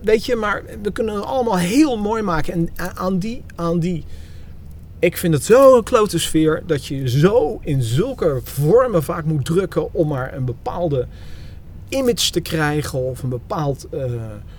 Weet 0.00 0.24
je, 0.24 0.36
maar 0.36 0.62
we 0.82 0.92
kunnen 0.92 1.14
het 1.14 1.24
allemaal 1.24 1.58
heel 1.58 1.98
mooi 1.98 2.22
maken. 2.22 2.52
En 2.52 2.68
aan 2.94 3.18
die, 3.18 3.42
aan 3.54 3.78
die... 3.78 4.04
Ik 4.98 5.16
vind 5.16 5.34
het 5.34 5.44
zo 5.44 5.76
een 5.76 5.84
klote 5.84 6.18
sfeer 6.18 6.62
dat 6.66 6.86
je 6.86 7.08
zo 7.08 7.60
in 7.62 7.82
zulke 7.82 8.40
vormen 8.42 9.02
vaak 9.02 9.24
moet 9.24 9.44
drukken 9.44 9.94
om 9.94 10.08
maar 10.08 10.34
een 10.34 10.44
bepaalde 10.44 11.06
image 11.88 12.30
te 12.30 12.40
krijgen 12.40 12.98
of 12.98 13.22
een 13.22 13.28
bepaald 13.28 13.86
eh, 13.90 14.02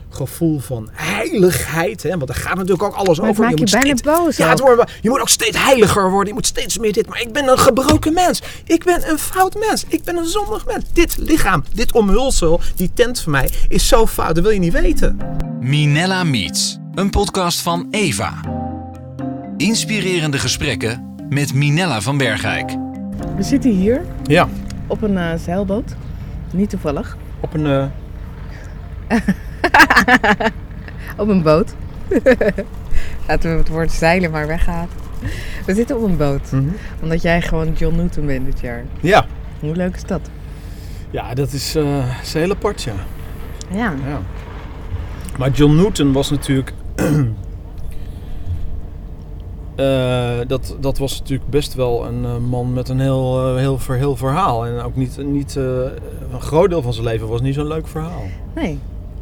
gevoel 0.10 0.60
van 0.60 0.89
heiligheid. 0.91 2.04
Hè? 2.04 2.10
Want 2.10 2.28
daar 2.28 2.36
gaat 2.36 2.55
natuurlijk 2.55 2.84
ook 2.84 2.94
alles 2.94 3.21
over. 3.21 3.44
maakt 3.44 3.54
je 3.54 3.60
moet 3.60 3.71
bijna 3.71 3.86
steeds- 3.96 4.02
boos 4.02 4.38
Ja, 4.38 4.43
ook. 4.46 4.50
het 4.52 4.60
wordt, 4.60 4.92
je 5.02 5.10
moet 5.10 5.20
ook 5.20 5.30
steeds 5.30 5.64
heiliger 5.64 6.10
worden. 6.10 6.28
Je 6.28 6.34
moet 6.34 6.46
steeds 6.46 6.78
meer 6.78 6.93
dit. 6.93 7.07
Maar 7.10 7.21
ik 7.21 7.32
ben 7.34 7.48
een 7.50 7.57
gebroken 7.60 8.14
mens. 8.14 8.42
Ik 8.66 8.84
ben 8.84 9.10
een 9.10 9.18
fout 9.18 9.56
mens. 9.68 9.84
Ik 9.88 10.04
ben 10.04 10.18
een 10.18 10.25
zondig 10.25 10.66
mens. 10.66 10.84
Dit 10.93 11.18
lichaam, 11.18 11.64
dit 11.74 11.92
omhulsel, 11.93 12.61
die 12.75 12.92
tent 12.93 13.20
van 13.20 13.32
mij 13.32 13.50
is 13.68 13.88
zo 13.88 14.07
fout. 14.07 14.36
Dat 14.36 14.43
wil 14.43 14.54
je 14.54 14.60
niet 14.60 14.74
weten. 14.74 15.18
Minella 15.60 16.23
Meets, 16.23 16.78
een 16.96 17.10
podcast 17.10 17.61
van 17.61 17.88
Eva. 17.91 18.33
Inspirerende 19.57 20.38
gesprekken 20.39 21.16
met 21.30 21.54
Minella 21.54 22.02
van 22.02 22.18
Bergijk. 22.18 22.75
We 23.36 23.44
zitten 23.44 23.71
hier 23.71 24.05
Ja, 24.24 24.47
op 24.88 25.02
een 25.02 25.18
eh, 25.18 25.30
zeilboot. 25.46 25.96
Niet 26.54 26.69
toevallig. 26.69 27.18
op 27.39 27.54
een... 27.54 27.66
eh, 27.66 29.18
Op 31.18 31.27
een 31.27 31.41
boot. 31.41 31.73
Laten 33.27 33.52
we 33.52 33.58
het 33.58 33.67
woord 33.67 33.91
zeilen 33.91 34.31
maar 34.31 34.47
weghalen. 34.47 34.89
We 35.66 35.73
zitten 35.73 35.97
op 35.97 36.03
een 36.03 36.17
boot. 36.17 36.52
mhm. 36.52 36.69
Omdat 37.02 37.22
jij 37.22 37.41
gewoon 37.41 37.73
John 37.73 37.95
Newton 37.95 38.25
bent 38.25 38.45
dit 38.45 38.59
jaar. 38.59 38.83
Ja. 38.99 39.25
Hoe 39.59 39.75
leuk 39.75 39.95
is 39.95 40.03
dat? 40.03 40.30
Ja, 41.09 41.33
dat 41.33 41.52
is, 41.53 41.75
is 41.75 42.33
een 42.33 42.41
hele 42.41 42.53
apart, 42.53 42.83
ja. 42.83 42.94
Ja. 43.72 43.94
ja. 44.08 44.22
Maar 45.38 45.52
John 45.52 45.75
Newton 45.75 46.11
was 46.11 46.30
natuurlijk... 46.30 46.73
Eh, 49.79 50.39
dat, 50.47 50.75
dat 50.79 50.97
was 50.97 51.19
natuurlijk 51.19 51.49
best 51.49 51.73
wel 51.73 52.05
een 52.05 52.25
eh, 52.25 52.38
man 52.38 52.73
met 52.73 52.89
een 52.89 52.99
heel, 52.99 53.47
eh, 53.47 53.55
heel, 53.55 53.79
heel 53.88 54.16
verhaal. 54.16 54.66
En 54.66 54.81
ook 54.81 54.95
niet, 54.95 55.17
niet 55.17 55.55
een 55.55 56.41
groot 56.41 56.69
deel 56.69 56.81
van 56.81 56.94
zijn 56.94 57.05
leven 57.05 57.27
was 57.27 57.41
niet 57.41 57.53
zo'n 57.53 57.67
leuk 57.67 57.88
verhaal. 57.88 58.23
Nee. 58.55 58.79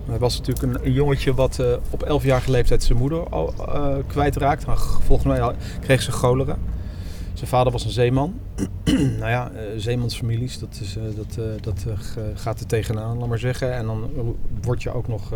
Hij 0.07 0.17
was 0.19 0.37
natuurlijk 0.39 0.85
een, 0.85 0.91
jongetje 0.91 1.33
wat 1.33 1.59
eh, 1.59 1.73
op 1.89 2.19
11-jarige 2.21 2.51
leeftijd 2.51 2.83
zijn 2.83 2.97
moeder 2.97 3.29
al, 3.29 3.53
eh, 3.57 3.95
kwijtraakt. 4.07 4.63
G- 4.63 4.99
volgens 5.03 5.27
mij 5.27 5.55
kreeg 5.79 6.01
ze 6.01 6.11
cholera. 6.11 6.57
Zijn 7.33 7.49
vader 7.49 7.71
was 7.71 7.85
een 7.85 7.91
zeeman. 7.91 8.33
nou 9.19 9.29
ja, 9.29 9.51
eh, 9.51 9.61
zeemansfamilies, 9.77 10.59
dat, 10.59 10.79
is, 10.81 10.97
dat, 11.15 11.39
dat 11.61 11.85
gaat 12.33 12.59
er 12.59 12.65
tegenaan, 12.65 13.17
laat 13.17 13.27
maar 13.27 13.39
zeggen. 13.39 13.73
En 13.73 13.85
dan 13.85 14.09
word 14.61 14.83
je 14.83 14.91
ook 14.93 15.07
nog, 15.07 15.33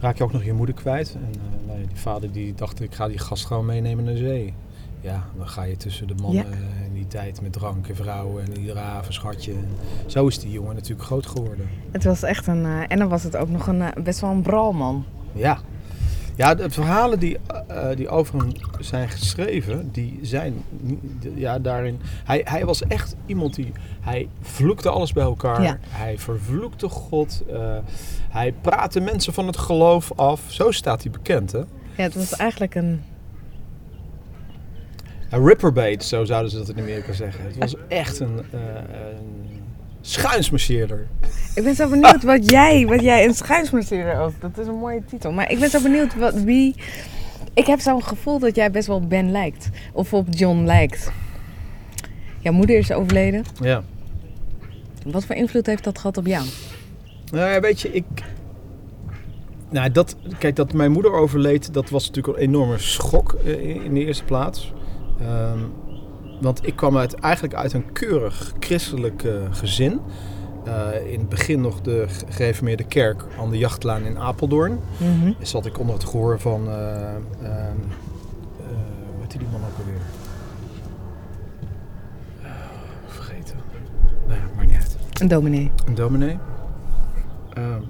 raak 0.00 0.16
je 0.18 0.24
ook 0.24 0.32
nog 0.32 0.44
je 0.44 0.52
moeder 0.52 0.74
kwijt. 0.74 1.14
En 1.14 1.40
nou 1.66 1.78
die 1.78 1.96
vader 1.96 2.32
die 2.32 2.54
dacht, 2.54 2.80
ik 2.80 2.94
ga 2.94 3.08
die 3.08 3.18
gast 3.18 3.46
gewoon 3.46 3.66
meenemen 3.66 4.04
naar 4.04 4.16
zee. 4.16 4.54
Ja, 5.00 5.24
dan 5.36 5.48
ga 5.48 5.62
je 5.62 5.76
tussen 5.76 6.06
de 6.06 6.14
mannen 6.22 6.44
Ja. 6.50 6.56
in 6.86 6.92
die 6.92 7.06
tijd 7.06 7.40
met 7.40 7.52
drank 7.52 7.86
en 7.88 7.96
vrouwen 7.96 8.44
en 8.44 8.58
iedere 8.58 8.78
avond 8.80 9.14
schatje. 9.14 9.52
En 9.52 9.68
zo 10.06 10.26
is 10.26 10.38
die 10.38 10.50
jongen 10.50 10.74
natuurlijk 10.74 11.02
groot 11.02 11.26
geworden. 11.26 11.68
Het 11.90 12.04
was 12.04 12.22
echt 12.22 12.46
een... 12.46 12.64
eh, 12.64 12.80
en 12.88 12.98
dan 12.98 13.08
was 13.08 13.22
het 13.22 13.36
ook 13.36 13.48
nog 13.48 13.66
een, 13.66 13.82
eh, 13.82 14.02
best 14.02 14.20
wel 14.20 14.30
een 14.30 14.42
bralman. 14.42 15.04
Ja. 15.32 15.58
Ja, 16.36 16.54
de 16.54 16.70
verhalen 16.70 17.18
die, 17.18 17.38
eh, 17.66 17.96
die 17.96 18.08
over 18.08 18.38
hem 18.38 18.52
zijn 18.80 19.08
geschreven, 19.08 19.88
die 19.92 20.18
zijn 20.22 20.54
ja, 21.34 21.58
daarin. 21.58 22.00
Hij, 22.24 22.40
hij 22.44 22.64
was 22.64 22.82
echt 22.82 23.16
iemand 23.26 23.54
die. 23.54 23.72
Hij 24.00 24.28
vloekte 24.40 24.88
alles 24.90 25.12
bij 25.12 25.24
elkaar. 25.24 25.62
Ja. 25.62 25.78
Hij 25.88 26.18
vervloekte 26.18 26.88
God. 26.88 27.42
hij 28.28 28.52
praatte 28.60 29.00
mensen 29.00 29.32
van 29.32 29.46
het 29.46 29.56
geloof 29.56 30.12
af. 30.16 30.40
Zo 30.46 30.70
staat 30.70 31.02
hij 31.02 31.10
bekend, 31.12 31.52
hè? 31.52 31.58
Ja, 31.58 31.66
het 32.02 32.14
was 32.14 32.36
eigenlijk 32.36 32.74
een... 32.74 33.02
Een 35.30 35.46
ripperbait, 35.46 36.04
zo 36.04 36.24
zouden 36.24 36.50
ze 36.50 36.56
dat 36.56 36.68
in 36.68 36.78
Amerika 36.78 37.12
zeggen. 37.12 37.44
Het 37.44 37.56
was 37.56 37.74
echt 37.88 38.20
een, 38.20 38.42
eh 38.50 38.60
een. 38.60 39.50
Ik 41.54 41.64
ben 41.64 41.74
zo 41.74 41.88
benieuwd 41.88 42.22
wat 42.22 42.50
jij... 42.50 42.86
Wat 42.86 43.00
jij 43.00 43.24
een 43.24 43.34
schuinsmarcheerder 43.34 44.20
ook. 44.20 44.32
Dat 44.40 44.58
is 44.58 44.66
een 44.66 44.78
mooie 44.78 45.02
titel. 45.04 45.32
Maar 45.32 45.50
ik 45.50 45.58
ben 45.58 45.70
zo 45.70 45.82
benieuwd 45.82 46.16
wat, 46.16 46.34
wie... 46.34 46.74
Ik 47.54 47.66
heb 47.66 47.80
zo'n 47.80 48.02
gevoel 48.02 48.38
dat 48.38 48.56
jij 48.56 48.70
best 48.70 48.86
wel 48.86 49.06
Ben 49.06 49.30
lijkt. 49.30 49.70
Of 49.92 50.12
op 50.12 50.26
John 50.30 50.64
lijkt. 50.64 51.10
Jouw 52.38 52.52
moeder 52.52 52.76
is 52.76 52.92
overleden. 52.92 53.44
Ja. 53.60 53.82
Wat 55.06 55.24
voor 55.24 55.36
invloed 55.36 55.66
heeft 55.66 55.84
dat 55.84 55.98
gehad 55.98 56.16
op 56.16 56.26
jou? 56.26 56.44
Nou 57.32 57.50
ja, 57.50 57.60
weet 57.60 57.80
je, 57.80 57.92
ik. 57.92 58.04
Nou, 59.70 59.90
dat, 59.90 60.16
kijk, 60.38 60.56
dat 60.56 60.72
mijn 60.72 60.92
moeder 60.92 61.12
overleed, 61.12 61.74
dat 61.74 61.90
was 61.90 62.06
natuurlijk 62.06 62.36
een 62.36 62.42
enorme 62.42 62.78
schok 62.78 63.32
eh, 63.32 63.84
in 63.84 63.94
de 63.94 64.04
eerste 64.04 64.24
plaats. 64.24 64.72
Ehm, 65.20 65.58
want 66.40 66.66
ik 66.66 66.76
kwam 66.76 66.96
uit, 66.98 67.14
eigenlijk 67.14 67.54
uit 67.54 67.72
een 67.72 67.92
keurig 67.92 68.52
christelijk 68.60 69.22
eh, 69.24 69.32
gezin. 69.50 70.00
Eh, 70.64 71.12
in 71.12 71.18
het 71.18 71.28
begin 71.28 71.60
nog 71.60 71.80
de 71.80 72.04
ge- 72.08 72.24
gereformeerde 72.28 72.84
kerk 72.84 73.24
aan 73.38 73.50
de 73.50 73.58
jachtlaan 73.58 74.02
in 74.02 74.18
Apeldoorn. 74.18 74.78
Mhm. 74.96 75.32
Zat 75.42 75.66
ik 75.66 75.78
onder 75.78 75.94
het 75.94 76.04
gehoor 76.04 76.40
van. 76.40 76.68
eh, 76.68 76.74
hoe 77.40 79.20
heet 79.20 79.30
die 79.30 79.48
man 79.52 79.60
ook 79.60 79.78
alweer? 79.78 80.00
Vergeten. 83.06 83.56
Nou 84.26 84.38
ja, 84.40 84.44
maakt 84.56 84.66
niet 84.68 84.76
uit. 84.76 84.96
Een 85.20 85.28
dominee. 85.28 85.70
Een 85.86 85.94
dominee. 85.94 86.38
Ehm, 87.52 87.80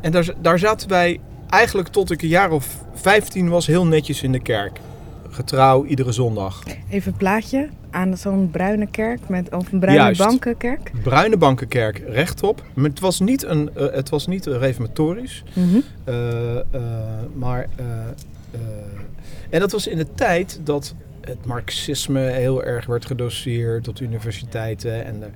en 0.00 0.12
daar, 0.12 0.28
daar 0.40 0.58
zaten 0.58 0.88
wij 0.88 1.20
eigenlijk 1.48 1.88
tot 1.88 2.10
ik 2.10 2.22
een 2.22 2.28
jaar 2.28 2.50
of 2.50 2.84
15 2.94 3.48
was 3.48 3.66
heel 3.66 3.86
netjes 3.86 4.22
in 4.22 4.32
de 4.32 4.40
kerk. 4.40 4.80
Getrouw 5.40 5.84
iedere 5.84 6.12
zondag. 6.12 6.62
Even 6.90 7.12
een 7.12 7.18
plaatje 7.18 7.68
aan 7.90 8.16
zo'n 8.16 8.50
bruine 8.50 8.86
kerk 8.90 9.28
met 9.28 9.54
of 9.54 9.72
een 9.72 9.78
bruine 9.78 10.02
Juist. 10.04 10.20
bankenkerk. 10.20 10.90
Bruine 11.02 11.36
bankenkerk 11.36 12.02
rechtop. 12.08 12.62
Maar 12.74 12.84
het 12.90 13.00
was 13.00 13.20
niet 13.20 13.42
een, 13.44 13.70
eh, 13.74 13.86
het 13.92 14.08
was 14.08 14.26
niet 14.26 14.46
een 14.46 14.58
reformatorisch. 14.58 15.44
Mhm. 15.54 15.76
Eh, 16.04 16.56
eh, 16.58 16.62
maar, 17.34 17.66
eh, 17.76 17.84
eh, 18.50 18.60
en 19.50 19.60
dat 19.60 19.72
was 19.72 19.86
in 19.86 19.96
de 19.96 20.14
tijd 20.14 20.60
dat 20.64 20.94
het 21.20 21.46
marxisme 21.46 22.20
heel 22.20 22.64
erg 22.64 22.86
werd 22.86 23.04
gedoseerd 23.06 23.88
op 23.88 23.96
de 23.96 24.04
universiteiten 24.04 25.04
en 25.04 25.22
er 25.22 25.30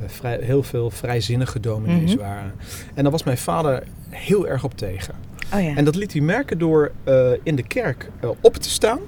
eh, 0.00 0.08
vrij, 0.08 0.38
heel 0.42 0.62
veel 0.62 0.90
vrijzinnige 0.90 1.60
dominees 1.60 2.14
Mhm. 2.14 2.24
waren. 2.24 2.52
En 2.94 3.02
daar 3.02 3.12
was 3.12 3.22
mijn 3.22 3.38
vader 3.38 3.82
heel 4.08 4.48
erg 4.48 4.64
op 4.64 4.76
tegen. 4.76 5.14
Oh 5.54 5.62
ja. 5.62 5.76
En 5.76 5.84
dat 5.84 5.94
liet 5.94 6.12
hij 6.12 6.22
merken 6.22 6.58
door 6.58 6.92
eh, 7.04 7.30
in 7.42 7.56
de 7.56 7.62
kerk 7.66 8.10
eh, 8.20 8.30
op 8.40 8.56
te 8.56 8.70
staan 8.70 8.98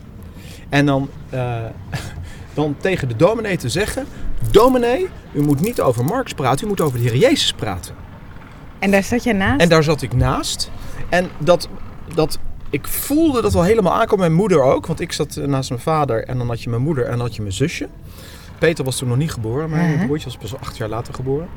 en 0.75 0.87
dan, 0.87 1.09
eh, 1.31 1.57
dan 2.55 2.77
tegen 2.81 3.09
de 3.09 3.17
dominee 3.17 3.57
te 3.57 3.69
zeggen: 3.69 4.07
Dominee, 4.51 5.09
u 5.33 5.43
moet 5.43 5.61
niet 5.61 5.81
over 5.81 6.05
Marx 6.05 6.33
praten, 6.33 6.65
u 6.67 6.69
moet 6.69 6.81
over 6.81 6.99
de 6.99 7.09
Heer 7.09 7.17
Jezus 7.17 7.53
praten. 7.53 7.95
En 8.79 8.91
daar 8.91 9.03
zat 9.03 9.25
jij 9.25 9.33
naast? 9.33 9.61
En 9.61 9.69
daar 9.69 9.83
zat 9.83 10.03
ik 10.03 10.13
naast. 10.15 10.71
En 11.09 11.29
dat, 11.39 11.69
dat, 12.15 12.39
ik 12.71 12.87
voelde 12.89 13.43
dat 13.43 13.53
wel 13.53 13.63
helemaal 13.63 13.93
aankomen. 13.93 14.19
Mijn 14.27 14.39
moeder 14.39 14.63
ook. 14.63 14.87
Want 14.87 15.01
ik 15.01 15.13
zat 15.13 15.37
eh, 15.37 15.47
naast 15.47 15.69
mijn 15.71 15.83
vader. 15.83 16.25
En 16.25 16.39
dan 16.39 16.49
had 16.49 16.63
je 16.63 16.71
mijn 16.71 16.83
moeder 16.83 17.05
en 17.05 17.11
dan 17.11 17.21
had 17.21 17.34
je 17.34 17.43
mijn 17.43 17.55
zusje. 17.55 17.89
Peter 18.59 18.84
was 18.84 18.97
toen 18.97 19.09
nog 19.09 19.17
niet 19.17 19.33
geboren. 19.33 19.71
Maar 19.71 19.79
mijn 19.79 19.95
Mhm. 19.95 20.07
broertje 20.07 20.27
was 20.29 20.37
pas 20.51 20.61
acht 20.61 20.77
jaar 20.77 20.89
later 20.89 21.15
geboren. 21.15 21.49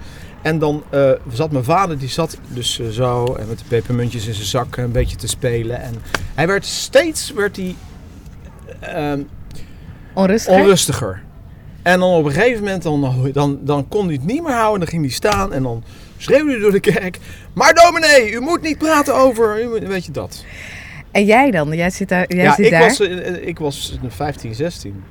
En 0.42 0.60
dan 0.60 0.84
eh, 0.90 1.12
zat 1.32 1.52
mijn 1.52 1.64
vader, 1.64 1.98
die 1.98 2.10
zat 2.10 2.38
dus 2.48 2.80
zo. 2.92 3.36
En 3.40 3.48
met 3.48 3.58
de 3.60 3.66
pepermuntjes 3.68 4.28
in 4.28 4.34
zijn 4.34 4.46
zak 4.48 4.78
een 4.78 4.92
beetje 4.92 5.16
te 5.16 5.28
spelen. 5.28 5.82
En 5.82 5.94
hij 6.36 6.48
werd 6.48 6.66
steeds 6.66 7.32
werd 7.34 7.56
hij, 7.56 7.76
ehm, 8.80 9.22
Onrustig? 10.14 10.54
onrustiger. 10.54 11.22
En 11.82 12.00
dan 12.00 12.14
op 12.14 12.26
een 12.26 12.32
gegeven 12.32 12.64
moment, 12.64 12.84
dan, 12.84 13.32
dan, 13.34 13.60
dan 13.62 13.88
kon 13.88 14.06
hij 14.06 14.14
het 14.14 14.26
niet 14.26 14.44
meer 14.44 14.54
houden. 14.54 14.80
Dan 14.80 14.90
ging 14.90 15.02
hij 15.02 15.12
staan 15.12 15.54
en 15.54 15.64
dan 15.64 15.84
schreeuwde 16.18 16.52
hij 16.52 16.60
door 16.60 16.72
de 16.72 16.80
kerk. 16.80 17.18
Maar 17.54 17.74
dominee, 17.74 18.32
u 18.32 18.40
moet 18.40 18.62
niet 18.62 18.78
praten 18.78 19.16
over... 19.16 19.64
u 19.64 19.88
Weet 19.88 20.06
je 20.06 20.12
dat? 20.12 20.46
En 21.12 21.26
jij 21.26 21.52
dan? 21.52 21.76
Jij 21.76 21.90
zit 21.90 22.10
daar. 22.10 22.26
Jij 22.28 22.44
ja, 22.44 22.54
zit 22.56 22.66
ik 22.66 22.72
daar. 22.72 22.82
was, 22.82 23.00
eh, 23.00 23.48
ik 23.48 23.60
was 23.60 23.98
15, 24.08 24.56
16. 24.56 25.04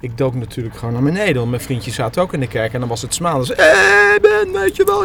Ik 0.00 0.18
dook 0.18 0.34
natuurlijk 0.34 0.76
gewoon 0.76 0.94
naar 0.94 1.02
beneden. 1.02 1.36
Want 1.36 1.50
mijn 1.50 1.62
vriendjes 1.62 1.94
zaten 1.94 2.22
ook 2.22 2.32
in 2.32 2.40
de 2.40 2.46
kerk. 2.48 2.72
En 2.72 2.80
dan 2.80 2.88
was 2.88 3.02
het 3.02 3.14
smaan. 3.14 3.38
Dus, 3.38 3.52
eh, 3.54 3.66
Ben, 4.22 4.52
weet 4.52 4.76
je 4.76 4.84
wel. 4.84 5.04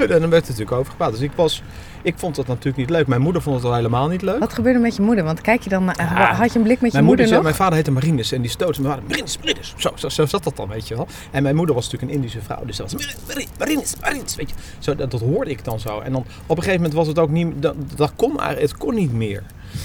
En 0.00 0.20
dan 0.20 0.30
werd 0.30 0.46
het 0.46 0.48
natuurlijk 0.48 0.72
over 0.72 0.90
gepraat. 0.90 1.12
Dus 1.12 1.20
ik, 1.20 1.30
was, 1.34 1.62
ik 2.02 2.14
vond 2.16 2.36
dat 2.36 2.46
natuurlijk 2.46 2.76
niet 2.76 2.90
leuk. 2.90 3.06
Mijn 3.06 3.20
moeder 3.20 3.42
vond 3.42 3.56
het 3.56 3.64
al 3.64 3.74
helemaal 3.74 4.08
niet 4.08 4.22
leuk. 4.22 4.38
Wat 4.38 4.52
gebeurde 4.52 4.78
met 4.78 4.96
je 4.96 5.02
moeder? 5.02 5.24
Want 5.24 5.40
kijk 5.40 5.62
je 5.62 5.70
dan 5.70 5.84
naar. 5.84 5.96
Ja. 5.98 6.34
Had 6.34 6.52
je 6.52 6.58
een 6.58 6.64
blik 6.64 6.80
met 6.80 6.92
je 6.92 6.96
Mijn, 6.96 7.04
moeder 7.04 7.04
moeder, 7.04 7.26
zei, 7.26 7.34
nog? 7.34 7.42
mijn 7.42 7.54
vader 7.54 7.74
heette 7.74 7.90
Marinus 7.90 8.32
en 8.32 8.40
die 8.40 8.50
stootte 8.50 8.80
mijn 8.80 8.94
vader. 8.94 9.08
Marinus, 9.08 9.38
Marinus. 9.38 9.74
Zo, 9.76 9.90
zo, 9.94 10.08
zo 10.08 10.26
zat 10.26 10.44
dat 10.44 10.56
dan, 10.56 10.68
weet 10.68 10.88
je 10.88 10.96
wel. 10.96 11.06
En 11.30 11.42
mijn 11.42 11.56
moeder 11.56 11.74
was 11.74 11.84
natuurlijk 11.84 12.12
een 12.12 12.18
Indische 12.18 12.42
vrouw. 12.42 12.64
Dus 12.64 12.76
dat 12.76 12.92
was 12.92 13.00
Marinus, 13.00 13.22
Marinus, 13.28 13.50
Marinus, 13.58 13.94
Marinus, 14.00 14.36
weet 14.36 14.48
je. 14.50 14.54
Zo, 14.78 14.94
dat, 14.94 15.10
dat 15.10 15.20
hoorde 15.20 15.50
ik 15.50 15.64
dan 15.64 15.80
zo. 15.80 16.00
En 16.00 16.12
dan 16.12 16.24
op 16.46 16.56
een 16.56 16.62
gegeven 16.62 16.76
moment 16.76 16.94
was 16.94 17.06
het 17.06 17.18
ook 17.18 17.30
niet... 17.30 17.46
Dat, 17.62 17.74
dat 17.96 18.12
kon, 18.16 18.40
het 18.40 18.76
kon 18.76 18.94
niet 18.94 19.12
meer. 19.12 19.42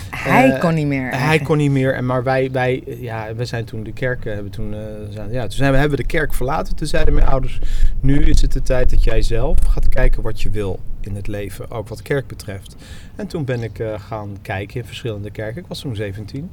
Hij 0.10 0.52
Eh, 0.52 0.60
kon 0.60 0.74
niet 0.74 0.88
meer. 0.88 1.10
Hij 1.18 1.40
kon 1.40 1.58
niet 1.58 1.72
meer, 1.72 1.94
en 1.94 2.06
maar 2.06 2.24
wij, 2.24 2.52
wij, 2.52 2.84
ja, 3.00 3.36
we 3.36 3.46
zijn 3.46 3.66
toen 3.66 3.84
de 3.84 3.94
kerk, 3.94 4.26
eh, 4.26 4.34
hebben 4.34 4.52
toen, 4.52 4.74
eh, 4.74 4.80
zijn, 5.10 5.32
ja, 5.32 5.42
toen 5.42 5.52
zijn 5.52 5.72
we, 5.72 5.78
hebben 5.78 5.98
we 5.98 6.04
de 6.04 6.10
kerk 6.10 6.34
verlaten. 6.34 6.76
Toen 6.76 6.88
zeiden 6.88 7.14
mijn 7.14 7.28
ouders, 7.28 7.60
nu 8.00 8.24
is 8.24 8.42
het 8.42 8.52
de 8.52 8.62
tijd 8.62 8.90
dat 8.90 9.04
jij 9.04 9.22
zelf 9.22 9.58
gaat 9.70 9.90
kijken 9.90 10.22
wat 10.22 10.42
je 10.42 10.50
wil 10.50 10.80
in 11.00 11.16
het 11.16 11.28
leven, 11.28 11.72
ook 11.72 11.88
wat 11.88 12.02
kerk 12.02 12.28
betreft. 12.28 12.76
En 13.16 13.28
toen 13.28 13.46
ben 13.46 13.64
ik 13.64 13.84
gaan 13.98 14.38
kijken 14.42 14.80
in 14.80 14.86
verschillende 14.86 15.32
kerken. 15.32 15.62
Ik 15.62 15.68
was 15.68 15.80
toen 15.80 15.96
17. 15.96 16.50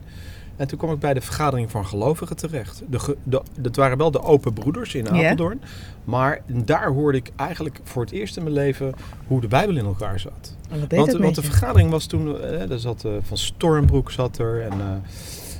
En 0.58 0.66
toen 0.68 0.78
kwam 0.78 0.92
ik 0.92 0.98
bij 0.98 1.14
de 1.14 1.20
vergadering 1.20 1.70
van 1.70 1.86
gelovigen 1.86 2.36
terecht. 2.36 2.82
De, 2.90 3.16
de, 3.22 3.42
dat 3.60 3.76
waren 3.76 3.98
wel 3.98 4.10
de 4.10 4.22
open 4.22 4.52
broeders 4.52 4.94
in. 4.94 5.08
Apeldoorn. 5.10 5.60
Maar 6.04 6.40
daar 6.46 6.88
hoorde 6.90 7.18
ik 7.18 7.30
eigenlijk 7.36 7.80
voor 7.82 8.02
het 8.02 8.12
eerst 8.12 8.36
in 8.36 8.42
mijn 8.42 8.54
leven 8.54 8.94
hoe 9.26 9.40
de 9.40 9.48
Bijbel 9.48 9.76
in 9.76 9.84
elkaar 9.84 10.20
zat. 10.20 10.56
Deed 10.88 11.16
Want, 11.18 11.34
de 11.34 11.42
vergadering 11.42 11.90
was 11.90 12.06
toen, 12.06 12.40
eh, 12.40 12.70
er 12.70 12.78
zat 12.80 13.04
eh, 13.04 13.12
Van 13.22 13.36
Stormbroek 13.36 14.10
zat 14.10 14.38
er. 14.38 14.62
En, 14.62 14.72
eh, 14.72 14.78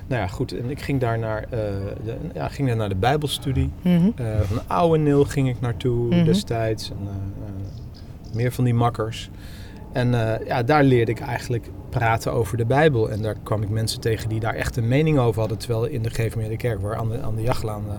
nou 0.06 0.20
ja, 0.22 0.26
goed. 0.26 0.58
En 0.58 0.70
ik 0.70 0.80
ging 0.80 1.00
daar 1.00 1.18
naar, 1.18 1.42
eh, 1.42 1.48
de, 2.04 2.16
ja, 2.34 2.48
ging 2.48 2.68
daar 2.68 2.76
naar 2.76 2.88
de 2.88 2.94
Bijbelstudie. 2.94 3.70
Mhm. 3.82 4.10
Van 4.42 4.60
Ouweneel 4.66 5.24
ging 5.24 5.48
ik 5.48 5.60
naartoe 5.60 6.14
Mhm. 6.14 6.24
destijds. 6.24 6.90
En, 6.90 6.96
meer 8.34 8.52
van 8.52 8.64
die 8.64 8.74
makkers. 8.74 9.30
En 9.98 10.14
eh, 10.14 10.46
ja, 10.46 10.62
daar 10.62 10.84
leerde 10.84 11.10
ik 11.10 11.20
eigenlijk 11.20 11.70
praten 11.90 12.32
over 12.32 12.56
de 12.56 12.64
Bijbel. 12.64 13.10
En 13.10 13.22
daar 13.22 13.34
kwam 13.42 13.62
ik 13.62 13.68
mensen 13.68 14.00
tegen 14.00 14.28
die 14.28 14.40
daar 14.40 14.54
echt 14.54 14.76
een 14.76 14.88
mening 14.88 15.18
over 15.18 15.40
hadden. 15.40 15.58
Terwijl 15.58 15.84
in 15.84 16.02
de 16.02 16.10
Geefmeerde 16.10 16.56
Kerk, 16.56 16.80
waar 16.80 16.96
aan 16.96 17.08
de, 17.08 17.20
aan 17.20 17.34
de 17.36 17.42
jachtlaan, 17.42 17.84
eh, 17.88 17.94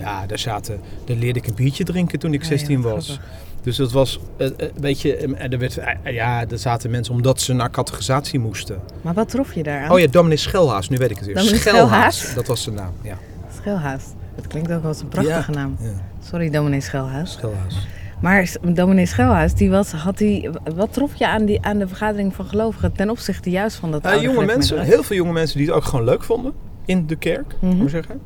ja, 0.00 0.26
daar 0.26 0.38
zaten, 0.38 0.80
daar 1.04 1.16
leerde 1.16 1.38
ik 1.38 1.46
een 1.46 1.54
biertje 1.54 1.84
drinken 1.84 2.18
toen 2.18 2.32
ik 2.32 2.42
Ah, 2.42 2.48
ja, 2.50 2.56
16 2.56 2.82
wat 2.82 2.92
was. 2.92 3.20
Dus 3.62 3.76
dat 3.76 3.92
was 3.92 4.20
eh, 4.36 4.46
eh, 4.46 4.52
een 4.58 4.80
beetje, 4.80 5.16
eh, 5.16 5.52
er 5.52 5.58
werd, 5.58 5.78
ja, 6.04 6.46
er 6.48 6.58
zaten 6.58 6.90
mensen 6.90 7.14
omdat 7.14 7.40
ze 7.40 7.52
naar 7.52 7.70
categorisatie 7.70 8.38
moesten. 8.38 8.80
Maar 9.02 9.14
wat 9.14 9.28
trof 9.28 9.54
je 9.54 9.62
daar 9.62 9.82
aan? 9.84 9.90
Oh 9.90 9.98
ja, 9.98 10.06
dominee 10.06 10.36
Schelhaas, 10.36 10.88
nu 10.88 10.96
weet 10.96 11.10
ik 11.10 11.16
het 11.16 11.26
weer. 11.26 11.34
Dominee 11.34 11.58
Schelhaas? 11.58 12.34
dat 12.34 12.46
was 12.46 12.62
zijn 12.62 12.74
naam, 12.74 12.92
ja. 13.02 13.18
Schelhaas. 13.60 14.02
Dat 14.34 14.46
klinkt 14.46 14.72
ook 14.72 14.84
als 14.84 15.00
een 15.00 15.08
prachtige 15.08 15.52
Ja. 15.52 15.58
naam. 15.58 15.76
ja 15.80 15.90
Sorry, 16.24 16.50
dominee 16.50 16.80
Schelhaas. 16.80 17.32
Schelhaas. 17.32 17.86
Maar 18.20 18.56
dominee 18.74 19.06
Schelhaas, 19.06 19.54
die 19.54 19.70
was, 19.70 19.92
had 19.92 20.18
die, 20.18 20.50
wat 20.74 20.92
trof 20.92 21.14
je 21.14 21.28
aan, 21.28 21.44
die, 21.44 21.62
aan 21.62 21.78
de 21.78 21.88
vergadering 21.88 22.34
van 22.34 22.44
gelovigen 22.44 22.92
ten 22.92 23.10
opzichte 23.10 23.50
juist 23.50 23.76
van 23.76 23.90
dat 23.90 24.04
oude 24.04 24.22
jonge 24.22 24.44
mensen, 24.44 24.80
heel 24.80 25.02
veel 25.02 25.16
jonge 25.16 25.32
mensen 25.32 25.58
die 25.58 25.66
het 25.66 25.76
ook 25.76 25.84
gewoon 25.84 26.04
leuk 26.04 26.22
vonden 26.22 26.52
in 26.84 27.06
de 27.06 27.16
kerk, 27.16 27.54
moet 27.60 27.82
ik 27.82 27.88
zeggen. 27.88 28.20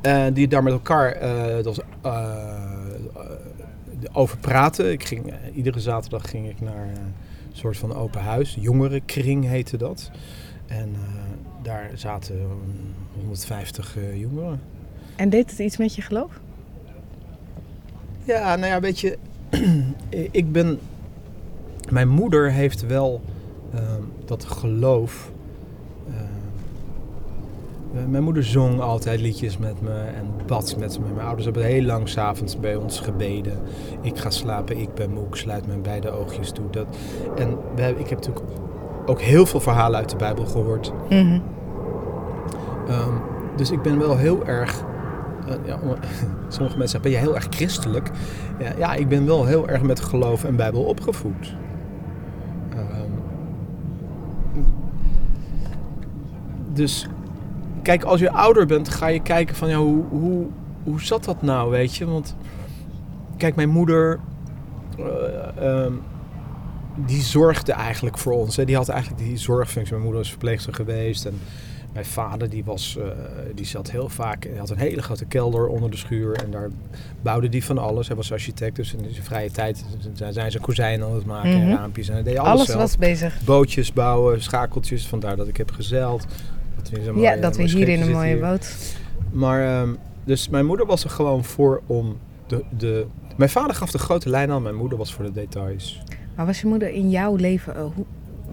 Eh, 0.00 0.24
die 0.32 0.48
daar 0.48 0.62
met 0.62 0.72
elkaar 0.72 1.12
eh, 1.12 1.64
was, 1.64 1.78
over 4.12 4.38
praten. 4.38 4.92
Ik 4.92 5.04
ging, 5.04 5.34
iedere 5.54 5.80
zaterdag 5.80 6.30
ging 6.30 6.48
ik 6.48 6.60
naar 6.60 6.86
een 6.86 7.14
soort 7.52 7.76
van 7.76 7.94
open 7.94 8.20
huis. 8.20 8.56
Jongerenkring 8.60 9.48
heette 9.48 9.76
dat. 9.76 10.10
En 10.66 10.96
daar 11.62 11.90
zaten 11.94 12.36
mm, 12.36 12.94
150 13.16 13.96
eh, 13.96 14.20
jongeren. 14.20 14.60
En 15.16 15.28
deed 15.28 15.50
het 15.50 15.58
iets 15.58 15.76
met 15.76 15.94
je 15.94 16.02
geloof? 16.02 16.40
Ja, 18.24 18.56
nou 18.56 18.72
ja, 18.72 18.80
weet 18.80 19.00
je, 19.00 19.18
ik 20.30 20.52
ben. 20.52 20.78
Mijn 21.90 22.08
moeder 22.08 22.50
heeft 22.50 22.86
wel 22.86 23.20
ehm, 23.74 24.02
dat 24.24 24.44
geloof. 24.44 25.30
ehm, 26.06 28.10
mijn 28.10 28.22
moeder 28.22 28.44
zong 28.44 28.80
altijd 28.80 29.20
liedjes 29.20 29.58
met 29.58 29.82
me 29.82 29.92
en 29.92 30.26
bad 30.46 30.76
met 30.78 30.98
me. 30.98 31.04
Mijn 31.14 31.26
ouders 31.26 31.44
hebben 31.44 31.64
heel 31.64 31.82
lang 31.82 32.08
s'avonds 32.08 32.60
bij 32.60 32.76
ons 32.76 33.00
gebeden. 33.00 33.58
Ik 34.00 34.18
ga 34.18 34.30
slapen, 34.30 34.78
ik 34.78 34.94
ben 34.94 35.10
moe, 35.10 35.26
ik 35.26 35.34
sluit 35.34 35.66
mijn 35.66 35.82
beide 35.82 36.10
oogjes 36.10 36.50
toe. 36.50 36.70
Dat, 36.70 36.86
en 37.36 37.48
ik 37.98 38.08
heb 38.08 38.18
natuurlijk 38.18 38.46
ook 39.06 39.20
heel 39.20 39.46
veel 39.46 39.60
verhalen 39.60 39.98
uit 39.98 40.10
de 40.10 40.16
Bijbel 40.16 40.46
gehoord. 40.46 40.92
Mhm. 41.08 41.38
Ehm, 42.88 43.12
dus 43.56 43.70
ik 43.70 43.82
ben 43.82 43.98
wel 43.98 44.16
heel 44.16 44.46
erg. 44.46 44.84
Eh, 45.48 45.54
ja, 45.66 45.78
om- 45.82 45.94
sommige 46.48 46.78
mensen 46.78 46.88
zeggen, 46.88 47.00
ben 47.02 47.10
je 47.10 47.16
heel 47.16 47.34
erg 47.34 47.46
christelijk? 47.50 48.10
Ja, 48.78 48.94
ik 48.94 49.08
ben 49.08 49.26
wel 49.26 49.44
heel 49.46 49.68
erg 49.68 49.82
met 49.82 50.00
geloof 50.00 50.44
en 50.44 50.56
Bijbel 50.56 50.82
opgevoed. 50.82 51.54
Ehm, 52.70 53.10
dus 56.72 57.06
kijk, 57.82 58.02
als 58.04 58.20
je 58.20 58.30
ouder 58.30 58.66
bent, 58.66 58.88
ga 58.88 59.06
je 59.06 59.20
kijken 59.22 59.56
van 59.56 59.68
ja, 59.68 59.76
hoe, 59.76 60.04
hoe, 60.08 60.46
hoe 60.84 61.02
zat 61.02 61.24
dat 61.24 61.42
nou, 61.42 61.70
weet 61.70 61.96
je? 61.96 62.06
Want 62.06 62.36
kijk, 63.36 63.54
mijn 63.56 63.68
moeder. 63.68 64.20
eh, 64.98 65.68
ehm, 65.84 65.92
die 67.06 67.22
zorgde 67.22 67.72
eigenlijk 67.72 68.18
voor 68.18 68.32
ons. 68.32 68.56
Hè. 68.56 68.64
Die 68.64 68.76
had 68.76 68.88
eigenlijk 68.88 69.22
die 69.24 69.36
zorgfunctie. 69.36 69.92
Mijn 69.92 70.02
moeder 70.04 70.20
was 70.20 70.30
verpleegster 70.30 70.74
geweest. 70.74 71.24
En 71.24 71.38
mijn 71.94 72.06
vader 72.06 72.48
die 72.50 72.64
was, 72.64 72.96
eh, 72.98 73.04
die 73.54 73.64
zat 73.66 73.90
heel 73.90 74.08
vaak. 74.08 74.44
Hij 74.44 74.58
had 74.58 74.70
een 74.70 74.78
hele 74.78 75.02
grote 75.02 75.24
kelder 75.24 75.66
onder 75.66 75.90
de 75.90 75.96
schuur. 75.96 76.32
En 76.44 76.50
daar 76.50 76.68
bouwde 77.22 77.48
die 77.48 77.64
van 77.64 77.78
alles. 77.78 78.06
Hij 78.06 78.16
was 78.16 78.32
architect. 78.32 78.76
Dus 78.76 78.94
in 78.94 79.06
zijn 79.10 79.24
vrije 79.24 79.50
tijd 79.50 79.84
zijn- 80.12 80.32
zijn 80.32 80.50
ze 80.50 80.60
kozijnen 80.60 81.06
aan 81.08 81.14
het 81.14 81.26
maken. 81.26 81.50
Mhm. 81.50 81.60
En 81.70 81.76
raampjes. 81.76 82.08
En 82.08 82.14
hij 82.14 82.22
deed 82.22 82.36
alles, 82.38 82.50
Alles 82.52 82.66
zelf. 82.66 82.80
was 82.80 82.96
bezig. 82.96 83.40
Bootjes 83.44 83.92
bouwen, 83.92 84.42
schakeltjes. 84.42 85.06
Vandaar 85.06 85.36
dat 85.36 85.48
ik 85.48 85.56
heb 85.56 85.70
gezeild. 85.70 86.26
Dat 86.76 86.90
we 86.90 87.20
Ja, 87.20 87.36
dat 87.36 87.56
we 87.56 87.62
hier 87.62 87.88
in 87.88 88.00
een 88.02 88.10
mooie 88.10 88.26
hier. 88.32 88.40
boot. 88.40 88.76
Maar, 89.32 89.80
ehm, 89.82 89.94
dus 90.24 90.48
mijn 90.48 90.66
moeder 90.66 90.86
was 90.86 91.04
er 91.04 91.10
gewoon 91.10 91.44
voor 91.44 91.82
om 91.86 92.16
de, 92.46 92.64
de... 92.78 93.06
Mijn 93.36 93.50
vader 93.50 93.74
gaf 93.76 93.90
de 93.90 93.98
grote 93.98 94.28
lijn 94.28 94.50
aan. 94.50 94.62
Mijn 94.62 94.74
moeder 94.74 94.98
was 94.98 95.14
voor 95.14 95.24
de 95.24 95.32
details. 95.32 96.02
Maar 96.36 96.46
was 96.46 96.60
je 96.60 96.66
moeder 96.66 96.88
in 96.90 97.10
jouw 97.10 97.36
leven, 97.36 97.76
eh, 97.76 97.84
hoe, 97.94 98.04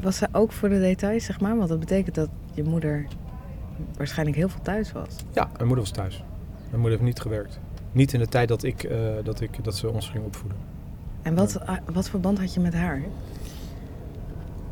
was 0.02 0.18
ze 0.18 0.28
ook 0.32 0.52
voor 0.52 0.70
de 0.70 0.80
details, 0.80 1.26
zeg 1.26 1.40
maar? 1.40 1.58
Want 1.58 1.70
dat 1.70 1.80
betekent 1.80 2.16
dat 2.16 2.30
je 2.54 2.64
moeder 2.64 3.06
waarschijnlijk 3.98 4.38
heel 4.38 4.50
veel 4.50 4.62
thuis 4.62 4.92
was. 4.92 5.16
Ja, 5.34 5.50
mijn 5.54 5.68
moeder 5.68 5.84
was 5.84 5.92
thuis. 5.92 6.24
Mijn 6.70 6.82
moeder 6.82 7.00
heeft 7.00 7.12
niet 7.12 7.20
gewerkt. 7.20 7.60
Niet 7.92 8.14
in 8.14 8.20
de 8.20 8.28
tijd 8.28 8.48
dat, 8.48 8.64
ik, 8.64 8.84
eh, 8.84 8.98
dat, 9.24 9.42
ik, 9.42 9.64
dat 9.64 9.76
ze 9.76 9.90
ons 9.90 10.10
ging 10.10 10.26
opvoeden. 10.26 10.58
En 11.22 11.36
wat, 11.36 11.66
ah, 11.66 11.78
wat 11.94 12.10
voor 12.10 12.20
band 12.20 12.40
had 12.40 12.54
je 12.54 12.60
met 12.60 12.74
haar? 12.74 13.02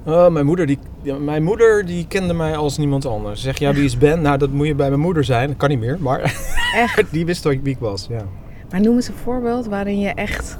Oh, 0.03 0.29
mijn, 0.29 0.45
moeder, 0.45 0.65
die, 0.65 0.79
ja, 1.01 1.17
mijn 1.17 1.43
moeder 1.43 1.85
die 1.85 2.07
kende 2.07 2.33
mij 2.33 2.57
als 2.57 2.77
niemand 2.77 3.05
anders. 3.05 3.41
Zeg, 3.41 3.59
ja, 3.59 3.73
wie 3.73 3.83
is 3.83 3.97
Ben? 3.97 4.21
Nou, 4.21 4.37
dat 4.37 4.49
moet 4.49 4.67
je 4.67 4.75
bij 4.75 4.89
mijn 4.89 5.01
moeder 5.01 5.23
zijn. 5.23 5.47
Dat 5.47 5.57
kan 5.57 5.69
niet 5.69 5.79
meer, 5.79 5.97
maar 5.99 6.19
Echt? 6.75 7.11
die 7.11 7.25
wist 7.25 7.41
toch 7.41 7.55
wie 7.61 7.73
ik 7.73 7.79
was. 7.79 8.07
Ja. 8.09 8.23
Maar 8.69 8.81
noem 8.81 8.95
eens 8.95 9.07
een 9.07 9.13
voorbeeld 9.13 9.65
waarin 9.65 9.99
je 9.99 10.09
echt 10.09 10.57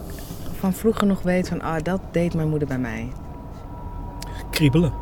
van 0.57 0.73
vroeger 0.73 1.07
nog 1.07 1.21
weet 1.21 1.47
van, 1.47 1.61
ah, 1.61 1.83
dat 1.83 2.01
deed 2.11 2.33
mijn 2.33 2.49
moeder 2.49 2.67
bij 2.67 2.79
mij. 2.79 3.11
Kriebelen. 4.51 4.93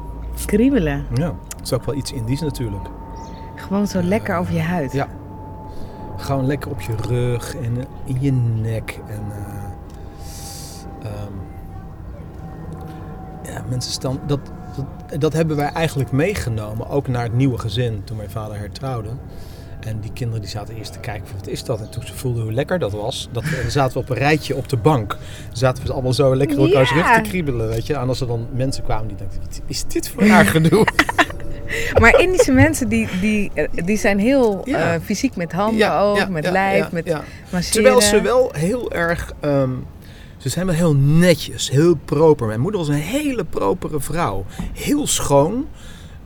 Kriebelen. 0.45 1.05
Ja, 1.13 1.35
dat 1.47 1.61
is 1.63 1.73
ook 1.73 1.85
wel 1.85 1.95
iets 1.95 2.11
Indisch 2.11 2.41
natuurlijk. 2.41 2.87
Gewoon 3.67 3.87
zo 3.87 4.01
lekker 4.03 4.37
over 4.37 4.53
je 4.53 4.61
huid. 4.61 4.91
Ja. 4.91 5.07
Gewoon 6.17 6.45
lekker 6.45 6.71
op 6.71 6.81
je 6.81 6.95
rug 7.07 7.55
en 7.55 7.77
eh, 7.77 7.85
in 8.05 8.17
je 8.19 8.31
nek. 8.61 8.99
En, 9.07 9.23
eh, 9.31 11.11
ehm, 11.11 11.33
ja, 13.53 13.63
mensen 13.69 13.91
staan. 13.91 14.19
Dat, 14.25 14.39
dat, 14.75 15.21
dat 15.21 15.33
hebben 15.33 15.57
wij 15.57 15.71
eigenlijk 15.71 16.11
meegenomen, 16.11 16.89
ook 16.89 17.07
naar 17.07 17.23
het 17.23 17.33
nieuwe 17.33 17.57
gezin 17.57 18.01
toen 18.03 18.17
mijn 18.17 18.29
vader 18.29 18.57
hertrouwde. 18.57 19.09
En 19.79 19.99
die 19.99 20.11
kinderen 20.13 20.41
die 20.41 20.49
zaten 20.49 20.75
eerst 20.75 20.93
te 20.93 20.99
kijken 20.99 21.27
van 21.27 21.37
wat 21.37 21.47
is 21.47 21.63
dat? 21.63 21.79
En 21.81 21.89
toen 21.89 22.03
ze 22.05 22.13
voelden 22.13 22.43
hoe 22.43 22.53
lekker 22.53 22.79
dat 22.79 22.91
was, 22.91 23.29
dat, 23.31 23.43
dan 23.61 23.71
zaten 23.71 23.93
we 23.93 23.99
op 23.99 24.09
een 24.09 24.15
rijtje 24.15 24.55
op 24.55 24.69
de 24.69 24.77
bank. 24.77 25.17
Zaten 25.51 25.85
we 25.85 25.93
allemaal 25.93 26.13
zo 26.13 26.35
lekker 26.35 26.59
op 26.59 26.65
elkaars 26.65 26.89
Ja. 26.89 26.95
rug 26.95 27.23
te 27.23 27.29
kriebelen, 27.29 27.67
weet 27.67 27.87
je. 27.87 27.93
En 27.95 28.07
als 28.07 28.21
er 28.21 28.27
dan 28.27 28.47
mensen 28.53 28.83
kwamen 28.83 29.07
die 29.07 29.17
dachten, 29.17 29.39
wat 29.41 29.61
is 29.65 29.85
dit 29.85 30.09
voor 30.09 30.23
raar 30.23 30.45
gedoe? 30.45 30.85
Maar 32.01 32.19
Indische 32.21 32.51
mensen 32.51 32.89
die, 32.89 33.07
die, 33.21 33.51
eh, 33.53 33.63
die 33.85 33.97
zijn 33.97 34.19
heel 34.19 34.61
Ja. 34.63 34.93
eh, 34.93 34.99
fysiek 35.03 35.35
met 35.35 35.51
handen 35.51 35.99
ook, 35.99 36.29
met 36.29 36.49
lijf, 36.49 36.91
met 36.91 37.05
masseren. 37.51 37.71
Terwijl 37.83 38.01
ze 38.01 38.21
wel 38.21 38.49
heel 38.53 38.91
erg. 38.91 39.31
ehm, 39.39 39.69
ze 40.37 40.49
zijn 40.49 40.65
wel 40.65 40.75
heel 40.75 40.95
netjes, 40.95 41.69
heel 41.69 41.95
proper. 42.05 42.47
Mijn 42.47 42.59
moeder 42.59 42.79
was 42.79 42.89
een 42.89 42.95
hele 42.95 43.45
propere 43.45 43.99
vrouw. 44.01 44.45
Heel 44.73 45.07
schoon. 45.07 45.67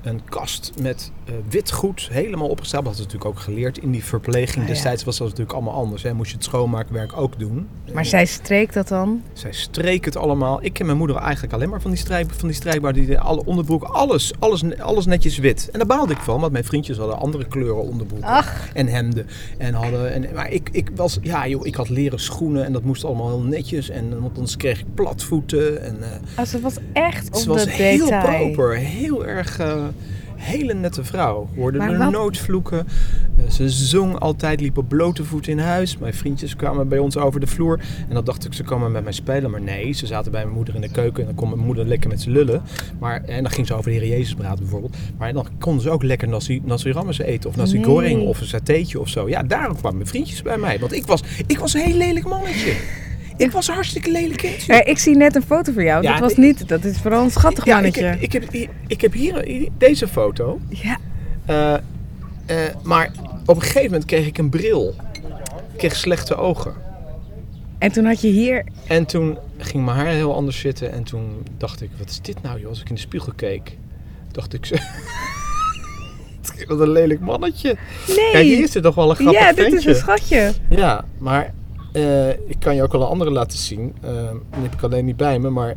Een 0.01 0.21
kast 0.29 0.71
met 0.81 1.11
wit 1.49 1.71
goed, 1.71 2.07
helemaal 2.11 2.47
opgesteld. 2.47 2.83
Dat 2.83 2.93
had 2.93 3.01
ze 3.01 3.07
natuurlijk 3.07 3.37
ook 3.37 3.43
geleerd 3.43 3.77
in 3.77 3.91
die 3.91 4.03
verpleging. 4.03 4.61
Ah, 4.61 4.67
ja. 4.67 4.73
Destijds 4.73 5.03
was 5.03 5.17
dat 5.17 5.27
natuurlijk 5.27 5.55
allemaal 5.55 5.73
anders. 5.73 6.03
Hè. 6.03 6.13
Moest 6.13 6.29
je 6.29 6.35
het 6.35 6.45
schoonmaakwerk 6.45 7.17
ook 7.17 7.39
doen. 7.39 7.67
Maar 7.93 8.05
zij 8.05 8.25
streek 8.25 8.73
dat 8.73 8.87
dan? 8.87 9.21
Zij 9.33 9.51
streek 9.51 10.05
het 10.05 10.15
allemaal. 10.15 10.63
Ik 10.63 10.73
ken 10.73 10.85
mijn 10.85 10.97
moeder 10.97 11.15
eigenlijk 11.15 11.53
alleen 11.53 11.69
maar 11.69 11.81
van 11.81 11.91
die, 11.91 11.99
strijk, 11.99 12.31
van 12.31 12.47
die 12.47 12.57
strijkbaar. 12.57 12.93
Die 12.93 13.19
alle 13.19 13.45
onderbroek, 13.45 13.83
alles, 13.83 14.31
alles, 14.39 14.79
alles 14.79 15.05
netjes 15.05 15.37
wit. 15.37 15.69
En 15.71 15.77
daar 15.77 15.87
baalde 15.87 16.13
ik 16.13 16.19
van, 16.19 16.39
want 16.39 16.51
mijn 16.51 16.63
vriendjes 16.63 16.97
hadden 16.97 17.17
andere 17.17 17.45
kleuren 17.45 17.83
onderbroeken 17.83 18.29
Ach, 18.29 18.73
en 18.73 18.87
hemden. 18.87 19.27
En 19.57 19.73
hadden, 19.73 20.13
en, 20.13 20.33
maar 20.33 20.51
ik, 20.51 20.69
ik 20.71 20.89
was, 20.95 21.17
ja 21.21 21.47
joh, 21.47 21.65
ik 21.65 21.75
had 21.75 21.89
leren 21.89 22.19
schoenen 22.19 22.65
en 22.65 22.73
dat 22.73 22.83
moest 22.83 23.03
allemaal 23.03 23.27
heel 23.27 23.41
netjes. 23.41 23.89
En 23.89 24.21
want 24.21 24.35
anders 24.35 24.57
kreeg 24.57 24.79
ik 24.79 24.93
platvoeten. 24.93 25.81
En, 25.83 26.03
eh, 26.03 26.37
als 26.37 26.51
het 26.51 26.61
was 26.61 26.75
echt 26.93 27.27
op 27.27 27.35
ze 27.35 27.49
was 27.49 27.65
heel 27.65 28.05
detail. 28.05 28.51
proper, 28.51 28.75
heel 28.77 29.25
erg, 29.25 29.59
eh, 29.59 29.83
hele 30.41 30.73
nette 30.73 31.03
vrouw. 31.03 31.49
Hoorde 31.55 31.77
Maar 31.77 31.91
er 31.91 31.97
wat- 31.97 32.11
nooit 32.11 32.37
vloeken. 32.37 32.87
Eh, 33.37 33.49
ze 33.49 33.69
zong 33.69 34.19
altijd, 34.19 34.61
liep 34.61 34.77
op 34.77 34.87
blote 34.89 35.23
voet 35.23 35.47
in 35.47 35.59
huis. 35.59 35.97
Mijn 35.97 36.13
vriendjes 36.13 36.55
kwamen 36.55 36.87
bij 36.87 36.99
ons 36.99 37.17
over 37.17 37.39
de 37.39 37.47
vloer. 37.47 37.79
En 38.07 38.13
dan 38.13 38.23
dacht 38.23 38.45
ik, 38.45 38.53
ze 38.53 38.63
komen 38.63 38.91
met 38.91 39.03
mij 39.03 39.13
spelen. 39.13 39.51
Maar 39.51 39.61
nee, 39.61 39.91
ze 39.93 40.05
zaten 40.07 40.31
bij 40.31 40.43
mijn 40.43 40.55
moeder 40.55 40.75
in 40.75 40.81
de 40.81 40.89
keuken. 40.91 41.19
En 41.19 41.25
dan 41.25 41.35
kon 41.35 41.49
mijn 41.49 41.61
moeder 41.65 41.85
lekker 41.85 42.09
met 42.09 42.21
ze 42.21 42.29
lullen. 42.29 42.61
Maar, 42.99 43.23
en 43.23 43.43
dan 43.43 43.51
ging 43.51 43.67
ze 43.67 43.73
over 43.73 43.91
de 43.91 43.97
Heer 43.97 44.07
Jezus 44.07 44.33
praten 44.33 44.59
bijvoorbeeld. 44.59 44.95
Maar 45.17 45.33
dan 45.33 45.47
konden 45.59 45.81
ze 45.81 45.89
ook 45.89 46.03
lekker 46.03 46.27
nasi, 46.27 46.61
nasi 46.65 46.91
rammes 46.91 47.19
eten. 47.19 47.49
Of 47.49 47.55
nasi 47.55 47.75
Nee. 47.75 47.83
goreng 47.85 48.21
of 48.21 48.39
een 48.41 48.47
satéetje 48.47 48.99
of 48.99 49.07
zo. 49.07 49.29
Ja, 49.29 49.43
daarom 49.43 49.77
kwamen 49.77 49.97
mijn 49.97 50.09
vriendjes 50.09 50.41
bij 50.41 50.57
mij. 50.57 50.79
Want 50.79 50.93
ik 50.93 51.05
was, 51.05 51.23
ik 51.47 51.59
was 51.59 51.73
een 51.73 51.81
heel 51.81 51.97
lelijk 51.97 52.27
mannetje. 52.27 52.73
Ik 53.41 53.51
was 53.51 53.67
een 53.67 53.73
hartstikke 53.73 54.11
lelijk 54.11 54.37
kindje. 54.39 54.73
Ja, 54.73 54.85
ik 54.85 54.97
zie 54.97 55.15
net 55.15 55.35
een 55.35 55.43
foto 55.43 55.71
van 55.73 55.83
jou. 55.83 56.03
Ja, 56.03 56.11
dat 56.11 56.19
was 56.19 56.35
niet. 56.35 56.67
Dat 56.67 56.83
is 56.83 56.97
vooral 56.97 57.23
een 57.23 57.31
schattig 57.31 57.65
Ja, 57.65 57.75
ik, 57.77 57.81
mannetje. 57.81 58.03
heb- 58.05 58.21
ik, 58.21 58.31
heb, 58.31 58.51
hier- 58.51 58.69
ik 58.87 59.01
heb 59.01 59.13
hier 59.13 59.67
deze 59.77 60.07
foto. 60.07 60.59
Ja. 60.69 60.97
Eh, 61.45 61.73
eh, 62.45 62.75
maar 62.83 63.11
op 63.45 63.55
een 63.55 63.61
gegeven 63.61 63.83
moment 63.83 64.05
kreeg 64.05 64.25
ik 64.27 64.37
een 64.37 64.49
bril. 64.49 64.95
Ik 65.71 65.77
kreeg 65.77 65.95
slechte 65.95 66.35
ogen. 66.35 66.73
En 67.77 67.91
toen 67.91 68.05
had 68.05 68.21
je 68.21 68.27
hier. 68.27 68.63
En 68.87 69.05
toen 69.05 69.37
ging 69.57 69.85
mijn 69.85 69.97
haar 69.97 70.07
heel 70.07 70.35
anders 70.35 70.59
zitten. 70.59 70.91
En 70.91 71.03
toen 71.03 71.43
dacht 71.57 71.81
ik, 71.81 71.89
wat 71.97 72.09
is 72.09 72.21
dit 72.21 72.41
nou 72.41 72.59
joh? 72.59 72.69
Als 72.69 72.81
ik 72.81 72.89
in 72.89 72.95
de 72.95 73.01
spiegel 73.01 73.33
keek, 73.35 73.77
dacht 74.31 74.53
ik 74.53 74.65
zo... 74.65 74.75
Wat 76.67 76.79
een 76.79 76.91
lelijk 76.91 77.19
mannetje. 77.19 77.75
Nee. 78.07 78.31
Kijk, 78.31 78.43
hier 78.45 78.67
zit 78.67 78.83
toch 78.83 78.95
wel 78.95 79.09
een 79.09 79.15
grappig 79.15 79.41
ja, 79.41 79.53
dit 79.53 79.73
is 79.73 79.85
een 79.85 79.95
schatje. 79.95 80.51
Ja, 80.69 81.05
maar 81.17 81.53
eh, 81.91 82.29
ik 82.29 82.55
kan 82.59 82.75
je 82.75 82.83
ook 82.83 82.91
wel 82.91 83.01
een 83.01 83.07
andere 83.07 83.31
laten 83.31 83.57
zien. 83.57 83.93
Eh, 84.01 84.11
die 84.51 84.61
heb 84.61 84.73
ik 84.73 84.83
alleen 84.83 85.05
niet 85.05 85.17
bij 85.17 85.39
me, 85.39 85.49
maar... 85.49 85.75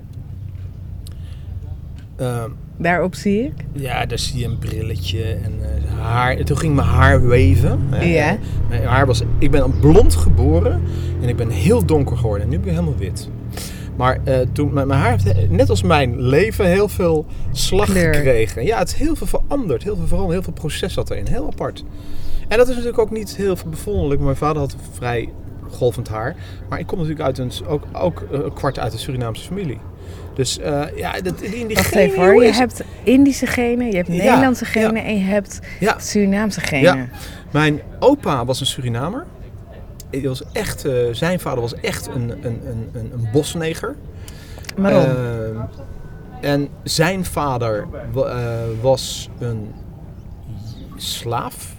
ehm, 2.17 2.51
Daarop 2.77 3.15
zie 3.15 3.45
ik. 3.45 3.53
Ja, 3.73 4.07
daar 4.07 4.19
zie 4.19 4.39
je 4.41 4.47
een 4.47 4.59
brilletje 4.59 5.23
en 5.25 5.53
eh, 5.61 5.99
haar. 6.01 6.37
En 6.37 6.45
toen 6.45 6.59
ging 6.59 6.75
mijn 6.75 6.89
haar 6.89 7.27
weven. 7.27 7.81
Ja. 8.01 8.37
Mijn 8.69 8.85
haar 8.85 9.07
was, 9.07 9.23
ik 9.39 9.51
ben 9.51 9.79
blond 9.81 10.15
geboren 10.15 10.83
en 11.23 11.29
ik 11.29 11.37
ben 11.37 11.49
heel 11.51 11.85
donker 11.85 12.17
geworden. 12.17 12.43
En 12.45 12.49
nu 12.49 12.59
ben 12.59 12.69
ik 12.69 12.75
helemaal 12.75 12.99
wit. 12.99 13.29
Maar 13.97 14.21
eh, 14.25 14.39
toen, 14.53 14.73
mijn, 14.73 14.87
mijn 14.87 15.01
haar 15.01 15.11
heeft, 15.23 15.51
net 15.51 15.71
als 15.71 15.83
mijn 15.83 16.21
leven, 16.21 16.67
heel 16.67 16.89
veel 16.89 17.27
slag 17.53 17.87
Kleur. 17.91 18.15
gekregen. 18.15 18.65
Ja, 18.65 18.79
het 18.79 18.89
is 18.89 18.95
heel 18.95 19.17
veel 19.17 19.27
veranderd. 19.27 19.83
Heel 19.83 19.97
veel 19.97 20.07
veranderd. 20.07 20.33
Heel 20.33 20.43
veel 20.43 20.53
proces 20.53 20.93
zat 20.93 21.11
erin. 21.11 21.27
Heel 21.27 21.47
apart. 21.47 21.85
En 22.49 22.57
dat 22.59 22.69
is 22.69 22.75
natuurlijk 22.75 23.03
ook 23.03 23.11
niet 23.11 23.37
heel 23.37 23.57
veel 23.57 23.71
bevonderlijk. 23.71 24.21
Mijn 24.21 24.37
vader 24.37 24.59
had 24.63 24.77
vrij 24.93 25.29
golvend 25.75 26.09
haar. 26.09 26.35
Maar 26.69 26.79
ik 26.79 26.87
kom 26.87 26.99
natuurlijk 26.99 27.25
uit 27.27 27.39
een, 27.39 27.53
ook, 27.67 27.85
ook 27.93 28.21
eh, 28.33 28.39
een 28.45 28.53
kwart 28.53 28.79
uit 28.79 28.93
een 28.93 28.99
Surinaamse 28.99 29.45
familie. 29.47 29.79
Dus 30.35 30.59
eh, 30.59 30.83
ja, 30.97 31.13
dat, 31.21 31.41
in 31.41 31.67
die 31.67 31.77
Wacht 31.77 31.87
genen, 31.87 32.05
even 32.05 32.23
hoor. 32.25 32.43
Je 32.43 32.49
is- 32.49 32.59
hebt 32.59 32.83
Indische 33.03 33.47
genen, 33.47 33.87
je 33.91 33.97
hebt 33.97 34.09
Ja, 34.09 34.15
Nederlandse 34.15 34.65
ja. 34.65 34.71
genen 34.71 35.05
en 35.05 35.17
je 35.17 35.25
hebt 35.25 35.61
Ja, 35.81 35.99
Surinaamse 35.99 36.61
genen. 36.61 36.97
Ja. 36.97 37.07
Mijn 37.51 37.81
opa 37.99 38.45
was 38.45 38.61
een 38.61 38.67
Surinamer. 38.67 39.25
Hij 40.11 40.23
was 40.23 40.43
echt, 40.53 40.85
eh, 40.85 40.93
zijn 41.13 41.41
vader 41.41 41.61
was 41.61 41.75
echt 41.75 42.07
een, 42.07 42.31
een, 42.31 42.43
een, 42.67 42.89
een, 42.93 43.11
een 43.13 43.29
bosneger. 43.33 43.95
Waarom? 44.77 45.07
En 46.41 46.69
zijn 46.83 47.25
vader 47.25 47.87
wa- 48.13 48.65
was 48.81 49.29
een 49.39 49.73
slaaf. 50.97 51.75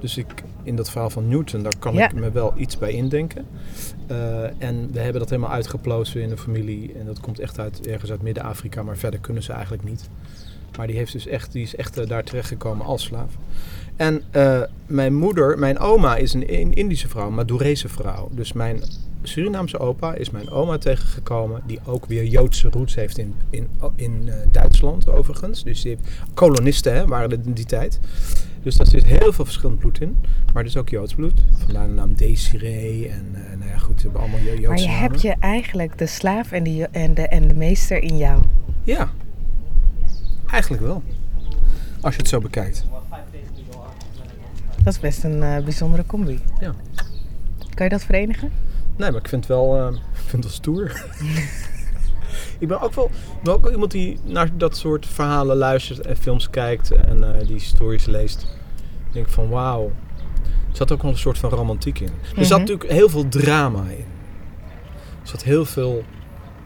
Dus 0.00 0.16
ik, 0.16 0.26
in 0.66 0.76
dat 0.76 0.90
verhaal 0.90 1.10
van 1.10 1.28
Newton, 1.28 1.62
daar 1.62 1.76
kan 1.78 1.94
Ja. 1.94 2.04
ik 2.08 2.14
me 2.14 2.30
wel 2.30 2.52
iets 2.56 2.78
bij 2.78 2.90
indenken. 2.92 3.46
Eh, 4.06 4.42
en 4.62 4.88
we 4.92 5.00
hebben 5.00 5.20
dat 5.20 5.30
helemaal 5.30 5.50
uitgeplozen 5.52 6.20
in 6.22 6.28
de 6.28 6.36
familie. 6.36 6.92
En 6.98 7.06
dat 7.06 7.20
komt 7.20 7.38
echt 7.40 7.58
uit, 7.58 7.86
ergens 7.86 8.10
uit 8.10 8.22
Midden-Afrika, 8.22 8.82
maar 8.82 8.96
verder 8.96 9.20
kunnen 9.20 9.42
ze 9.42 9.52
eigenlijk 9.52 9.84
niet. 9.84 10.08
Maar 10.76 10.86
die, 10.86 10.96
heeft 10.96 11.12
dus 11.12 11.26
echt, 11.26 11.52
die 11.52 11.62
is 11.62 11.76
echt 11.76 11.98
eh, 11.98 12.08
daar 12.08 12.24
terechtgekomen 12.24 12.86
als 12.86 13.02
slaaf. 13.02 13.30
En 13.96 14.22
eh, 14.30 14.62
mijn 14.86 15.14
moeder, 15.14 15.58
mijn 15.58 15.78
oma 15.78 16.16
is 16.16 16.32
een 16.34 16.48
In- 16.48 16.74
Indische 16.74 17.08
vrouw, 17.08 17.26
een 17.26 17.34
Madurese 17.34 17.88
vrouw. 17.88 18.28
Dus 18.32 18.52
mijn 18.52 18.82
Surinaamse 19.22 19.78
opa 19.78 20.14
is 20.14 20.30
mijn 20.30 20.50
oma 20.50 20.78
tegengekomen, 20.78 21.62
die 21.66 21.78
ook 21.84 22.06
weer 22.06 22.24
Joodse 22.24 22.68
roots 22.70 22.94
heeft 22.94 23.18
in, 23.18 23.34
in, 23.50 23.68
in 23.96 24.30
Duitsland 24.52 25.08
overigens. 25.08 25.64
Dus 25.64 25.82
die 25.82 25.96
heeft, 25.96 26.08
kolonisten 26.34 26.94
hè, 26.94 27.06
waren 27.06 27.42
in 27.44 27.52
die 27.52 27.64
tijd. 27.64 27.98
Dus 28.66 28.76
daar 28.76 28.86
zit 28.86 29.04
heel 29.04 29.32
veel 29.32 29.44
verschillend 29.44 29.78
bloed 29.78 30.00
in. 30.00 30.16
Maar 30.54 30.64
dus 30.64 30.76
ook 30.76 30.88
Joods 30.88 31.14
bloed. 31.14 31.44
Vandaar 31.64 31.86
de 31.86 31.92
naam 31.92 32.14
Desiree 32.14 33.08
en 33.08 33.30
eh, 33.34 33.56
nou 33.58 33.70
ja 33.70 33.78
goed, 33.78 33.96
ze 34.00 34.02
hebben 34.02 34.20
allemaal 34.20 34.40
Jo- 34.40 34.46
Joodse 34.46 34.66
maar 34.68 34.78
je 34.78 34.86
namen. 34.86 35.00
hebt 35.00 35.20
je 35.22 35.34
eigenlijk 35.40 35.98
de 35.98 36.06
slaaf 36.06 36.52
en 36.52 36.62
de, 36.62 36.88
en, 36.90 37.14
de, 37.14 37.22
en 37.22 37.48
de 37.48 37.54
meester 37.54 38.02
in 38.02 38.16
jou. 38.16 38.42
Ja, 38.84 39.10
eigenlijk 40.50 40.82
wel. 40.82 41.02
Als 42.00 42.14
je 42.14 42.20
het 42.20 42.28
zo 42.30 42.40
bekijkt. 42.40 42.84
Dat 44.84 44.94
is 44.94 45.00
best 45.00 45.24
een 45.24 45.42
eh, 45.42 45.62
bijzondere 45.64 46.06
combi. 46.06 46.40
Ja. 46.60 46.74
Kan 47.74 47.84
je 47.86 47.92
dat 47.92 48.04
verenigen? 48.04 48.50
Nee, 48.96 49.10
maar 49.10 49.20
ik 49.20 49.28
vind 49.28 49.46
het 49.48 49.56
wel, 49.56 49.88
ik 49.88 50.00
vind 50.14 50.32
het 50.32 50.42
wel 50.42 50.52
stoer. 50.52 51.04
ik 52.58 52.68
ben 52.68 52.80
ook 52.80 52.94
wel, 52.94 53.10
ben 53.42 53.52
ook 53.52 53.62
wel 53.62 53.72
iemand 53.72 53.90
die 53.90 54.18
naar 54.24 54.56
dat 54.56 54.76
soort 54.76 55.06
verhalen 55.06 55.56
luistert 55.56 56.00
en 56.00 56.16
films 56.16 56.50
kijkt 56.50 56.90
en 56.90 57.44
die 57.46 57.60
stories 57.60 58.06
leest. 58.06 58.54
Ik 59.16 59.22
denk 59.22 59.34
van 59.34 59.48
wauw. 59.48 59.84
Er 60.70 60.76
zat 60.76 60.92
ook 60.92 61.02
wel 61.02 61.10
een 61.10 61.16
soort 61.18 61.38
van 61.38 61.50
romantiek 61.50 62.00
in. 62.00 62.06
Er 62.36 62.44
zat 62.44 62.58
Mhm. 62.58 62.58
natuurlijk 62.60 62.90
heel 62.90 63.08
veel 63.08 63.28
drama 63.28 63.80
in. 63.82 64.04
Er 65.22 65.28
zat 65.28 65.42
heel 65.42 65.64
veel 65.64 66.04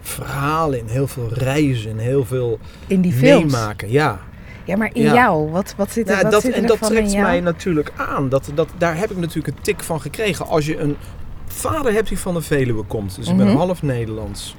verhalen 0.01 0.79
in, 0.79 0.87
heel 0.87 1.07
veel 1.07 1.29
reizen, 1.33 1.99
heel 1.99 2.25
veel 2.25 2.59
In 2.87 3.01
die 3.01 3.13
films. 3.13 3.53
meemaken. 3.53 3.91
Ja. 3.91 4.19
Ja, 4.65 4.77
maar 4.77 4.91
in 4.93 5.03
Ja. 5.03 5.15
jou, 5.15 5.51
wat, 5.51 5.75
wat 5.77 5.91
zit 5.93 6.05
er, 6.07 6.11
Nou, 6.13 6.23
wat 6.23 6.33
dat, 6.33 6.43
zit 6.43 6.53
er 6.53 6.59
en 6.59 6.67
dat 6.67 6.83
trekt 6.83 7.13
jou? 7.13 7.23
mij 7.25 7.41
natuurlijk 7.41 7.93
aan. 7.97 8.29
Dat, 8.29 8.51
dat, 8.55 8.69
daar 8.79 8.97
heb 8.99 9.11
ik 9.11 9.17
natuurlijk 9.17 9.57
een 9.57 9.63
tik 9.63 9.83
van 9.83 10.01
gekregen. 10.01 10.47
Als 10.47 10.67
je 10.67 10.79
een 10.79 10.97
vader 11.47 11.93
hebt 11.93 12.09
die 12.09 12.19
van 12.19 12.35
de 12.35 12.41
Veluwe 12.43 12.83
komt, 12.83 13.17
dus 13.17 13.29
ik 13.29 13.37
ben 13.37 13.47
Mhm. 13.47 13.57
half 13.57 13.83
Nederlands. 13.83 14.57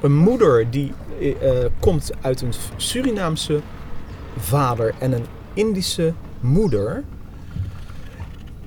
Een 0.00 0.16
moeder 0.16 0.70
die 0.70 0.92
eh, 1.20 1.30
eh, 1.64 1.70
komt 1.80 2.10
uit 2.20 2.40
een 2.40 2.52
Surinaamse 2.76 3.60
vader 4.38 4.94
en 4.98 5.12
een 5.12 5.24
Indische 5.54 6.12
moeder. 6.40 7.04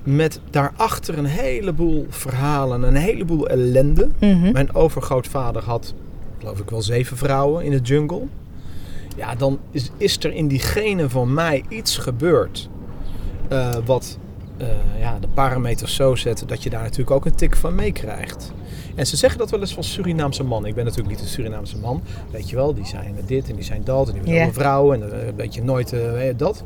Met 0.02 0.40
daarachter 0.50 1.18
een 1.18 1.24
heleboel 1.24 2.06
verhalen, 2.08 2.82
een 2.82 2.96
heleboel 2.96 3.48
ellende. 3.48 4.08
Mhm. 4.20 4.52
Mijn 4.52 4.74
overgrootvader 4.74 5.62
had, 5.62 5.94
geloof 6.38 6.58
ik 6.60 6.70
wel, 6.70 6.82
zeven 6.82 7.16
vrouwen 7.16 7.64
in 7.64 7.70
de 7.70 7.80
jungle. 7.80 8.22
Ja, 9.16 9.34
dan 9.34 9.58
is, 9.70 9.90
is 9.96 10.18
er 10.24 10.32
in 10.32 10.48
die 10.48 10.58
genen 10.58 11.10
van 11.10 11.34
mij 11.34 11.64
iets 11.68 11.96
gebeurd. 11.98 12.68
eh, 13.48 13.74
wat 13.84 14.18
eh, 14.56 14.66
ja, 15.00 15.18
de 15.20 15.28
parameters 15.28 15.94
zo 15.94 16.14
zetten 16.14 16.46
dat 16.46 16.62
je 16.62 16.70
daar 16.70 16.82
natuurlijk 16.82 17.10
ook 17.10 17.24
een 17.26 17.34
tik 17.34 17.56
van 17.56 17.74
meekrijgt. 17.74 18.52
En 18.94 19.06
ze 19.06 19.16
zeggen 19.16 19.38
dat 19.38 19.50
wel 19.50 19.60
eens 19.60 19.74
van 19.74 19.84
Surinaamse 19.84 20.42
mannen. 20.44 20.68
Ik 20.70 20.74
ben 20.76 20.84
natuurlijk 20.84 21.10
niet 21.14 21.20
een 21.24 21.30
Surinaamse 21.30 21.78
man. 21.78 22.02
Weet 22.30 22.50
je 22.50 22.56
wel, 22.56 22.74
die 22.74 22.86
zijn 22.86 23.14
dit 23.26 23.48
en 23.48 23.54
die 23.54 23.64
zijn 23.64 23.84
dat. 23.84 24.06
En 24.08 24.12
die 24.12 24.20
hebben 24.22 24.40
Ja. 24.40 24.46
een 24.46 24.52
vrouw 24.54 24.92
en 24.92 25.00
dan 25.00 25.10
weet 25.36 25.54
je 25.54 25.62
nooit 25.62 25.92
eh, 25.92 26.00
dat. 26.36 26.62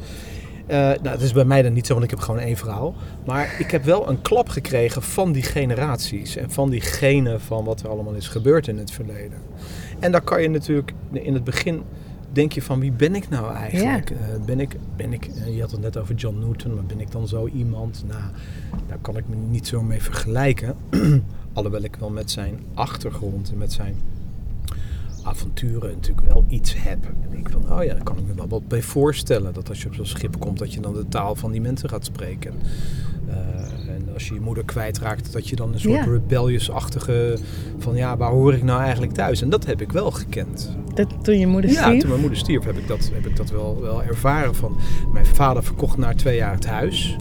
Eh, 0.66 0.76
nou, 0.76 1.02
dat 1.02 1.20
is 1.20 1.32
bij 1.32 1.44
mij 1.44 1.62
dan 1.62 1.72
niet 1.72 1.86
zo, 1.86 1.92
want 1.92 2.04
ik 2.04 2.10
heb 2.10 2.20
gewoon 2.20 2.40
één 2.40 2.56
vrouw. 2.56 2.94
Maar 3.24 3.56
ik 3.58 3.70
heb 3.70 3.84
wel 3.84 4.08
een 4.08 4.22
klap 4.22 4.48
gekregen 4.48 5.02
van 5.02 5.32
die 5.32 5.42
generaties. 5.42 6.36
En 6.36 6.50
van 6.50 6.70
die 6.70 6.80
genen 6.80 7.40
van 7.40 7.64
wat 7.64 7.80
er 7.80 7.88
allemaal 7.88 8.14
is 8.14 8.28
gebeurd 8.28 8.68
in 8.68 8.78
het 8.78 8.90
verleden. 8.90 9.38
En 9.98 10.12
daar 10.12 10.20
kan 10.20 10.42
je 10.42 10.48
natuurlijk 10.48 10.92
in 11.12 11.34
het 11.34 11.44
begin 11.44 11.82
denk 12.32 12.52
je 12.52 12.62
van 12.62 12.80
wie 12.80 12.92
ben 12.92 13.14
ik 13.14 13.28
nou 13.28 13.54
eigenlijk? 13.54 14.10
Eh, 14.10 14.16
ben 14.46 14.60
ik, 14.60 14.76
ben 14.96 15.12
ik 15.12 15.26
eh, 15.26 15.54
je 15.54 15.60
had 15.60 15.70
het 15.70 15.80
net 15.80 15.96
over 15.96 16.14
John 16.14 16.38
Newton, 16.38 16.74
maar 16.74 16.84
ben 16.84 17.00
ik 17.00 17.10
dan 17.10 17.28
zo 17.28 17.46
iemand? 17.46 18.04
Nou, 18.06 18.22
daar 18.86 18.98
kan 19.00 19.16
ik 19.16 19.28
me 19.28 19.36
niet 19.36 19.66
zo 19.66 19.82
mee 19.82 20.02
vergelijken. 20.02 20.74
Alhoewel 21.52 21.82
ik 21.82 21.96
wel 21.96 22.10
met 22.10 22.30
zijn 22.30 22.58
achtergrond 22.74 23.50
en 23.50 23.58
met 23.58 23.72
zijn 23.72 23.96
avonturen 25.26 25.90
natuurlijk 25.94 26.26
wel 26.28 26.44
iets 26.48 26.74
heb. 26.78 26.98
En 27.04 27.30
denk 27.30 27.50
van, 27.50 27.72
oh 27.78 27.84
ja, 27.84 27.92
daar 27.94 28.02
kan 28.02 28.18
ik 28.18 28.26
me 28.26 28.34
wel 28.34 28.48
wat 28.48 28.68
bij 28.68 28.82
voorstellen. 28.82 29.52
Dat 29.54 29.68
als 29.68 29.82
je 29.82 29.86
op 29.88 29.94
zo'n 29.94 30.06
schip 30.06 30.38
komt, 30.38 30.58
dat 30.58 30.74
je 30.74 30.80
dan 30.80 30.92
de 30.94 31.08
taal 31.08 31.34
van 31.34 31.52
die 31.52 31.60
mensen 31.60 31.88
gaat 31.88 32.04
spreken. 32.04 32.54
Eh, 33.28 33.34
en 33.94 34.08
als 34.14 34.28
je 34.28 34.34
je 34.34 34.40
moeder 34.40 34.64
kwijtraakt, 34.64 35.32
dat 35.32 35.48
je 35.48 35.56
dan 35.56 35.72
een 35.72 35.80
soort 35.80 36.04
Ja. 36.04 36.10
rebellious-achtige 36.10 37.38
van 37.78 37.96
ja, 37.96 38.16
waar 38.16 38.30
hoor 38.30 38.54
ik 38.54 38.62
nou 38.62 38.80
eigenlijk 38.82 39.12
thuis? 39.12 39.42
En 39.42 39.50
dat 39.50 39.66
heb 39.66 39.80
ik 39.80 39.92
wel 39.92 40.10
gekend. 40.10 40.76
Dat, 40.94 41.08
toen 41.22 41.38
je 41.38 41.46
moeder 41.46 41.70
Ja, 41.70 41.82
stierf? 41.82 41.98
toen 42.00 42.08
mijn 42.08 42.20
moeder 42.20 42.38
stierf 42.38 42.64
heb 42.64 42.76
ik 42.78 42.86
dat, 42.88 43.10
heb 43.14 43.26
ik 43.26 43.36
dat 43.36 43.50
wel, 43.50 43.80
wel 43.80 44.02
ervaren. 44.02 44.54
Van, 44.54 44.76
mijn 45.12 45.26
vader 45.26 45.64
verkocht 45.64 45.96
na 45.96 46.14
twee 46.14 46.36
jaar 46.36 46.52
het 46.54 46.66
huis. 46.66 47.16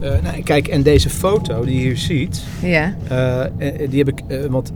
Eh, 0.00 0.22
nou, 0.22 0.42
kijk, 0.42 0.68
en 0.68 0.82
deze 0.82 1.10
foto 1.10 1.64
die 1.64 1.74
je 1.74 1.80
hier 1.80 1.96
ziet, 1.96 2.42
Ja. 2.62 2.96
eh, 3.08 3.88
die 3.90 4.04
heb 4.04 4.08
ik, 4.08 4.48
want 4.50 4.72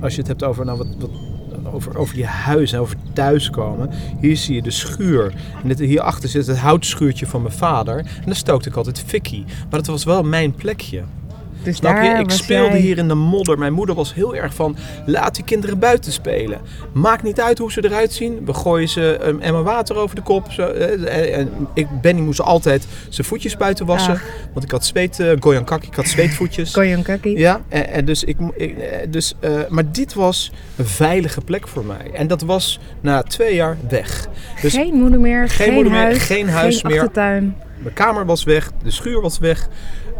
als 0.00 0.12
je 0.14 0.18
het 0.18 0.28
hebt 0.28 0.42
over, 0.44 0.64
nou, 0.64 0.78
wat, 0.78 0.86
wat, 0.98 1.10
over, 1.72 1.98
over 1.98 2.16
je 2.16 2.26
huis 2.26 2.72
en 2.72 2.80
over 2.80 2.96
thuiskomen. 3.12 3.90
Hier 4.20 4.36
zie 4.36 4.54
je 4.54 4.62
de 4.62 4.70
schuur. 4.70 5.32
En 5.62 5.68
dit, 5.68 5.78
hierachter 5.78 6.28
zit 6.28 6.46
het 6.46 6.58
houtschuurtje 6.58 7.26
van 7.26 7.42
mijn 7.42 7.54
vader. 7.54 7.98
En 7.98 8.26
daar 8.26 8.36
stookte 8.36 8.68
ik 8.68 8.76
altijd 8.76 9.02
fikkie. 9.06 9.44
Maar 9.46 9.78
dat 9.78 9.86
was 9.86 10.04
wel 10.04 10.22
mijn 10.22 10.54
plekje. 10.54 11.02
Dus 11.62 11.76
Snap 11.76 11.94
daar 11.94 12.04
je? 12.16 12.22
Ik 12.22 12.30
speelde 12.30 12.70
jij- 12.70 12.80
hier 12.80 12.98
in 12.98 13.08
de 13.08 13.14
modder. 13.14 13.58
Mijn 13.58 13.72
moeder 13.72 13.94
was 13.94 14.14
heel 14.14 14.34
erg 14.36 14.54
van, 14.54 14.76
laat 15.06 15.34
die 15.34 15.44
kinderen 15.44 15.78
buiten 15.78 16.12
spelen. 16.12 16.60
Maakt 16.92 17.22
niet 17.22 17.40
uit 17.40 17.58
hoe 17.58 17.72
ze 17.72 17.84
eruit 17.84 18.12
zien. 18.12 18.44
We 18.44 18.54
gooien 18.54 18.88
ze 18.88 19.18
een 19.20 19.42
emmer 19.42 19.62
water 19.62 19.96
over 19.96 20.16
de 20.16 20.22
kop. 20.22 20.50
Zo, 20.52 20.62
eh, 20.62 21.38
en 21.38 21.50
ik, 21.74 21.86
Benny 22.00 22.20
moest 22.20 22.40
altijd 22.40 22.86
zijn 23.08 23.26
voetjes 23.26 23.56
buiten 23.56 23.86
wassen. 23.86 24.12
Ach. 24.14 24.22
Want 24.52 24.64
ik 24.64 24.70
had 24.70 24.84
zweet, 24.84 25.18
uh, 25.18 25.30
Goyan 25.40 25.64
Kaki, 25.64 25.86
ik 25.86 25.94
had 25.94 26.06
zweetvoetjes. 26.06 26.70
Koyon 26.80 27.02
Kaki. 27.02 27.38
Ja, 27.38 27.60
en, 27.68 27.88
en 27.88 28.04
dus 28.04 28.24
ik, 28.24 28.36
eh, 28.58 28.66
dus, 29.08 29.34
eh, 29.40 29.50
maar 29.68 29.92
dit 29.92 30.14
was 30.14 30.52
een 30.76 30.86
veilige 30.86 31.40
plek 31.40 31.68
voor 31.68 31.84
mij. 31.84 32.10
En 32.12 32.26
dat 32.26 32.42
was 32.42 32.80
na 33.00 33.22
twee 33.22 33.54
jaar 33.54 33.76
weg. 33.88 34.28
Dus 34.62 34.74
geen 34.74 34.94
moeder 34.94 35.20
meer, 35.20 35.48
geen, 35.48 35.72
moeder 35.72 35.92
meer, 35.92 36.02
huis, 36.02 36.22
geen 36.22 36.48
huis 36.48 36.82
meer. 36.82 36.92
achtertuin. 36.92 37.56
Mijn 37.82 37.94
kamer 37.94 38.26
was 38.26 38.44
weg, 38.44 38.72
de 38.82 38.90
schuur 38.90 39.20
was 39.20 39.38
weg, 39.38 39.68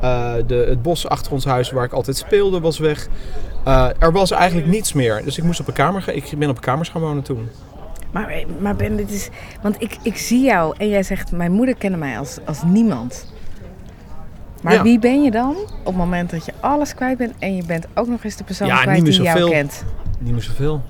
eh, 0.01 0.35
de, 0.47 0.55
het 0.55 0.83
bos 0.83 1.09
achter 1.09 1.33
ons 1.33 1.45
huis 1.45 1.71
waar 1.71 1.85
ik 1.85 1.93
altijd 1.93 2.17
speelde 2.17 2.61
was 2.61 2.79
weg. 2.79 3.09
Eh, 3.65 3.89
er 3.99 4.13
was 4.13 4.31
eigenlijk 4.31 4.67
niets 4.71 4.93
meer. 4.93 5.25
Dus 5.25 5.39
ik 5.39 5.45
moest 5.45 5.61
op 5.61 5.67
een 5.69 5.73
kamer 5.75 6.03
gaan. 6.03 6.15
Ik 6.15 6.33
ben 6.39 6.49
op 6.49 6.61
kamers 6.61 6.89
gaan 6.89 7.01
wonen 7.01 7.23
toen. 7.23 7.49
Maar, 8.11 8.45
maar 8.61 8.77
Ben, 8.77 8.97
dit 8.97 9.11
is... 9.11 9.29
Want 9.63 9.77
ik, 9.83 9.97
ik 10.03 10.17
zie 10.17 10.45
jou 10.45 10.75
en 10.79 10.89
jij 10.89 11.03
zegt, 11.03 11.33
mijn 11.33 11.53
moeder 11.53 11.75
kende 11.75 11.99
mij 11.99 12.19
als, 12.19 12.39
als 12.45 12.63
niemand. 12.63 13.33
Maar 14.63 14.73
Ja. 14.73 14.83
wie 14.83 14.99
ben 14.99 15.23
je 15.23 15.31
dan 15.31 15.57
op 15.57 15.85
het 15.85 15.97
moment 15.97 16.31
dat 16.31 16.45
je 16.45 16.53
alles 16.61 16.95
kwijt 16.95 17.19
bent... 17.19 17.33
en 17.39 17.57
je 17.57 17.65
bent 17.67 17.87
ook 17.95 18.09
nog 18.09 18.25
eens 18.25 18.37
de 18.37 18.45
persoon 18.45 18.67
Ja, 18.69 18.83
kwijt 18.83 19.05
die 19.05 19.23
jou 19.23 19.51
kent? 19.51 19.85
Niet 20.19 20.33
meer 20.33 20.43
zoveel. 20.43 20.83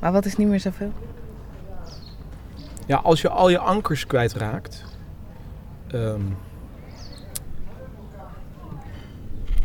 Maar 0.00 0.12
wat 0.12 0.24
is 0.24 0.36
niet 0.36 0.48
meer 0.48 0.60
zoveel? 0.60 0.92
Ja, 2.86 2.96
als 2.96 3.20
je 3.20 3.28
al 3.28 3.48
je 3.48 3.58
ankers 3.58 4.06
kwijtraakt. 4.06 4.84
ehm 5.90 6.20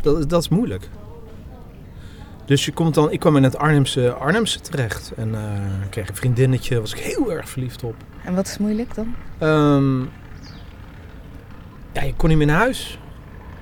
dat, 0.02 0.18
is- 0.18 0.28
dat 0.28 0.42
is 0.42 0.50
moeilijk. 0.50 0.90
Dus 2.46 2.66
je 2.66 2.72
komt 2.72 2.94
dan, 2.94 3.12
ik 3.12 3.20
kwam 3.20 3.38
in 3.38 3.44
het 3.44 3.58
Arnhemse, 3.58 4.14
Arnhemse 4.14 4.60
terecht. 4.60 5.12
En 5.18 5.36
eh, 5.36 5.42
kreeg 5.90 6.10
een 6.10 6.16
vriendinnetje, 6.16 6.80
was 6.80 6.94
ik 6.94 7.00
heel 7.00 7.32
erg 7.32 7.50
verliefd 7.50 7.84
op. 7.84 7.96
En 8.26 8.36
wat 8.36 8.48
is 8.48 8.58
moeilijk 8.58 8.96
dan? 8.96 9.16
Ehm, 9.38 10.00
ja, 11.92 12.04
je 12.04 12.14
kon 12.16 12.30
niet 12.30 12.38
meer 12.38 12.48
naar 12.48 12.58
huis. 12.60 13.00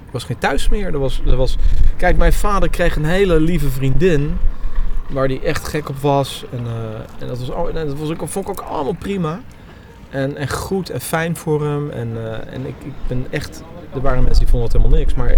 Er 0.06 0.12
was 0.12 0.24
geen 0.24 0.38
thuis 0.38 0.70
meer. 0.70 0.86
Er 0.94 1.00
was, 1.00 1.22
er 1.26 1.36
was... 1.36 1.58
Kijk, 1.98 2.18
mijn 2.18 2.34
vader 2.34 2.70
kreeg 2.70 2.96
een 2.96 3.06
hele 3.06 3.40
lieve 3.40 3.70
vriendin. 3.70 4.38
Waar 5.10 5.28
hij 5.28 5.42
echt 5.44 5.68
gek 5.68 5.90
op 5.90 5.98
was. 5.98 6.46
En, 6.52 6.66
eh, 6.66 6.94
en 7.20 7.28
dat, 7.28 7.40
was, 7.40 7.52
al- 7.52 7.74
dat 7.74 7.94
was 7.94 8.12
vond 8.18 8.50
ik 8.50 8.50
ook 8.50 8.68
allemaal 8.68 8.96
prima. 9.00 9.42
En, 10.10 10.36
en 10.36 10.50
goed 10.50 10.90
en 10.90 11.02
fijn 11.02 11.36
voor 11.36 11.66
hem. 11.66 11.90
En, 11.90 12.18
eh, 12.18 12.54
en 12.54 12.66
ik, 12.66 12.76
ik 12.84 12.94
ben 13.08 13.26
echt... 13.30 13.64
Er 13.94 14.02
waren 14.02 14.24
mensen 14.24 14.40
die 14.40 14.48
vonden 14.50 14.70
het 14.70 14.78
helemaal 14.78 15.00
niks. 15.00 15.14
Maar 15.14 15.28
eh, 15.28 15.38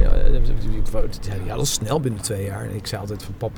ja, 1.45 1.55
dat 1.55 1.61
is 1.65 1.73
snel 1.73 1.99
binnen 1.99 2.21
twee 2.21 2.45
jaar. 2.45 2.63
En 2.63 2.75
ik 2.75 2.87
zei 2.87 3.01
altijd 3.01 3.23
van 3.23 3.33
pap, 3.37 3.51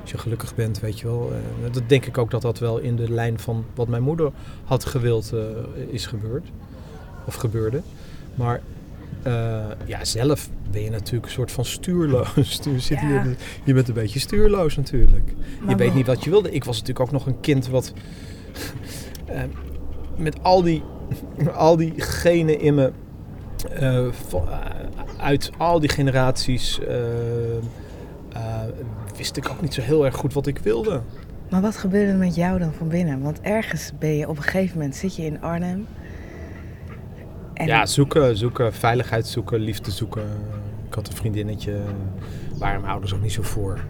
als 0.00 0.10
je 0.10 0.18
gelukkig 0.18 0.54
bent, 0.54 0.80
weet 0.80 1.00
je 1.00 1.06
wel. 1.06 1.32
dat 1.72 1.82
denk 1.88 2.06
ik 2.06 2.18
ook 2.18 2.30
dat 2.30 2.42
dat 2.42 2.58
wel 2.58 2.78
in 2.78 2.96
de 2.96 3.10
lijn 3.10 3.38
van 3.38 3.64
wat 3.74 3.88
mijn 3.88 4.02
moeder 4.02 4.30
had 4.64 4.84
gewild 4.84 5.32
is 5.90 6.06
gebeurd. 6.06 6.48
Of 7.24 7.34
gebeurde. 7.34 7.82
Maar 8.34 8.60
eh, 9.22 9.64
ja, 9.86 10.04
zelf 10.04 10.48
ben 10.70 10.82
je 10.82 10.90
natuurlijk 10.90 11.24
een 11.24 11.32
soort 11.32 11.52
van 11.52 11.64
stuurloos. 11.64 12.28
Stuur, 12.52 12.80
zit 12.80 13.00
Ja. 13.00 13.06
hier, 13.22 13.36
je 13.64 13.74
bent 13.74 13.88
een 13.88 13.94
beetje 13.94 14.18
stuurloos 14.20 14.76
natuurlijk. 14.76 15.32
je 15.68 15.76
weet 15.76 15.94
niet 15.94 16.06
wat 16.06 16.24
je 16.24 16.30
wilde. 16.30 16.50
Ik 16.50 16.64
was 16.64 16.78
natuurlijk 16.80 17.06
ook 17.06 17.12
nog 17.12 17.26
een 17.26 17.40
kind 17.40 17.68
wat... 17.68 17.92
eh, 19.26 19.42
met 20.16 20.42
al 20.42 20.62
die, 20.62 20.82
al 21.54 21.76
die 21.76 21.92
genen 21.96 22.60
in 22.60 22.74
me... 22.74 22.92
eh, 23.70 24.06
uit 25.18 25.50
al 25.56 25.80
die 25.80 25.88
generaties... 25.88 26.80
wist 29.16 29.36
ik 29.36 29.48
ook 29.48 29.60
niet 29.60 29.74
zo 29.74 29.80
heel 29.80 30.04
erg 30.04 30.16
goed 30.16 30.32
wat 30.32 30.46
ik 30.46 30.58
wilde. 30.58 31.00
Maar 31.50 31.60
wat 31.60 31.76
gebeurde 31.76 32.12
er 32.12 32.18
met 32.18 32.34
jou 32.34 32.58
dan 32.58 32.72
van 32.72 32.88
binnen? 32.88 33.20
Want 33.22 33.40
ergens 33.40 33.92
ben 33.98 34.16
je 34.16 34.28
op 34.28 34.36
een 34.36 34.42
gegeven 34.42 34.76
moment, 34.78 34.96
zit 34.96 35.16
je 35.16 35.22
in 35.24 35.42
Arnhem. 35.42 35.86
En 37.54 37.66
Ja, 37.66 37.86
zoeken, 37.86 38.36
zoeken, 38.36 38.72
veiligheid 38.72 39.26
zoeken, 39.26 39.60
liefde 39.60 39.90
zoeken. 39.90 40.22
Ik 40.88 40.94
had 40.94 41.08
een 41.08 41.14
vriendinnetje, 41.16 41.80
waren 42.58 42.80
mijn 42.80 42.92
ouders 42.92 43.14
ook 43.14 43.22
niet 43.22 43.32
zo 43.32 43.42
voor. 43.42 43.80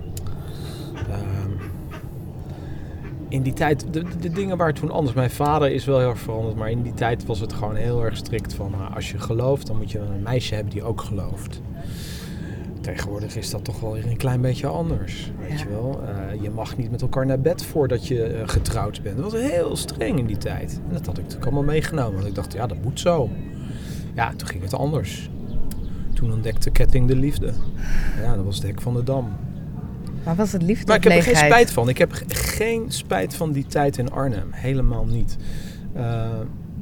Ehm, 0.94 1.50
in 3.28 3.42
die 3.42 3.52
tijd, 3.52 3.86
de, 3.90 4.04
de 4.20 4.30
dingen 4.30 4.56
waren 4.56 4.74
toen 4.74 4.90
anders. 4.90 5.14
Mijn 5.14 5.30
vader 5.30 5.70
is 5.70 5.84
wel 5.84 5.98
heel 5.98 6.08
erg 6.08 6.18
veranderd, 6.18 6.56
maar 6.56 6.70
in 6.70 6.82
die 6.82 6.94
tijd 6.94 7.26
was 7.26 7.40
het 7.40 7.52
gewoon 7.52 7.74
heel 7.74 8.04
erg 8.04 8.16
strikt 8.16 8.54
van 8.54 8.70
nou, 8.70 8.94
als 8.94 9.10
je 9.10 9.18
gelooft, 9.18 9.66
dan 9.66 9.76
moet 9.76 9.90
je 9.90 9.98
een 9.98 10.22
meisje 10.22 10.54
hebben 10.54 10.72
die 10.72 10.82
ook 10.82 11.00
gelooft. 11.00 11.60
Tegenwoordig 12.80 13.36
is 13.36 13.50
dat 13.50 13.64
toch 13.64 13.80
wel 13.80 13.92
weer 13.92 14.06
een 14.06 14.16
klein 14.16 14.40
beetje 14.40 14.66
anders, 14.66 15.30
weet 15.38 15.50
Ja. 15.58 15.64
je 15.64 15.68
wel. 15.70 16.00
Eh, 16.06 16.42
je 16.42 16.50
mag 16.50 16.76
niet 16.76 16.90
met 16.90 17.02
elkaar 17.02 17.26
naar 17.26 17.40
bed 17.40 17.64
voordat 17.64 18.06
je 18.06 18.22
eh, 18.24 18.48
getrouwd 18.48 19.02
bent. 19.02 19.16
Dat 19.16 19.32
was 19.32 19.40
heel 19.40 19.76
streng 19.76 20.18
in 20.18 20.26
die 20.26 20.36
tijd. 20.36 20.80
En 20.88 20.92
dat 20.94 21.06
had 21.06 21.16
ik 21.16 21.22
natuurlijk 21.22 21.50
allemaal 21.52 21.72
meegenomen. 21.72 22.14
Want 22.14 22.26
ik 22.26 22.34
dacht, 22.34 22.52
ja, 22.52 22.66
dat 22.66 22.82
moet 22.82 23.00
zo. 23.00 23.30
Ja, 24.14 24.32
toen 24.36 24.48
ging 24.48 24.62
het 24.62 24.74
anders. 24.74 25.30
Toen 26.14 26.32
ontdekte 26.32 26.70
Ketting 26.70 27.08
de 27.08 27.16
liefde. 27.16 27.52
Ja, 28.22 28.36
dat 28.36 28.44
was 28.44 28.56
het 28.56 28.64
hek 28.66 28.80
van 28.80 28.94
de 28.94 29.02
dam. 29.02 29.32
Maar 30.24 30.34
was 30.36 30.52
het 30.52 30.62
liefde 30.62 30.86
Maar 30.86 30.96
ik 30.96 31.02
heb 31.04 31.12
er 31.12 31.22
geen 31.22 31.36
spijt 31.36 31.70
van. 31.70 31.88
Ik 31.88 31.98
heb 31.98 32.12
ge- 32.12 32.24
geen 32.28 32.84
spijt 32.88 33.34
van 33.34 33.52
die 33.52 33.66
tijd 33.66 33.98
in 33.98 34.10
Arnhem. 34.10 34.46
Helemaal 34.50 35.04
niet. 35.04 35.36
Eh, 35.92 36.30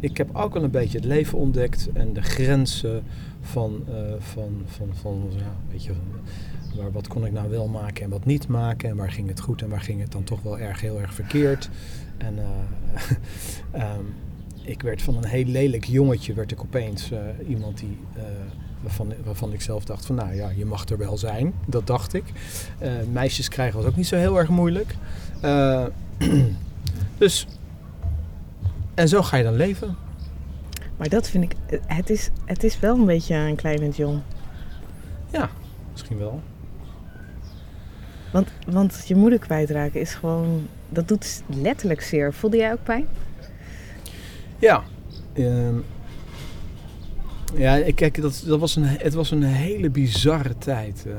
ik 0.00 0.16
heb 0.16 0.28
ook 0.36 0.54
wel 0.54 0.62
een 0.62 0.70
beetje 0.70 0.98
het 0.98 1.06
leven 1.06 1.38
ontdekt 1.38 1.88
en 1.92 2.12
de 2.12 2.22
grenzen 2.22 3.02
van, 3.40 3.82
eh, 3.88 3.94
van, 4.18 4.62
van, 4.66 4.88
van 5.00 5.22
ja, 5.36 5.52
weet 5.70 5.84
je, 5.84 5.92
waar, 6.76 6.92
wat 6.92 7.08
kon 7.08 7.26
ik 7.26 7.32
nou 7.32 7.50
wel 7.50 7.68
maken 7.68 8.04
en 8.04 8.10
wat 8.10 8.24
niet 8.24 8.48
maken. 8.48 8.88
En 8.88 8.96
waar 8.96 9.10
ging 9.10 9.28
het 9.28 9.40
goed 9.40 9.62
en 9.62 9.68
waar 9.68 9.80
ging 9.80 10.00
het 10.00 10.12
dan 10.12 10.24
toch 10.24 10.42
wel 10.42 10.58
erg 10.58 10.80
heel 10.80 11.00
erg 11.00 11.14
verkeerd. 11.14 11.70
En 12.18 12.34
eh, 12.38 13.00
ehm, 13.82 14.04
ik 14.70 14.82
werd 14.82 15.02
van 15.02 15.16
een 15.16 15.24
heel 15.26 15.44
lelijk 15.44 15.84
jongetje, 15.84 16.34
werd 16.34 16.52
ik 16.52 16.60
opeens 16.60 17.10
eh, 17.10 17.18
iemand 17.48 17.78
die... 17.78 17.98
eh, 18.16 18.22
Waarvan, 18.80 19.12
waarvan 19.24 19.52
ik 19.52 19.60
zelf 19.60 19.84
dacht 19.84 20.06
van 20.06 20.14
nou 20.14 20.34
ja, 20.34 20.48
je 20.48 20.64
mag 20.64 20.88
er 20.88 20.98
wel 20.98 21.18
zijn. 21.18 21.52
Dat 21.66 21.86
dacht 21.86 22.14
ik. 22.14 22.24
Eh, 22.78 22.92
meisjes 23.12 23.48
krijgen 23.48 23.76
was 23.78 23.86
ook 23.88 23.96
niet 23.96 24.06
zo 24.06 24.16
heel 24.16 24.38
erg 24.38 24.48
moeilijk. 24.48 24.94
Dus, 27.18 27.46
en 28.94 29.08
zo 29.08 29.22
ga 29.22 29.36
je 29.36 29.42
dan 29.44 29.56
leven. 29.56 29.96
Maar 30.96 31.08
dat 31.08 31.28
vind 31.28 31.44
ik, 31.44 31.80
het 31.86 32.10
is, 32.10 32.30
het 32.44 32.64
is 32.64 32.80
wel 32.80 32.96
een 32.96 33.04
beetje 33.04 33.34
een 33.34 33.56
kleine 33.56 33.88
John. 33.88 34.22
Misschien 35.92 36.18
wel. 36.18 36.40
Want, 38.32 38.48
want 38.66 39.02
je 39.06 39.14
moeder 39.14 39.38
kwijtraken 39.38 40.00
is 40.00 40.14
gewoon, 40.14 40.66
dat 40.88 41.08
doet 41.08 41.42
letterlijk 41.46 42.00
zeer. 42.00 42.32
Voelde 42.32 42.56
jij 42.56 42.72
ook 42.72 42.82
pijn? 42.82 43.06
Ja. 44.60 44.82
Ehm, 45.32 45.74
ja, 47.54 47.92
kijk, 47.94 48.20
dat, 48.20 48.42
dat 48.46 48.60
was 48.60 48.76
een, 48.76 48.84
het 48.84 49.14
was 49.14 49.30
een 49.30 49.42
hele 49.42 49.90
bizarre 49.90 50.58
tijd. 50.58 51.04
Eh, 51.06 51.12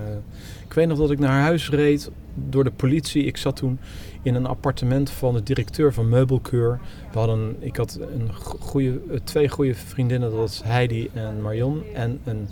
ik 0.65 0.73
weet 0.73 0.87
nog 0.87 0.97
dat 0.97 1.11
ik 1.11 1.19
naar 1.19 1.41
huis 1.41 1.69
reed 1.69 2.11
door 2.33 2.63
de 2.63 2.71
politie. 2.71 3.23
Ik 3.23 3.37
zat 3.37 3.55
toen 3.55 3.79
in 4.21 4.35
een 4.35 4.45
appartement 4.45 5.09
van 5.09 5.33
de 5.33 5.43
directeur 5.43 5.93
van 5.93 6.09
Meubelkeur. 6.09 6.79
We 7.11 7.17
hadden, 7.17 7.55
ik 7.59 7.75
had 7.75 7.99
een 8.13 8.29
eh, 9.09 9.19
twee 9.23 9.49
goede 9.49 9.75
vriendinnen, 9.75 10.29
dat 10.29 10.39
was 10.39 10.61
Heidi 10.63 11.09
en 11.13 11.41
Marion. 11.41 11.83
En 11.93 12.19
een 12.23 12.49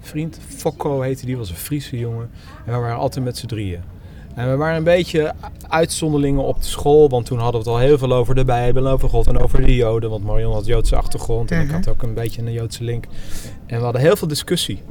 vriend, 0.00 0.38
Fokko 0.48 1.00
heette 1.00 1.26
die, 1.26 1.36
was 1.36 1.50
een 1.50 1.56
Friese 1.56 1.98
jongen. 1.98 2.30
En 2.66 2.72
we 2.72 2.78
waren 2.78 2.96
altijd 2.96 3.24
met 3.24 3.36
z'n 3.36 3.46
drieën. 3.46 3.80
En 4.38 4.50
we 4.50 4.56
waren 4.56 4.76
een 4.76 4.84
beetje 4.84 5.32
uitzonderlingen 5.68 6.42
op 6.44 6.56
de 6.60 6.66
school, 6.68 7.08
want 7.08 7.26
toen 7.26 7.38
hadden 7.38 7.62
we 7.62 7.70
het 7.70 7.76
al 7.78 7.84
heel 7.86 7.98
veel 7.98 8.12
over 8.12 8.34
de 8.34 8.44
Bijbel, 8.44 8.86
over 8.88 9.08
God 9.08 9.26
en 9.26 9.38
over 9.38 9.64
de 9.66 9.74
Joden. 9.74 10.10
Want 10.10 10.24
Marion 10.24 10.52
had 10.52 10.66
Joodse 10.66 10.96
achtergrond 10.96 11.50
en 11.50 11.60
ik 11.60 11.66
Mhm. 11.66 11.74
had 11.74 11.88
ook 11.88 12.02
een 12.02 12.14
beetje 12.14 12.42
een 12.42 12.52
Joodse 12.52 12.84
link. 12.84 13.04
En 13.66 13.78
we 13.78 13.84
hadden 13.84 14.00
heel 14.02 14.16
veel 14.16 14.28
discussie. 14.28 14.82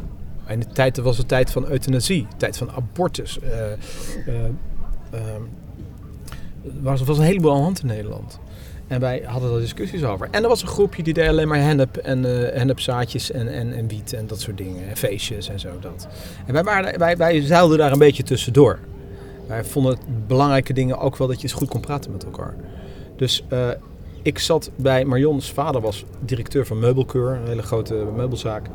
En 0.46 0.60
de 0.60 0.66
tijd 0.68 0.96
dat 0.96 1.04
was 1.06 1.18
de 1.18 1.26
tijd 1.26 1.52
van 1.52 1.66
euthanasie, 1.70 2.28
de 2.30 2.38
tijd 2.38 2.58
van 2.58 2.72
abortus. 2.72 3.40
Eh, 3.40 3.72
eh, 3.72 3.78
ehm, 5.12 5.42
er 6.64 6.72
was, 6.82 7.04
was 7.04 7.18
een 7.18 7.24
heleboel 7.24 7.54
aan 7.56 7.62
hand 7.62 7.80
in 7.82 7.88
Nederland. 7.88 8.40
En 8.88 9.00
wij 9.00 9.22
hadden 9.26 9.52
daar 9.52 9.60
discussies 9.60 10.04
over. 10.04 10.28
En 10.32 10.44
er 10.44 10.50
was 10.50 10.62
een 10.62 10.68
groepje 10.68 11.04
die 11.04 11.14
deed 11.14 11.28
alleen 11.28 11.48
maar 11.48 11.60
hennep 11.62 11.98
en 11.98 12.26
eh 12.26 12.54
hennepzaadjes 12.58 13.32
en, 13.32 13.48
en, 13.54 13.74
en 13.74 13.88
wiet 13.88 14.14
en 14.14 14.28
dat 14.28 14.42
soort 14.42 14.58
dingen. 14.58 14.90
En 14.90 14.98
feestjes 14.98 15.50
en 15.50 15.60
zo 15.60 15.70
dat. 15.80 16.08
En 16.46 16.54
wij, 16.54 16.64
waren, 16.64 17.00
wij, 17.00 17.18
wij 17.18 17.42
zeilden 17.42 17.78
daar 17.78 17.92
een 17.92 18.00
beetje 18.00 18.24
tussendoor. 18.24 18.80
Wij 19.48 19.64
vonden 19.64 19.92
het 19.92 20.28
belangrijke 20.28 20.74
dingen 20.74 21.00
ook 21.00 21.18
wel 21.18 21.28
dat 21.28 21.36
je 21.36 21.44
eens 21.44 21.54
goed 21.54 21.70
kon 21.70 21.82
praten 21.82 22.12
met 22.12 22.24
elkaar. 22.24 22.56
Dus 23.16 23.44
eh, 23.48 23.70
ik 24.22 24.40
zat 24.40 24.72
bij 24.76 25.06
Marion's 25.06 25.52
vader 25.52 25.82
was 25.82 26.06
directeur 26.20 26.66
van 26.66 26.80
Meubelkeur, 26.80 27.32
een 27.32 27.48
hele 27.48 27.64
grote 27.64 27.94
meubelzaak. 28.16 28.70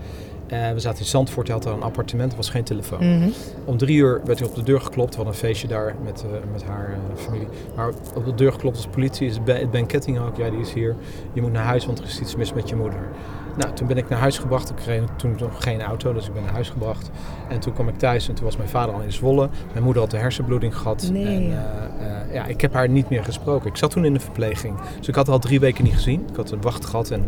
We 0.48 0.80
zaten 0.80 0.98
in 0.98 1.06
Zandvoort, 1.06 1.46
hij 1.46 1.56
had 1.56 1.64
daar 1.64 1.74
een 1.74 1.82
appartement, 1.82 2.30
er 2.30 2.37
was 2.37 2.50
geen 2.50 2.64
telefoon. 2.64 3.18
Mhm. 3.18 3.28
Om 3.64 3.76
drie 3.76 3.96
uur 3.96 4.20
werd 4.24 4.38
hij 4.38 4.48
op 4.48 4.54
de 4.54 4.62
deur 4.62 4.80
geklopt. 4.80 5.11
We 5.11 5.16
hadden 5.16 5.35
een 5.35 5.40
feestje 5.40 5.68
daar 5.68 5.94
met, 6.04 6.24
eh, 6.24 6.52
met 6.52 6.64
haar 6.64 6.88
eh, 6.88 7.22
familie. 7.22 7.48
Maar 7.76 7.92
op 8.14 8.24
de 8.24 8.35
deur 8.35 8.52
geklopt 8.52 8.76
als 8.76 8.87
politie. 8.87 9.28
Is 9.28 9.42
Ben, 9.42 9.70
ben 9.70 9.87
Ketting 9.87 10.18
ook. 10.18 10.37
Ja, 10.37 10.50
die 10.50 10.61
is 10.61 10.72
hier. 10.72 10.96
Je 11.32 11.42
moet 11.42 11.52
naar 11.52 11.64
huis, 11.64 11.87
want 11.87 11.98
er 11.98 12.04
is 12.04 12.20
iets 12.20 12.37
mis 12.37 12.52
met 12.52 12.68
je 12.68 12.76
moeder. 12.76 13.08
Nou, 13.57 13.73
toen 13.75 13.87
ben 13.87 13.97
ik 13.97 14.09
naar 14.09 14.19
huis 14.19 14.38
gebracht. 14.38 14.71
Ik 14.71 14.77
kreeg 14.77 15.03
toen 15.17 15.37
nog 15.38 15.62
geen 15.62 15.83
auto, 15.83 16.12
dus 16.12 16.27
ik 16.27 16.33
ben 16.33 16.43
naar 16.43 16.53
huis 16.53 16.69
gebracht. 16.69 17.11
En 17.49 17.61
toen 17.61 17.73
kwam 17.73 17.88
ik 17.88 17.99
thuis 17.99 18.29
en 18.29 18.35
toen 18.35 18.45
was 18.45 18.57
mijn 18.57 18.69
vader 18.69 18.95
al 18.95 19.01
in 19.01 19.12
Zwolle. 19.12 19.49
Mijn 19.73 19.85
moeder 19.85 20.03
had 20.03 20.12
een 20.12 20.19
hersenbloeding 20.21 20.77
gehad. 20.77 21.09
Nee. 21.12 21.25
En 21.25 21.43
eh, 21.43 22.21
eh, 22.21 22.35
ja, 22.35 22.45
ik 22.47 22.61
heb 22.61 22.73
haar 22.73 22.88
niet 22.88 23.09
meer 23.09 23.25
gesproken. 23.25 23.71
Ik 23.71 23.77
zat 23.77 23.91
toen 23.91 24.05
in 24.05 24.12
de 24.12 24.21
verpleging. 24.21 24.77
Dus 24.99 25.09
ik 25.09 25.15
had 25.15 25.27
haar 25.27 25.35
al 25.35 25.41
drie 25.41 25.61
weken 25.61 25.85
niet 25.85 25.95
gezien. 25.95 26.27
Ik 26.31 26.37
had 26.37 26.51
een 26.51 26.61
wacht 26.61 26.85
gehad 26.85 27.11
en... 27.11 27.25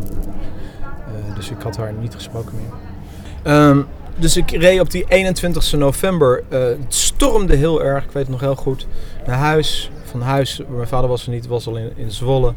eh, 0.89 1.35
dus 1.35 1.51
ik 1.51 1.61
had 1.63 1.77
haar 1.77 1.93
niet 1.93 2.15
gesproken 2.15 2.55
meer. 2.55 2.73
Ehm, 3.43 3.83
dus 4.19 4.37
ik 4.37 4.51
reed 4.51 4.81
op 4.81 4.91
die 4.91 5.05
21 5.09 5.73
november. 5.73 6.45
het 6.49 6.95
stormde 6.95 7.57
heel 7.57 7.83
erg, 7.85 8.05
ik 8.05 8.11
weet 8.11 8.23
het 8.23 8.33
nog 8.33 8.41
heel 8.41 8.57
goed. 8.57 8.87
Naar 9.27 9.39
huis. 9.39 9.91
Van 10.05 10.23
huis, 10.23 10.63
mijn 10.69 10.89
vader 10.89 11.09
was 11.09 11.27
er 11.27 11.33
niet, 11.33 11.47
was 11.47 11.67
al 11.67 11.77
in, 11.77 11.93
in 11.97 12.11
Zwolle. 12.11 12.55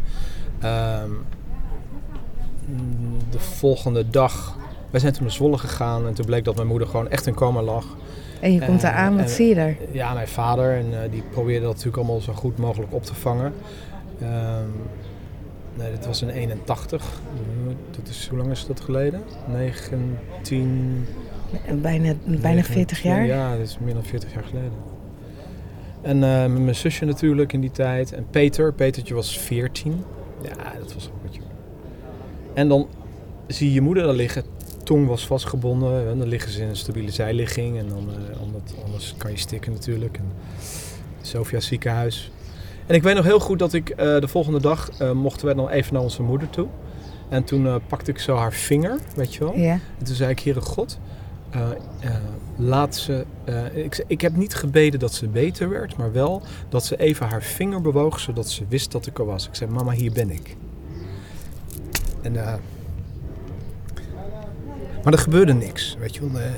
Ehm, 0.60 1.12
de 3.30 3.40
volgende 3.40 4.10
dag. 4.10 4.58
Wij 4.90 5.00
zijn 5.00 5.14
toen 5.14 5.24
naar 5.24 5.32
Zwolle 5.32 5.58
gegaan 5.58 6.08
en 6.08 6.14
toen 6.14 6.26
bleek 6.26 6.44
dat 6.46 6.56
mijn 6.56 6.68
moeder 6.68 6.88
gewoon 6.88 7.10
echt 7.10 7.28
in 7.28 7.34
coma 7.34 7.62
lag. 7.62 7.86
En 8.42 8.54
je 8.54 8.60
komt 8.60 8.78
Eh, 8.78 8.82
daar 8.84 8.94
aan, 8.94 9.16
wat 9.16 9.24
en- 9.26 9.30
zie 9.30 9.48
je 9.48 9.56
daar? 9.56 9.76
Ja, 9.92 10.14
mijn 10.14 10.28
vader. 10.28 10.78
En 10.78 11.04
eh, 11.04 11.12
die 11.12 11.24
probeerde 11.32 11.62
dat 11.66 11.70
natuurlijk 11.70 11.98
allemaal 11.98 12.22
zo 12.22 12.34
goed 12.34 12.58
mogelijk 12.58 12.94
op 12.94 13.04
te 13.04 13.16
vangen. 13.16 13.54
Ehm, 14.22 14.64
nee, 15.76 15.92
dat 15.92 16.06
was 16.06 16.22
in 16.22 16.30
81. 16.30 17.04
Eh, 17.04 17.74
Dat 17.92 18.08
is, 18.10 18.28
hoe 18.30 18.38
lang 18.38 18.52
is 18.52 18.66
dat 18.68 18.80
geleden? 18.80 19.22
19... 19.48 21.06
Bijna, 21.82 22.14
bijna 22.26 22.64
40 22.64 23.02
jaar? 23.04 23.26
Ja, 23.26 23.52
dat 23.52 23.68
is 23.68 23.78
meer 23.82 23.94
dan 23.94 24.04
40 24.04 24.34
jaar 24.34 24.44
geleden. 24.44 24.72
En 26.02 26.16
eh, 26.24 26.46
mijn 26.64 26.76
zusje 26.76 27.06
natuurlijk 27.06 27.54
in 27.54 27.62
die 27.62 27.72
tijd. 27.72 28.14
En 28.14 28.26
Peter, 28.30 28.74
Petertje 28.74 29.14
was 29.14 29.40
14. 29.40 30.04
Ja, 30.42 30.80
dat 30.80 30.94
was. 30.94 31.10
En 32.58 32.68
dan 32.68 32.88
zie 33.48 33.68
je 33.68 33.74
je 33.74 33.82
moeder 33.82 34.04
daar 34.04 34.14
liggen. 34.14 34.44
Tong 34.84 35.08
was 35.08 35.28
vastgebonden. 35.28 36.10
En 36.10 36.18
dan 36.18 36.28
liggen 36.28 36.52
ze 36.52 36.62
in 36.62 36.68
een 36.68 36.76
stabiele 36.76 37.12
zijligging. 37.12 37.78
En 37.78 37.88
dan, 37.90 38.08
eh, 38.10 38.42
omdat, 38.42 38.76
anders 38.86 39.14
kan 39.18 39.32
je 39.32 39.38
stikken 39.38 39.72
natuurlijk. 39.72 40.18
En 40.18 40.32
Sofia 41.22 41.60
ziekenhuis. 41.60 42.32
En 42.86 42.96
ik 42.96 43.04
weet 43.04 43.16
nog 43.16 43.26
heel 43.26 43.40
goed 43.40 43.60
dat 43.60 43.74
ik 43.74 43.90
eh, 43.90 43.98
de 44.20 44.28
volgende 44.28 44.62
dag 44.62 44.90
eh, 45.00 45.12
mochten 45.12 45.46
wij 45.46 45.56
dan 45.56 45.70
even 45.70 45.94
naar 45.94 46.02
onze 46.04 46.22
moeder 46.22 46.50
toe. 46.50 46.68
En 47.30 47.44
toen 47.44 47.82
pakte 47.88 48.12
ik 48.12 48.20
zo 48.20 48.36
haar 48.36 48.54
vinger, 48.54 49.00
weet 49.16 49.34
je 49.34 49.40
wel. 49.40 49.58
Ja. 49.58 49.80
En 50.00 50.06
toen 50.06 50.16
zei 50.16 50.30
ik, 50.32 50.40
Heere 50.40 50.62
God, 50.62 51.00
laat 52.58 52.96
ze... 52.96 53.26
ik, 53.74 53.94
ze- 53.94 54.04
ik 54.08 54.22
heb 54.22 54.36
niet 54.36 54.56
gebeden 54.56 55.00
dat 55.00 55.14
ze 55.14 55.28
beter 55.28 55.70
werd, 55.70 55.98
maar 55.98 56.12
wel 56.12 56.42
dat 56.70 56.86
ze 56.86 56.98
even 57.00 57.28
haar 57.28 57.44
vinger 57.44 57.82
bewoog, 57.82 58.20
zodat 58.20 58.50
ze 58.50 58.64
wist 58.70 58.92
dat 58.92 59.06
ik 59.06 59.20
er 59.20 59.26
was. 59.26 59.48
Ik 59.48 59.56
zei, 59.56 59.72
mama, 59.72 59.92
hier 59.92 60.12
ben 60.12 60.30
ik. 60.32 60.56
En, 62.28 62.46
eh, 62.46 62.54
maar 65.04 65.14
er 65.14 65.20
gebeurde 65.20 65.54
niks, 65.54 65.96
weet 66.00 66.16
je 66.16 66.30
wel. 66.30 66.40
Eh, 66.40 66.46
eh, 66.46 66.52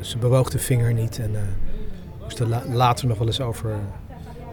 ze 0.00 0.18
bewoog 0.18 0.50
de 0.50 0.58
vinger 0.58 0.92
niet 0.92 1.18
en 1.18 1.30
moest 2.22 2.38
er 2.38 2.46
la- 2.48 2.64
later 2.72 3.06
nog 3.06 3.18
wel 3.18 3.26
eens 3.26 3.40
over... 3.40 3.76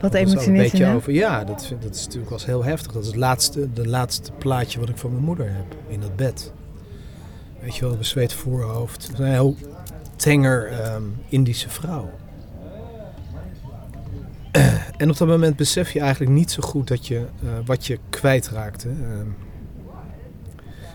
Wat 0.02 0.14
eens 0.14 0.46
een 0.46 0.54
beetje 0.54 0.94
over. 0.94 1.14
Ja, 1.14 1.44
dat, 1.44 1.74
dat 1.80 1.96
is 1.96 2.04
natuurlijk 2.04 2.30
wel 2.30 2.40
heel 2.46 2.64
heftig. 2.64 2.92
Dat 2.92 3.02
is 3.02 3.08
het 3.08 3.18
laatste, 3.18 3.74
de 3.74 3.88
laatste 3.88 4.32
plaatje 4.32 4.80
wat 4.80 4.90
ik 4.90 4.98
van 4.98 5.12
mijn 5.12 5.24
moeder 5.24 5.46
heb 5.46 5.76
in 5.88 6.00
dat 6.00 6.16
bed. 6.16 6.52
Weet 7.62 7.76
je 7.76 7.86
wel, 7.86 7.98
bezweet 7.98 8.34
voorhoofd. 8.34 9.12
Een 9.18 9.26
heel 9.26 9.56
tenger 10.16 10.68
ehm, 10.68 11.04
Indische 11.28 11.70
vrouw. 11.70 12.10
En 14.98 15.10
op 15.10 15.18
dat 15.18 15.28
moment 15.28 15.56
besef 15.56 15.92
je 15.92 16.00
eigenlijk 16.00 16.32
niet 16.32 16.52
zo 16.52 16.62
goed 16.62 16.88
dat 16.88 17.08
je, 17.08 17.26
wat 17.66 17.86
je 17.86 18.00
kwijtraakte. 18.10 18.90
Ehm, 18.90 19.28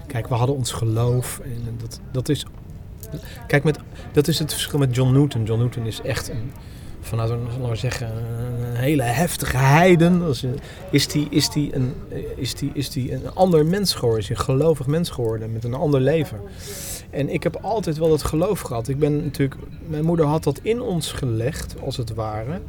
kijk, 0.09 0.29
we 0.29 0.35
hadden 0.35 0.57
ons 0.57 0.73
geloof. 0.73 1.41
En 1.45 1.77
dat, 1.81 2.01
dat 2.13 2.29
is. 2.29 2.47
Kijk, 3.47 3.65
met, 3.65 3.79
dat 4.13 4.29
is 4.29 4.39
het 4.39 4.53
verschil 4.53 4.79
met 4.79 4.95
John 4.95 5.13
Newton. 5.13 5.45
John 5.45 5.61
Newton 5.61 5.87
is 5.87 6.01
echt 6.01 6.29
een. 6.29 6.53
Vanuit 7.01 7.31
een, 7.31 7.43
laten 7.43 7.69
we 7.71 7.77
zeggen, 7.77 8.09
een 8.71 8.77
hele 8.77 9.03
heftige 9.03 9.57
heiden. 9.57 10.23
Is 10.91 11.09
die, 11.09 11.27
is, 11.31 11.51
die 11.51 11.75
een, 11.75 11.95
is, 12.37 12.55
die, 12.55 12.71
is 12.75 12.91
die 12.91 13.13
een 13.13 13.35
ander 13.35 13.67
mens 13.67 13.95
geworden? 13.95 14.21
Is 14.21 14.29
hij 14.29 14.37
een 14.37 14.43
gelovig 14.43 14.87
mens 14.87 15.11
geworden 15.11 15.53
met 15.53 15.65
een 15.65 15.75
ander 15.75 16.01
leven? 16.01 16.41
En 17.11 17.29
ik 17.29 17.43
heb 17.43 17.57
altijd 17.57 17.99
wel 17.99 18.09
dat 18.09 18.23
geloof 18.23 18.61
gehad. 18.61 18.89
Ik 18.89 18.99
ben 18.99 19.25
natuurlijk, 19.25 19.61
mijn 19.87 20.05
moeder 20.05 20.27
had 20.27 20.45
dat 20.45 20.61
in 20.63 20.81
ons 20.81 21.13
gelegd, 21.13 21.75
als 21.85 21.97
het 21.97 22.15
ware. 22.15 22.61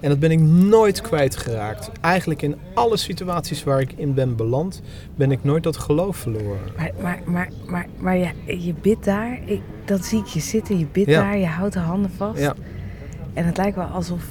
En 0.00 0.08
dat 0.08 0.18
ben 0.18 0.30
ik 0.30 0.40
nooit 0.40 1.00
kwijtgeraakt. 1.00 1.90
Eigenlijk 2.00 2.42
in 2.42 2.56
alle 2.74 2.96
situaties 2.96 3.64
waar 3.64 3.80
ik 3.80 3.92
in 3.92 4.14
ben 4.14 4.36
beland, 4.36 4.82
ben 5.14 5.30
ik 5.32 5.44
nooit 5.44 5.62
dat 5.62 5.76
geloof 5.76 6.16
verloren. 6.16 6.58
Maar, 6.76 6.90
maar, 7.00 7.20
maar, 7.24 7.48
maar, 7.66 7.86
maar 7.98 8.16
je, 8.16 8.28
je 8.64 8.74
bidt 8.80 9.04
daar, 9.04 9.38
ik, 9.44 9.60
dat 9.84 10.04
zie 10.04 10.18
ik 10.18 10.26
je 10.26 10.40
zitten, 10.40 10.78
je 10.78 10.86
bidt 10.92 11.08
Ja. 11.10 11.20
daar, 11.20 11.38
je 11.38 11.46
houdt 11.46 11.72
de 11.72 11.78
handen 11.80 12.10
vast. 12.16 12.40
Ja. 12.40 12.54
En 13.32 13.46
het 13.46 13.56
lijkt 13.56 13.76
wel 13.76 13.86
alsof 13.86 14.24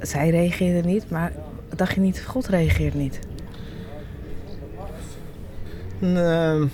zij 0.00 0.30
reageerde 0.30 0.88
niet, 0.88 1.10
maar 1.10 1.32
dacht 1.76 1.94
je 1.94 2.00
niet, 2.00 2.24
God 2.26 2.46
reageert 2.46 2.94
niet. 2.94 3.18
Nee, 5.98 6.68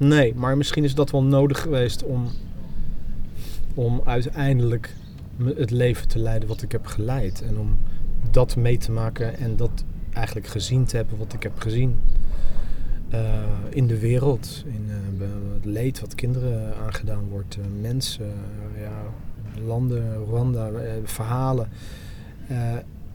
nee, 0.00 0.34
maar 0.34 0.56
misschien 0.56 0.84
is 0.84 0.94
dat 0.94 1.10
wel 1.10 1.22
nodig 1.22 1.60
geweest 1.60 2.04
om, 2.04 2.28
om 3.74 4.00
uiteindelijk 4.04 4.94
het 5.44 5.70
leven 5.70 6.08
te 6.08 6.18
leiden 6.18 6.48
wat 6.48 6.62
ik 6.62 6.72
heb 6.72 6.86
geleid. 6.86 7.42
En 7.42 7.58
om 7.58 7.78
dat 8.30 8.56
mee 8.56 8.78
te 8.78 8.92
maken 8.92 9.36
en 9.36 9.56
dat 9.56 9.84
eigenlijk 10.12 10.46
gezien 10.46 10.84
te 10.84 10.96
hebben 10.96 11.18
wat 11.18 11.32
ik 11.32 11.42
heb 11.42 11.58
gezien. 11.58 11.98
Eh, 13.10 13.42
in 13.70 13.86
de 13.86 13.98
wereld, 13.98 14.64
in 14.66 14.86
eh, 14.88 15.26
het 15.54 15.64
leed 15.64 16.00
wat 16.00 16.14
kinderen 16.14 16.76
aangedaan 16.76 17.28
wordt, 17.28 17.56
eh, 17.56 17.64
mensen, 17.80 18.32
ja, 18.80 19.02
landen, 19.64 20.24
Rwanda, 20.24 20.70
verhalen. 21.04 21.68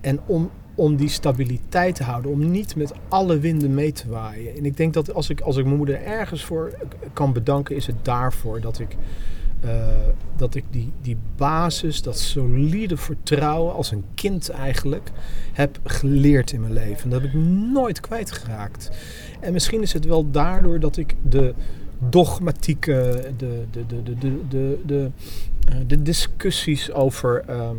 En 0.02 0.19
om, 0.26 0.50
om 0.75 0.95
die 0.95 1.09
stabiliteit 1.09 1.95
te 1.95 2.03
houden, 2.03 2.31
om 2.31 2.51
niet 2.51 2.75
met 2.75 2.93
alle 3.07 3.39
winden 3.39 3.73
mee 3.73 3.91
te 3.91 4.09
waaien. 4.09 4.55
En 4.55 4.65
ik 4.65 4.77
denk 4.77 4.93
dat 4.93 5.13
als 5.13 5.29
ik, 5.29 5.41
als 5.41 5.57
ik 5.57 5.65
mijn 5.65 5.77
moeder 5.77 6.03
ergens 6.03 6.43
voor 6.43 6.73
kan 7.13 7.33
bedanken, 7.33 7.75
is 7.75 7.88
het 7.88 7.95
daarvoor 8.01 8.61
dat 8.61 8.79
ik, 8.79 8.95
eh, 9.59 9.88
dat 10.35 10.55
ik 10.55 10.63
die, 10.69 10.91
die 11.01 11.17
basis, 11.35 12.01
dat 12.01 12.19
solide 12.19 12.97
vertrouwen 12.97 13.73
als 13.73 13.91
een 13.91 14.03
kind 14.15 14.49
eigenlijk, 14.49 15.11
heb 15.53 15.79
geleerd 15.83 16.51
in 16.51 16.61
mijn 16.61 16.73
leven. 16.73 17.03
En 17.03 17.09
dat 17.09 17.21
heb 17.21 17.29
ik 17.29 17.39
nooit 17.73 17.99
kwijtgeraakt. 17.99 18.89
En 19.39 19.53
misschien 19.53 19.81
is 19.81 19.93
het 19.93 20.05
wel 20.05 20.31
daardoor 20.31 20.79
dat 20.79 20.97
ik 20.97 21.15
de 21.21 21.53
dogmatieke, 22.09 23.23
de, 23.38 23.63
de, 23.71 23.85
de, 23.88 24.03
de, 24.03 24.17
de, 24.17 24.38
de, 24.49 24.79
de, 24.85 25.11
de 25.88 26.01
discussies 26.01 26.91
over, 26.91 27.43
ehm, 27.47 27.75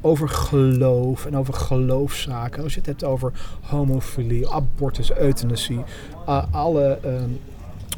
over 0.00 0.28
geloof 0.28 1.26
en 1.26 1.36
over 1.36 1.54
geloofszaken. 1.54 2.62
Als 2.62 2.72
je 2.72 2.78
het 2.78 2.88
hebt 2.88 3.04
over 3.04 3.32
homofilie, 3.60 4.48
abortus, 4.48 5.12
euthanasie, 5.12 5.84
eh, 6.26 6.44
alle 6.50 6.98
ehm, 7.02 7.30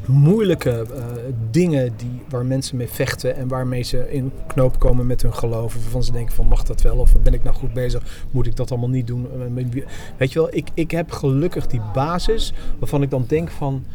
moeilijke 0.05 0.69
eh, 0.69 1.03
dingen 1.51 1.93
die, 1.97 2.21
waar 2.29 2.45
mensen 2.45 2.77
mee 2.77 2.87
vechten 2.87 3.35
en 3.35 3.47
waarmee 3.47 3.83
ze 3.83 4.11
in 4.11 4.31
knoop 4.47 4.79
komen 4.79 5.07
met 5.07 5.21
hun 5.21 5.33
geloof. 5.33 5.75
Of 5.75 5.81
waarvan 5.81 6.03
ze 6.03 6.11
denken 6.11 6.35
van 6.35 6.47
mag 6.47 6.63
dat 6.63 6.81
wel 6.81 6.97
of 6.97 7.21
ben 7.21 7.33
ik 7.33 7.43
nou 7.43 7.55
goed 7.55 7.73
bezig? 7.73 8.27
Moet 8.31 8.47
ik 8.47 8.55
dat 8.55 8.71
allemaal 8.71 8.89
niet 8.89 9.07
doen? 9.07 9.27
Eh, 9.55 9.63
Weet 10.17 10.33
je 10.33 10.39
wel, 10.39 10.55
ik, 10.55 10.69
ik 10.73 10.91
heb 10.91 11.11
gelukkig 11.11 11.67
die 11.67 11.81
basis 11.93 12.53
waarvan 12.79 13.01
ik 13.01 13.09
dan 13.09 13.25
denk 13.27 13.49
van 13.49 13.85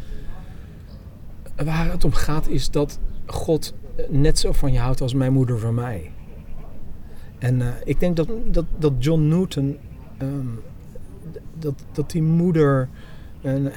waar 1.63 1.91
het 1.91 2.03
om 2.03 2.13
gaat 2.13 2.47
is 2.47 2.71
dat 2.71 2.99
God 3.25 3.73
net 4.09 4.39
zo 4.39 4.51
van 4.51 4.71
je 4.71 4.79
houdt 4.79 5.01
als 5.01 5.13
mijn 5.13 5.33
moeder 5.33 5.59
van 5.59 5.73
mij. 5.73 6.11
En 7.45 7.61
eh, 7.61 7.67
ik 7.83 7.99
denk 7.99 8.15
dat, 8.15 8.27
dat, 8.51 8.65
dat 8.77 8.93
John 8.99 9.27
Newton, 9.27 9.77
ehm, 10.17 10.47
dat, 11.59 11.73
dat 11.91 12.11
die 12.11 12.21
moeder, 12.21 12.89
en, 13.41 13.71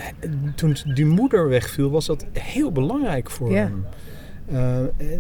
toen 0.55 0.77
die 0.95 1.07
moeder 1.07 1.49
wegviel, 1.49 1.91
was 1.91 2.07
dat 2.07 2.27
heel 2.33 2.73
belangrijk 2.73 3.31
voor 3.31 3.55
hem. 3.55 3.85
Eh, 4.47 4.77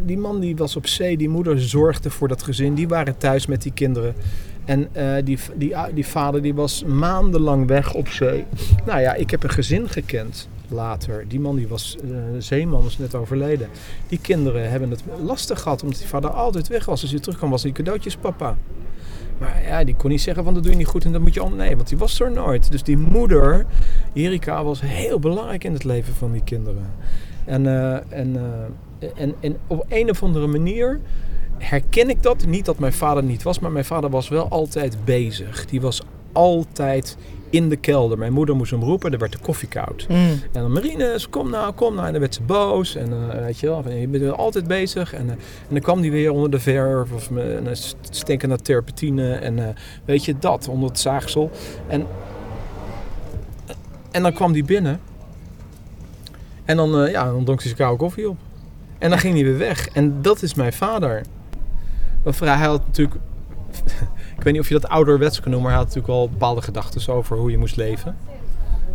die 0.06 0.18
man 0.18 0.40
die 0.40 0.56
was 0.56 0.76
op 0.76 0.86
zee, 0.86 1.16
die 1.16 1.28
moeder 1.28 1.60
zorgde 1.60 2.10
voor 2.10 2.28
dat 2.28 2.42
gezin, 2.42 2.74
die 2.74 2.88
waren 2.88 3.16
thuis 3.18 3.46
met 3.46 3.62
die 3.62 3.72
kinderen. 3.72 4.14
En 4.64 4.88
eh, 4.94 5.24
die, 5.24 5.38
die, 5.56 5.74
die 5.94 6.06
vader 6.06 6.42
die 6.42 6.54
was 6.54 6.84
maandenlang 6.84 7.66
weg 7.66 7.94
op 7.94 8.08
zee. 8.08 8.44
Nou 8.86 9.00
ja, 9.00 9.14
ik 9.14 9.30
heb 9.30 9.42
een 9.42 9.50
gezin 9.50 9.88
gekend 9.88 10.48
later. 10.70 11.28
Die 11.28 11.40
man 11.40 11.56
die 11.56 11.68
was 11.68 11.96
eh, 12.04 12.10
zeeman, 12.38 12.86
is 12.86 12.98
net 12.98 13.14
overleden. 13.14 13.68
Die 14.08 14.18
kinderen 14.22 14.70
hebben 14.70 14.90
het 14.90 15.02
lastig 15.22 15.60
gehad 15.60 15.82
omdat 15.82 15.98
die 15.98 16.08
vader 16.08 16.30
altijd 16.30 16.68
weg 16.68 16.84
was. 16.84 17.02
Als 17.02 17.10
hij 17.10 17.20
terugkwam 17.20 17.50
was 17.50 17.62
hij 17.62 17.72
cadeautjes 17.72 18.16
papa. 18.16 18.56
Maar 19.38 19.62
ja, 19.62 19.84
die 19.84 19.96
kon 19.96 20.10
niet 20.10 20.20
zeggen 20.20 20.44
van 20.44 20.54
dat 20.54 20.62
doe 20.62 20.72
je 20.72 20.78
niet 20.78 20.86
goed 20.86 21.04
en 21.04 21.12
dat 21.12 21.20
moet 21.20 21.34
je 21.34 21.42
om. 21.42 21.56
Nee, 21.56 21.76
want 21.76 21.88
die 21.88 21.98
was 21.98 22.20
er 22.20 22.32
nooit. 22.32 22.70
Dus 22.70 22.82
die 22.82 22.98
moeder, 22.98 23.66
Erika, 24.12 24.64
was 24.64 24.80
heel 24.80 25.18
belangrijk 25.18 25.64
in 25.64 25.72
het 25.72 25.84
leven 25.84 26.14
van 26.14 26.32
die 26.32 26.42
kinderen. 26.44 26.92
En, 27.44 27.66
eh, 27.66 27.94
en, 28.08 28.36
eh, 28.36 29.08
en, 29.14 29.34
en 29.40 29.56
op 29.66 29.84
een 29.88 30.10
of 30.10 30.22
andere 30.22 30.46
manier 30.46 31.00
herken 31.58 32.10
ik 32.10 32.22
dat. 32.22 32.46
Niet 32.46 32.64
dat 32.64 32.78
mijn 32.78 32.92
vader 32.92 33.22
niet 33.22 33.42
was, 33.42 33.58
maar 33.58 33.72
mijn 33.72 33.84
vader 33.84 34.10
was 34.10 34.28
wel 34.28 34.48
altijd 34.48 34.96
bezig. 35.04 35.66
Die 35.66 35.80
was 35.80 36.02
altijd 36.32 37.16
in 37.50 37.68
de 37.68 37.76
kelder. 37.76 38.18
Mijn 38.18 38.32
moeder 38.32 38.56
moest 38.56 38.70
hem 38.70 38.82
roepen, 38.82 39.10
dan 39.10 39.20
werd 39.20 39.32
de 39.32 39.38
koffie 39.38 39.68
koud. 39.68 40.06
Mm. 40.08 40.16
En 40.16 40.40
dan 40.52 40.72
Marines, 40.72 41.28
kom 41.28 41.50
nou, 41.50 41.72
kom 41.72 41.94
nou. 41.94 42.06
En 42.06 42.12
dan 42.12 42.20
werd 42.20 42.34
ze 42.34 42.42
boos. 42.42 42.94
En 42.94 43.12
eh, 43.12 43.44
weet 43.44 43.58
je 43.58 43.66
wel, 43.66 43.82
van, 43.82 43.94
je 43.94 44.08
bent 44.08 44.32
altijd 44.32 44.66
bezig. 44.66 45.12
En, 45.12 45.26
eh, 45.26 45.32
en 45.32 45.38
dan 45.68 45.80
kwam 45.80 46.00
die 46.00 46.10
weer 46.10 46.32
onder 46.32 46.50
de 46.50 46.60
verf. 46.60 47.12
Of 47.12 47.28
dan 47.62 47.76
stinken 48.10 48.48
naar 48.48 48.62
terpentine. 48.62 49.32
En 49.32 49.68
eh, 49.68 49.74
weet 50.04 50.24
je, 50.24 50.38
dat, 50.38 50.68
onder 50.68 50.88
het 50.88 50.98
zaagsel. 50.98 51.50
En, 51.86 52.06
en 54.10 54.22
dan 54.22 54.32
kwam 54.32 54.52
die 54.52 54.64
binnen. 54.64 55.00
En 56.68 56.76
dan, 56.76 57.02
eh, 57.02 57.10
ja, 57.10 57.24
dan 57.24 57.44
dronk 57.44 57.58
hij 57.58 57.68
zijn 57.68 57.76
koude 57.76 57.98
koffie 57.98 58.28
op. 58.28 58.36
En 58.98 59.10
dan 59.10 59.18
ging 59.18 59.34
hij 59.34 59.44
weer 59.44 59.58
weg. 59.58 59.88
En 59.88 60.22
dat 60.22 60.42
is 60.42 60.54
mijn 60.54 60.72
vader. 60.72 61.22
Want 62.22 62.38
hij 62.38 62.56
had 62.56 62.86
natuurlijk... 62.86 63.16
Ik 64.38 64.44
weet 64.44 64.52
niet 64.52 64.62
of 64.62 64.68
je 64.68 64.74
dat 64.74 64.88
ouderwets 64.88 65.40
kan 65.40 65.50
noemen, 65.50 65.68
maar 65.68 65.78
hij 65.78 65.86
had 65.86 65.94
natuurlijk 65.94 66.18
wel 66.18 66.28
bepaalde 66.28 66.62
gedachten 66.62 67.14
over 67.14 67.36
hoe 67.36 67.50
je 67.50 67.58
moest 67.58 67.76
leven. 67.76 68.16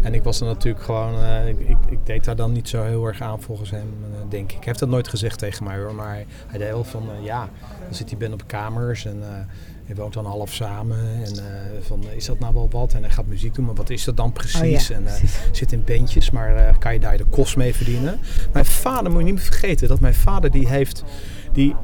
En 0.01 0.13
ik 0.13 0.23
was 0.23 0.39
dan 0.39 0.47
natuurlijk 0.47 0.83
gewoon, 0.83 1.23
eh, 1.23 1.47
ik, 1.47 1.59
ik, 1.59 1.77
ik 1.89 2.05
deed 2.05 2.23
daar 2.23 2.35
dan 2.35 2.51
niet 2.51 2.69
zo 2.69 2.83
heel 2.83 3.05
erg 3.05 3.21
aan 3.21 3.41
volgens 3.41 3.71
hem, 3.71 3.87
eh, 4.03 4.19
denk 4.29 4.51
ik. 4.51 4.55
Hij 4.55 4.65
heeft 4.65 4.79
dat 4.79 4.89
nooit 4.89 5.07
gezegd 5.07 5.39
tegen 5.39 5.63
mij 5.63 5.77
hoor, 5.77 5.95
maar 5.95 6.07
hij, 6.07 6.25
hij 6.47 6.59
deed 6.59 6.67
heel 6.67 6.83
van, 6.83 7.01
eh, 7.01 7.25
ja, 7.25 7.49
dan 7.85 7.95
zit 7.95 8.09
hij 8.09 8.17
ben 8.17 8.33
op 8.33 8.43
kamers 8.47 9.05
en 9.05 9.23
hij 9.85 9.95
woont 9.95 10.13
dan 10.13 10.25
half 10.25 10.53
samen. 10.53 10.97
En 11.23 11.35
van, 11.81 12.03
is 12.15 12.25
dat 12.25 12.39
nou 12.39 12.53
wel 12.53 12.69
wat? 12.71 12.93
En 12.93 13.01
hij 13.01 13.11
gaat 13.11 13.25
muziek 13.25 13.55
doen, 13.55 13.65
maar 13.65 13.75
wat 13.75 13.89
is 13.89 14.03
dat 14.03 14.17
dan 14.17 14.31
precies? 14.31 14.89
Oh 14.89 14.89
ja, 14.89 14.95
en 14.95 15.03
precies. 15.03 15.37
zit 15.51 15.71
in 15.71 15.83
bandjes, 15.83 16.31
maar 16.31 16.77
kan 16.77 16.93
je 16.93 16.99
daar 16.99 17.17
de 17.17 17.25
kost 17.25 17.57
mee 17.57 17.75
verdienen? 17.75 18.19
Mijn 18.53 18.65
vader, 18.65 19.11
moet 19.11 19.25
je 19.25 19.31
niet 19.31 19.41
vergeten, 19.41 19.87
dat 19.87 19.99
mijn 19.99 20.13
vader 20.13 20.51
die 20.51 20.67
heeft, 20.67 21.03
die 21.51 21.75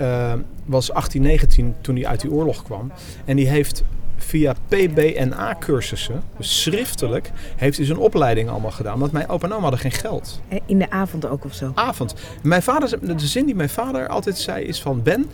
was 0.69 0.91
18, 0.91 1.21
19 1.21 1.75
toen 1.82 1.95
hij 1.95 2.05
uit 2.08 2.21
die 2.21 2.32
oorlog 2.32 2.63
kwam. 2.63 2.91
En 3.25 3.36
die 3.36 3.47
heeft 3.49 3.84
via 4.17 4.53
PBNA-cursussen, 4.67 6.23
dus 6.38 6.62
schriftelijk, 6.62 7.32
heeft 7.55 7.77
hij 7.77 7.86
zijn 7.86 7.97
opleiding 7.97 8.49
allemaal 8.49 8.71
gedaan. 8.71 8.99
Want 8.99 9.12
mijn 9.12 9.29
opa 9.29 9.45
en 9.45 9.51
oma 9.53 9.62
hadden 9.62 9.79
geen 9.79 9.91
geld. 9.91 10.41
Eh, 10.47 10.60
In 10.65 10.79
de 10.79 10.89
avond 10.89 11.25
ook 11.27 11.45
of 11.45 11.53
zo. 11.53 11.71
Avond. 11.75 12.13
Mijn 12.43 12.62
vader, 12.62 13.17
de 13.17 13.27
zin 13.27 13.45
die 13.45 13.55
mijn 13.55 13.69
vader 13.69 14.08
altijd 14.08 14.38
zei 14.38 14.65
is 14.65 14.82
van... 14.82 15.03
Ben, 15.03 15.25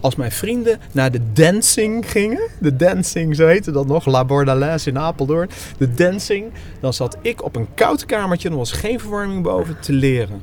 als 0.00 0.16
mijn 0.16 0.32
vrienden 0.32 0.78
naar 0.92 1.10
de 1.10 1.20
dancing 1.32 2.10
gingen... 2.10 2.48
De 2.58 2.76
dancing, 2.76 3.36
zo 3.36 3.46
heette 3.46 3.70
dat 3.70 3.86
nog. 3.86 4.06
La 4.06 4.24
Bordelaise 4.24 4.88
in 4.88 4.98
Apeldoorn. 4.98 5.48
De 5.78 5.94
dancing. 5.94 6.52
Dan 6.80 6.92
zat 6.92 7.16
ik 7.22 7.42
op 7.44 7.56
een 7.56 7.66
koud 7.74 8.04
kamertje... 8.06 8.48
En 8.48 8.54
er 8.54 8.60
was 8.60 8.72
geen 8.72 9.00
verwarming 9.00 9.42
boven 9.42 9.80
te 9.80 9.92
leren. 9.92 10.40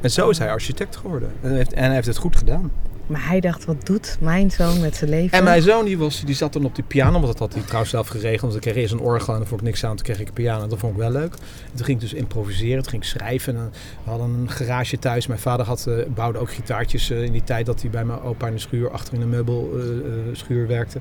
En 0.00 0.10
zo 0.10 0.28
is 0.30 0.38
hij 0.38 0.50
architect 0.50 0.96
geworden. 0.96 1.32
En 1.42 1.48
hij 1.48 1.56
heeft, 1.56 1.72
en 1.72 1.84
hij 1.84 1.94
heeft 1.94 2.06
het 2.06 2.16
goed 2.16 2.36
gedaan. 2.36 2.70
Maar 3.10 3.26
hij 3.26 3.40
dacht, 3.40 3.64
wat 3.64 3.86
doet 3.86 4.16
mijn 4.20 4.50
zoon 4.50 4.80
met 4.80 4.96
zijn 4.96 5.10
leven? 5.10 5.38
En 5.38 5.44
mijn 5.44 5.62
zoon 5.62 5.84
die, 5.84 5.98
was, 5.98 6.22
die 6.24 6.34
zat 6.34 6.52
dan 6.52 6.64
op 6.64 6.74
die 6.74 6.84
piano, 6.84 7.12
want 7.12 7.26
dat 7.26 7.38
had 7.38 7.52
hij 7.52 7.62
trouwens 7.62 7.90
zelf 7.90 8.08
geregeld. 8.08 8.40
Want 8.40 8.54
ik 8.54 8.60
kreeg 8.60 8.74
eerst 8.74 8.92
een 8.92 9.00
orgel 9.00 9.32
en 9.32 9.38
dan 9.38 9.48
vond 9.48 9.60
ik 9.60 9.66
niks 9.66 9.84
aan. 9.84 9.96
Toen 9.96 10.04
kreeg 10.04 10.20
ik 10.20 10.28
een 10.28 10.32
piano 10.32 10.62
en 10.62 10.68
dat 10.68 10.78
vond 10.78 10.92
ik 10.92 10.98
wel 10.98 11.10
leuk. 11.10 11.32
En 11.32 11.74
toen 11.74 11.84
ging 11.84 12.02
ik 12.02 12.08
dus 12.08 12.12
improviseren, 12.12 12.82
toen 12.82 12.90
ging 12.90 13.04
schrijven. 13.04 13.56
En 13.56 13.72
we 14.04 14.10
hadden 14.10 14.28
een 14.40 14.50
garage 14.50 14.98
thuis. 14.98 15.26
Mijn 15.26 15.40
vader 15.40 15.66
had, 15.66 15.86
eh, 15.86 15.94
bouwde 16.14 16.38
ook 16.38 16.52
gitaartjes 16.52 17.10
eh, 17.10 17.22
in 17.22 17.32
die 17.32 17.44
tijd 17.44 17.66
dat 17.66 17.80
hij 17.80 17.90
bij 17.90 18.04
mijn 18.04 18.20
opa 18.20 18.46
in 18.46 18.52
de 18.52 18.58
schuur, 18.58 18.90
achter 18.90 19.14
in 19.14 19.20
de 19.20 19.26
meubelschuur 19.26 20.66
werkte. 20.66 20.98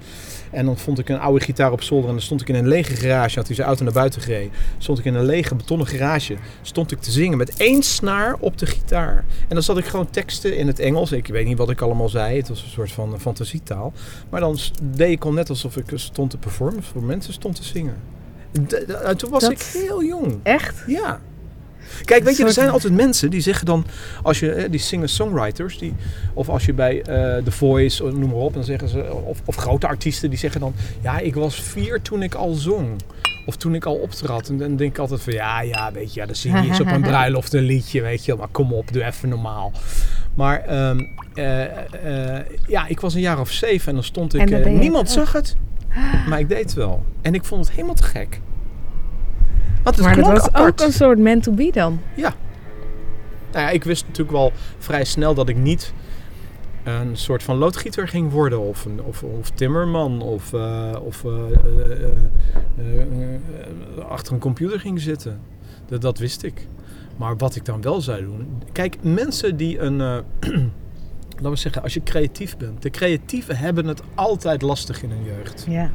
En 0.52 0.66
dan 0.66 0.78
vond 0.78 1.00
ik 1.00 1.10
een 1.10 1.20
oude 1.20 1.46
gitaar 1.46 1.72
op 1.72 1.82
zolder 1.82 2.08
en 2.08 2.16
dan 2.16 2.24
stond 2.24 2.42
ik 2.42 2.50
in 2.50 2.56
een 2.56 2.68
lege 2.68 2.96
garage. 2.96 3.38
Had 3.38 3.48
hij 3.48 3.56
zijn 3.56 3.68
auto 3.68 3.84
naar 3.84 3.94
buiten 3.94 4.22
gereden. 4.22 4.52
Stond 4.78 5.00
ik 5.00 5.06
in 5.06 5.16
een 5.16 5.26
lege 5.26 5.56
betonnen 5.56 5.88
garage. 5.88 6.36
Stond 6.62 6.92
ik 6.92 7.00
te 7.00 7.12
zingen 7.12 7.38
met 7.38 7.58
één 7.58 7.84
snaar 7.84 8.36
op 8.40 8.58
de 8.58 8.66
gitaar. 8.66 9.26
En 9.48 9.54
dan 9.54 9.64
zat 9.64 9.78
ik 9.78 9.86
gewoon 9.86 10.10
teksten 10.10 10.58
in 10.58 10.68
het 10.68 10.80
Engels. 10.80 11.12
Ik 11.12 11.28
weet 11.28 11.46
niet 11.46 11.58
wat 11.58 11.70
ik 11.70 11.82
allemaal 11.82 11.98
zei. 12.08 12.38
Het 12.38 12.48
was 12.50 12.64
een 12.64 12.70
soort 12.70 12.92
van 12.92 13.14
eh, 13.14 13.20
fantasietaal. 13.20 13.94
Maar 14.30 14.40
dan 14.40 14.58
deed 14.84 15.12
ik 15.12 15.26
al 15.26 15.34
net 15.34 15.50
alsof 15.50 15.78
ik 15.78 15.86
stond 15.96 16.30
te 16.30 16.38
performen 16.38 16.84
voor 16.84 17.04
mensen 17.04 17.34
stond 17.34 17.56
te 17.56 17.64
zingen. 17.64 17.96
En 19.04 19.18
toen 19.18 19.30
was 19.30 19.42
Dat- 19.44 19.52
ik 19.52 19.62
heel 19.62 20.04
jong. 20.04 20.40
Echt? 20.44 20.84
Ja. 20.88 21.20
Kijk, 22.06 22.24
weet 22.24 22.38
je, 22.38 22.46
er 22.46 22.52
zijn 22.52 22.70
altijd 22.70 22.94
mensen 22.94 23.30
die 23.30 23.42
zeggen 23.42 23.66
dan, 23.66 23.86
als 24.24 24.40
je, 24.40 24.52
eh, 24.52 24.72
die 24.72 24.80
singer-songwriters, 24.80 25.78
die, 25.78 25.94
of 26.34 26.50
als 26.50 26.66
je 26.66 26.74
bij 26.74 27.02
eh 27.02 27.44
The 27.44 27.52
Voice, 27.52 28.04
noem 28.04 28.30
maar 28.30 28.38
op, 28.40 28.54
dan 28.54 28.64
zeggen 28.64 28.90
ze, 28.90 29.14
of, 29.14 29.42
of 29.46 29.56
grote 29.56 29.88
artiesten, 29.88 30.30
die 30.30 30.40
zeggen 30.40 30.60
dan, 30.62 30.74
ja, 31.02 31.20
ik 31.20 31.36
was 31.36 31.62
vier 31.62 32.02
toen 32.02 32.22
ik 32.24 32.36
al 32.36 32.54
zong. 32.54 32.88
Of 33.46 33.56
toen 33.56 33.76
ik 33.76 33.86
al 33.86 33.96
optrad. 33.96 34.50
En 34.50 34.58
dan 34.58 34.76
denk 34.76 34.92
ik 34.92 34.98
altijd 34.98 35.22
van, 35.22 35.34
ja, 35.34 35.62
ja, 35.62 35.92
weet 35.92 36.14
je, 36.14 36.20
ja, 36.20 36.26
dan 36.26 36.36
zing 36.36 36.60
je 36.62 36.68
eens 36.68 36.80
op 36.80 36.88
een 36.88 37.02
bruiloft 37.12 37.54
een 37.54 37.64
liedje, 37.64 38.02
weet 38.02 38.26
je. 38.26 38.36
Maar 38.36 38.48
kom 38.52 38.74
op, 38.74 38.94
doe 38.94 39.04
even 39.04 39.30
normaal. 39.30 39.72
Maar 40.40 40.60
ehm, 40.60 41.00
eh, 41.34 42.38
eh, 42.38 42.46
ja, 42.68 42.88
ik 42.88 43.00
was 43.00 43.14
een 43.14 43.22
jaar 43.22 43.40
of 43.40 43.52
zeven 43.52 43.88
en 43.88 43.94
dan 43.94 44.04
stond 44.04 44.34
ik, 44.34 44.50
eh, 44.50 44.66
niemand 44.66 45.08
het 45.08 45.18
zag 45.18 45.34
het, 45.34 45.56
maar 46.28 46.40
ik 46.40 46.50
deed 46.50 46.64
het 46.64 46.74
wel. 46.74 47.04
En 47.22 47.34
ik 47.34 47.44
vond 47.44 47.66
het 47.66 47.76
helemaal 47.76 47.96
te 47.96 48.04
gek. 48.04 48.42
Want 49.84 49.96
het 49.96 50.06
Maar 50.06 50.16
dat 50.16 50.28
was 50.28 50.48
apart. 50.48 50.82
ook 50.82 50.88
een 50.88 50.94
soort 50.94 51.20
meant 51.20 51.44
to 51.44 51.52
be 51.52 51.72
dan. 51.72 52.02
Nou 53.52 53.66
ja, 53.66 53.70
ik 53.70 53.84
wist 53.84 54.04
natuurlijk 54.08 54.38
wel 54.38 54.52
vrij 54.78 55.04
snel 55.04 55.34
dat 55.34 55.50
ik 55.50 55.58
niet 55.58 55.94
een 56.84 57.18
soort 57.18 57.44
van 57.44 57.58
loodgieter 57.58 58.08
ging 58.08 58.32
worden. 58.32 58.60
Of, 58.60 58.86
een, 58.86 59.02
of, 59.04 59.24
of 59.24 59.50
timmerman. 59.50 60.22
Of, 60.22 60.54
of 61.02 61.26
achter 64.10 64.34
een 64.34 64.40
computer 64.40 64.80
ging 64.80 65.02
zitten. 65.02 65.40
Dat, 65.86 66.02
dat 66.02 66.18
wist 66.18 66.44
ik. 66.44 66.68
Maar 67.20 67.38
wat 67.38 67.56
ik 67.56 67.66
dan 67.66 67.82
wel 67.82 68.02
zou 68.02 68.22
doen. 68.24 68.48
Kijk, 68.72 68.98
mensen 69.02 69.58
die 69.58 69.80
een. 69.80 70.02
eh, 70.02 70.18
laten 71.36 71.50
we 71.52 71.56
zeggen, 71.56 71.82
als 71.84 71.94
je 71.94 72.04
creatief 72.04 72.58
bent. 72.58 72.82
De 72.82 72.90
creatieven 72.90 73.58
hebben 73.58 73.86
het 73.88 74.02
altijd 74.16 74.62
lastig 74.62 75.04
in 75.04 75.10
hun 75.10 75.24
jeugd. 75.24 75.66
Ja. 75.70 75.92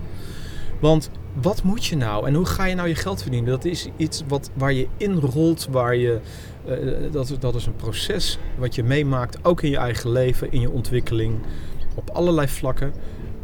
Want 0.80 1.10
wat 1.42 1.62
moet 1.62 1.84
je 1.84 1.96
nou 1.96 2.26
en 2.26 2.34
hoe 2.34 2.44
ga 2.46 2.64
je 2.64 2.74
nou 2.74 2.88
je 2.88 2.94
geld 2.94 3.22
verdienen? 3.22 3.50
Dat 3.50 3.64
is 3.64 3.88
iets 3.96 4.22
wat, 4.28 4.50
waar 4.54 4.72
je 4.72 4.88
inrolt, 4.96 5.68
waar 5.70 5.96
je, 5.96 6.20
eh, 6.66 6.76
dat, 7.12 7.30
is- 7.30 7.38
dat 7.38 7.54
is 7.54 7.66
een 7.66 7.76
proces 7.76 8.38
wat 8.58 8.74
je 8.74 8.82
meemaakt, 8.82 9.38
ook 9.44 9.62
in 9.62 9.70
je 9.70 9.76
eigen 9.76 10.10
leven, 10.10 10.52
in 10.52 10.60
je 10.60 10.70
ontwikkeling, 10.70 11.38
op 11.94 12.10
allerlei 12.10 12.48
vlakken. 12.48 12.92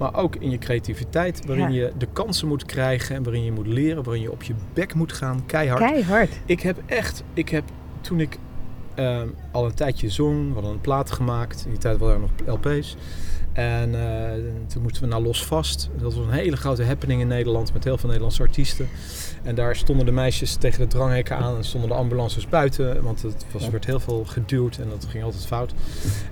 Maar 0.01 0.15
ook 0.17 0.37
in 0.37 0.51
je 0.51 0.59
creativiteit, 0.59 1.47
waarin 1.47 1.73
Ja. 1.73 1.85
je 1.85 1.93
de 1.99 2.07
kansen 2.13 2.49
moet 2.49 2.65
krijgen 2.65 3.17
en 3.17 3.23
waarin 3.23 3.45
je 3.45 3.53
moet 3.53 3.67
leren, 3.67 4.03
waarin 4.03 4.23
je 4.23 4.31
op 4.33 4.43
je 4.43 4.55
bek 4.73 4.95
moet 4.95 5.13
gaan, 5.13 5.47
keihard. 5.47 5.81
Keihard. 5.81 6.31
Ik 6.47 6.61
heb 6.61 6.79
echt, 6.87 7.23
ik 7.35 7.49
heb 7.49 7.65
toen 8.01 8.21
ik 8.21 8.39
ehm, 8.95 9.29
al 9.53 9.65
een 9.65 9.75
tijdje 9.75 10.09
zong, 10.11 10.47
we 10.49 10.53
hadden 10.55 10.73
een 10.73 10.81
plaat 10.81 11.11
gemaakt. 11.11 11.63
In 11.65 11.71
die 11.71 11.79
tijd 11.81 11.99
waren 11.99 12.15
er 12.15 12.21
nog 12.47 12.55
LP's. 12.65 12.97
En 13.53 13.95
eh, 13.95 14.33
toen 14.67 14.83
moesten 14.83 15.03
we 15.03 15.09
naar 15.09 15.21
Los 15.21 15.45
Vast. 15.45 15.91
Dat 15.99 16.15
was 16.15 16.27
een 16.27 16.33
hele 16.33 16.57
grote 16.57 16.85
happening 16.85 17.21
in 17.21 17.29
Nederland 17.29 17.73
met 17.73 17.85
heel 17.85 17.99
veel 17.99 18.09
Nederlandse 18.09 18.43
artiesten. 18.43 18.89
En 19.43 19.55
daar 19.55 19.77
stonden 19.77 20.07
de 20.07 20.13
meisjes 20.13 20.55
tegen 20.55 20.81
de 20.81 20.87
dranghekken 20.87 21.37
aan 21.37 21.57
en 21.57 21.65
stonden 21.65 21.91
de 21.91 21.97
ambulances 21.97 22.49
buiten. 22.49 23.03
Want 23.03 23.23
het 23.23 23.45
was, 23.53 23.65
er 23.65 23.71
werd 23.71 23.85
heel 23.85 24.01
veel 24.01 24.25
geduwd 24.25 24.79
en 24.79 24.89
dat 24.89 25.07
ging 25.09 25.25
altijd 25.25 25.47
fout. 25.47 25.73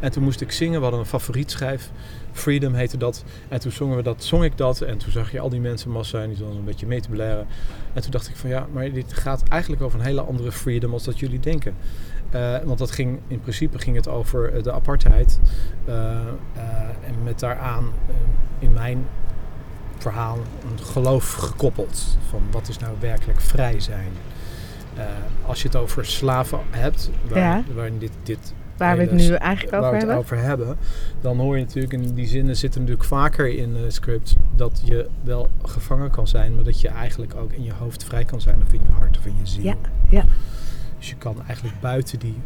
En 0.00 0.12
toen 0.12 0.22
moest 0.22 0.40
ik 0.40 0.52
zingen. 0.52 0.76
We 0.76 0.82
hadden 0.82 1.00
een 1.00 1.06
favorietschijf. 1.06 1.90
Freedom 2.32 2.74
heette 2.74 2.96
dat. 2.96 3.24
En 3.48 3.60
toen 3.60 3.72
zongen 3.72 3.96
we 3.96 4.02
dat, 4.02 4.24
zong 4.24 4.44
ik 4.44 4.56
dat. 4.56 4.80
En 4.80 4.98
toen 4.98 5.12
zag 5.12 5.32
je 5.32 5.40
al 5.40 5.48
die 5.48 5.60
mensen 5.60 5.90
massa 5.90 6.22
en 6.22 6.26
die 6.26 6.36
stonden 6.36 6.58
een 6.58 6.64
beetje 6.64 6.86
mee 6.86 7.00
te 7.00 7.08
blaren. 7.08 7.46
En 7.92 8.02
toen 8.02 8.10
dacht 8.10 8.28
ik 8.28 8.36
van 8.36 8.50
ja, 8.50 8.66
maar 8.72 8.92
dit 8.92 9.12
gaat 9.12 9.42
eigenlijk 9.48 9.82
over 9.82 9.98
een 9.98 10.04
hele 10.04 10.20
andere 10.20 10.52
freedom 10.52 10.92
als 10.92 11.04
dat 11.04 11.18
jullie 11.18 11.40
denken. 11.40 11.74
Eh, 12.30 12.56
want 12.64 12.78
dat 12.78 12.90
ging, 12.90 13.18
in 13.26 13.40
principe 13.40 13.78
ging 13.78 13.96
het 13.96 14.08
over 14.08 14.52
eh, 14.52 14.62
de 14.62 14.72
apartheid. 14.72 15.40
Eh, 15.84 15.94
en 17.06 17.22
met 17.24 17.38
daaraan 17.40 17.92
in 18.58 18.72
mijn 18.72 19.06
verhaal 19.98 20.36
een 20.70 20.84
geloof 20.84 21.32
gekoppeld. 21.32 22.18
Van 22.28 22.42
wat 22.50 22.68
is 22.68 22.78
nou 22.78 22.94
werkelijk 23.00 23.40
vrij 23.40 23.80
zijn. 23.80 24.12
Als 25.46 25.62
je 25.62 25.68
het 25.68 25.76
over 25.76 26.06
slaven 26.06 26.58
hebt, 26.70 27.10
waar, 27.28 27.38
Ja. 27.38 27.62
waarin 27.74 27.98
dit, 27.98 28.10
dit 28.22 28.54
Waar 28.76 28.96
we 28.96 29.02
het 29.02 29.12
nu 29.12 29.34
eigenlijk 29.34 29.76
over 29.76 29.92
het 29.92 29.98
hebben. 29.98 30.16
over 30.16 30.36
hebben, 30.38 30.76
dan 31.20 31.38
hoor 31.38 31.58
je 31.58 31.64
natuurlijk, 31.64 31.92
in 31.92 32.14
die 32.14 32.26
zinnen 32.26 32.56
zitten 32.56 32.80
natuurlijk 32.80 33.08
vaker 33.08 33.48
in 33.56 33.74
het 33.74 33.94
script, 33.94 34.36
dat 34.56 34.80
je 34.84 35.08
wel 35.22 35.50
gevangen 35.62 36.10
kan 36.10 36.28
zijn, 36.28 36.54
maar 36.54 36.64
dat 36.64 36.80
je 36.80 36.88
eigenlijk 36.88 37.34
ook 37.34 37.52
in 37.52 37.64
je 37.64 37.72
hoofd 37.72 38.04
vrij 38.04 38.24
kan 38.24 38.40
zijn, 38.40 38.62
of 38.66 38.72
in 38.72 38.80
je 38.86 38.92
hart 38.92 39.18
of 39.18 39.26
in 39.26 39.34
je 39.40 39.46
ziel. 39.46 39.64
Ja, 39.64 39.76
ja. 40.08 40.24
Dus 40.98 41.08
je 41.08 41.16
kan 41.16 41.36
eigenlijk 41.46 41.80
buiten 41.80 42.18
die 42.18 42.36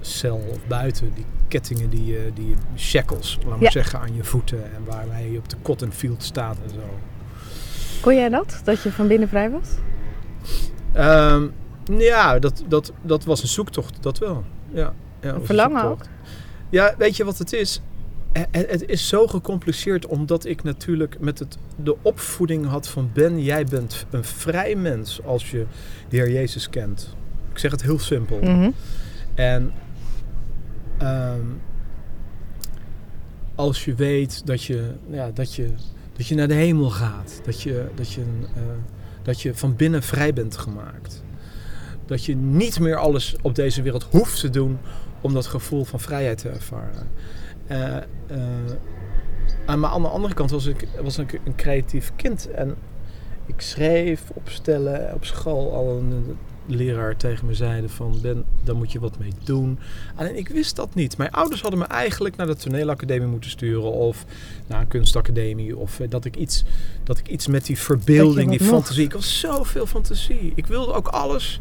cel 0.00 0.36
of 0.50 0.58
buiten 0.66 1.14
die 1.14 1.24
kettingen, 1.48 1.90
die, 1.90 2.04
je- 2.06 2.30
die 2.34 2.54
shackles, 2.76 3.36
laat 3.40 3.48
maar 3.50 3.62
Ja. 3.62 3.70
zeggen, 3.70 3.98
aan 4.00 4.14
je 4.14 4.24
voeten 4.24 4.64
en 4.74 4.84
waarmee 4.84 5.32
je 5.32 5.38
op 5.38 5.48
de 5.48 5.56
cotton 5.62 5.92
field 5.92 6.22
staat 6.22 6.56
en 6.64 6.70
zo. 6.70 6.98
Kon 8.00 8.14
jij 8.14 8.28
dat? 8.28 8.60
Dat 8.64 8.82
je 8.82 8.92
van 8.92 9.06
binnen 9.08 9.28
vrij 9.28 9.50
was? 9.50 9.68
Ehm, 10.92 11.46
ja, 11.98 12.38
dat, 12.38 12.62
dat, 12.68 12.92
dat 13.02 13.24
was 13.24 13.42
een 13.42 13.48
zoektocht, 13.48 14.02
dat 14.02 14.18
wel. 14.18 14.44
Ja, 14.68 14.92
ja, 15.20 15.34
een 15.34 15.44
verlangen 15.46 15.80
zoektocht. 15.80 16.08
Ja, 16.70 16.94
weet 16.98 17.16
je 17.16 17.24
wat 17.24 17.38
het 17.38 17.52
is? 17.52 17.80
Eh, 18.38 18.44
Het, 18.50 18.70
het 18.70 18.88
is 18.88 19.08
zo 19.08 19.26
gecompliceerd 19.26 20.06
omdat 20.06 20.44
ik 20.44 20.62
natuurlijk 20.62 21.20
met 21.20 21.38
het, 21.38 21.58
de 21.76 21.96
opvoeding 22.02 22.66
had 22.66 22.88
van 22.88 23.10
Ben, 23.12 23.42
jij 23.42 23.64
bent 23.64 24.06
een 24.10 24.24
vrij 24.24 24.74
mens 24.74 25.24
als 25.24 25.50
je 25.50 25.66
de 26.08 26.16
Heer 26.16 26.30
Jezus 26.30 26.70
kent. 26.70 27.16
Ik 27.50 27.58
zeg 27.58 27.70
het 27.70 27.82
heel 27.82 27.98
simpel. 27.98 28.38
Mhm. 28.38 28.70
En 29.34 29.72
ehm, 30.98 31.46
als 33.54 33.84
je 33.84 33.94
weet 33.94 34.46
dat 34.46 34.64
je, 34.64 34.94
ja, 35.10 35.30
dat, 35.30 35.54
je, 35.54 35.70
dat 36.16 36.26
je 36.26 36.34
naar 36.34 36.48
de 36.48 36.54
hemel 36.54 36.90
gaat, 36.90 37.40
dat 37.44 37.62
je, 37.62 37.86
dat, 37.94 38.12
je, 38.12 38.20
eh, 38.54 38.62
dat 39.22 39.40
je 39.40 39.54
van 39.54 39.76
binnen 39.76 40.02
vrij 40.02 40.32
bent 40.32 40.56
gemaakt. 40.56 41.22
Dat 42.06 42.24
je 42.24 42.36
niet 42.36 42.80
meer 42.80 42.96
alles 42.96 43.36
op 43.42 43.54
deze 43.54 43.82
wereld 43.82 44.06
hoeft 44.10 44.40
te 44.40 44.50
doen 44.50 44.78
om 45.20 45.32
dat 45.32 45.46
gevoel 45.46 45.84
van 45.84 46.00
vrijheid 46.00 46.38
te 46.38 46.48
ervaren. 46.48 47.08
Eh, 47.68 47.96
eh, 47.96 48.02
aan- 49.66 49.80
maar 49.80 49.90
aan 49.90 50.02
de 50.02 50.08
andere 50.08 50.34
kant 50.34 50.50
was 50.50 50.66
ik, 50.66 50.88
was 51.02 51.18
ik 51.18 51.40
een 51.44 51.54
creatief 51.54 52.12
kind. 52.16 52.50
En 52.50 52.74
ik 53.46 53.60
schreef 53.60 54.22
op 54.34 54.48
stellen 54.48 55.14
op 55.14 55.24
school. 55.24 55.72
Al 55.74 55.96
een 55.96 56.36
leraar 56.66 57.16
tegen 57.16 57.46
me 57.46 57.54
zeiden 57.54 57.90
van... 57.90 58.18
Ben, 58.22 58.44
daar 58.64 58.76
moet 58.76 58.92
je 58.92 59.00
wat 59.00 59.18
mee 59.18 59.32
doen. 59.44 59.78
Alleen 60.14 60.36
ik 60.36 60.48
wist 60.48 60.76
dat 60.76 60.94
niet. 60.94 61.16
Mijn 61.16 61.30
ouders 61.30 61.60
hadden 61.60 61.78
me 61.80 61.86
eigenlijk 61.86 62.36
naar 62.36 62.46
de 62.46 62.56
toneelacademie 62.56 63.28
moeten 63.28 63.50
sturen. 63.50 63.92
Of 63.92 64.24
naar 64.66 64.80
een 64.80 64.88
kunstacademie. 64.88 65.76
Of 65.76 66.00
eh, 66.00 66.10
dat 66.10 66.24
ik 66.24 66.36
iets, 66.36 66.64
dat 67.04 67.18
ik 67.18 67.28
iets 67.28 67.46
met 67.46 67.66
die 67.66 67.78
verbeelding, 67.78 68.50
die 68.50 68.60
fantasie... 68.60 69.04
Ik 69.04 69.12
had 69.12 69.22
zoveel 69.22 69.86
fantasie. 69.86 70.52
Ik 70.54 70.66
wilde 70.66 70.92
ook 70.92 71.08
alles... 71.08 71.60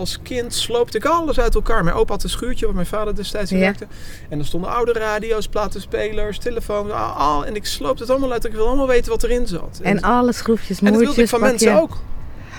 Als 0.00 0.18
kind 0.22 0.54
sloopte 0.54 0.96
ik 0.96 1.04
alles 1.04 1.40
uit 1.40 1.54
elkaar. 1.54 1.84
Mijn 1.84 1.96
opa 1.96 2.12
had 2.12 2.22
een 2.22 2.28
schuurtje 2.28 2.66
waar 2.66 2.74
mijn 2.74 2.86
vader 2.86 3.14
destijds 3.14 3.50
in 3.52 3.58
Ja. 3.58 3.64
werkte. 3.64 3.86
En 4.28 4.38
er 4.38 4.44
stonden 4.46 4.70
oude 4.70 4.92
radio's, 4.92 5.48
platenspelers, 5.48 6.38
telefoons. 6.38 6.90
Al, 6.90 6.98
al- 7.08 7.46
en 7.46 7.54
ik 7.56 7.66
sloopte 7.66 8.02
het 8.02 8.10
allemaal 8.10 8.32
uit. 8.32 8.44
Ik 8.44 8.52
wilde 8.52 8.66
allemaal 8.68 8.86
weten 8.86 9.10
wat 9.10 9.22
erin 9.22 9.46
zat. 9.46 9.80
En 9.82 10.00
alle 10.00 10.32
schroefjes, 10.32 10.78
En 10.78 10.84
dat 10.84 10.94
wilde 10.94 11.00
ik 11.00 11.06
moertjes, 11.06 11.30
van 11.30 11.40
mensen 11.40 11.72
je. 11.74 11.80
ook. 11.80 11.96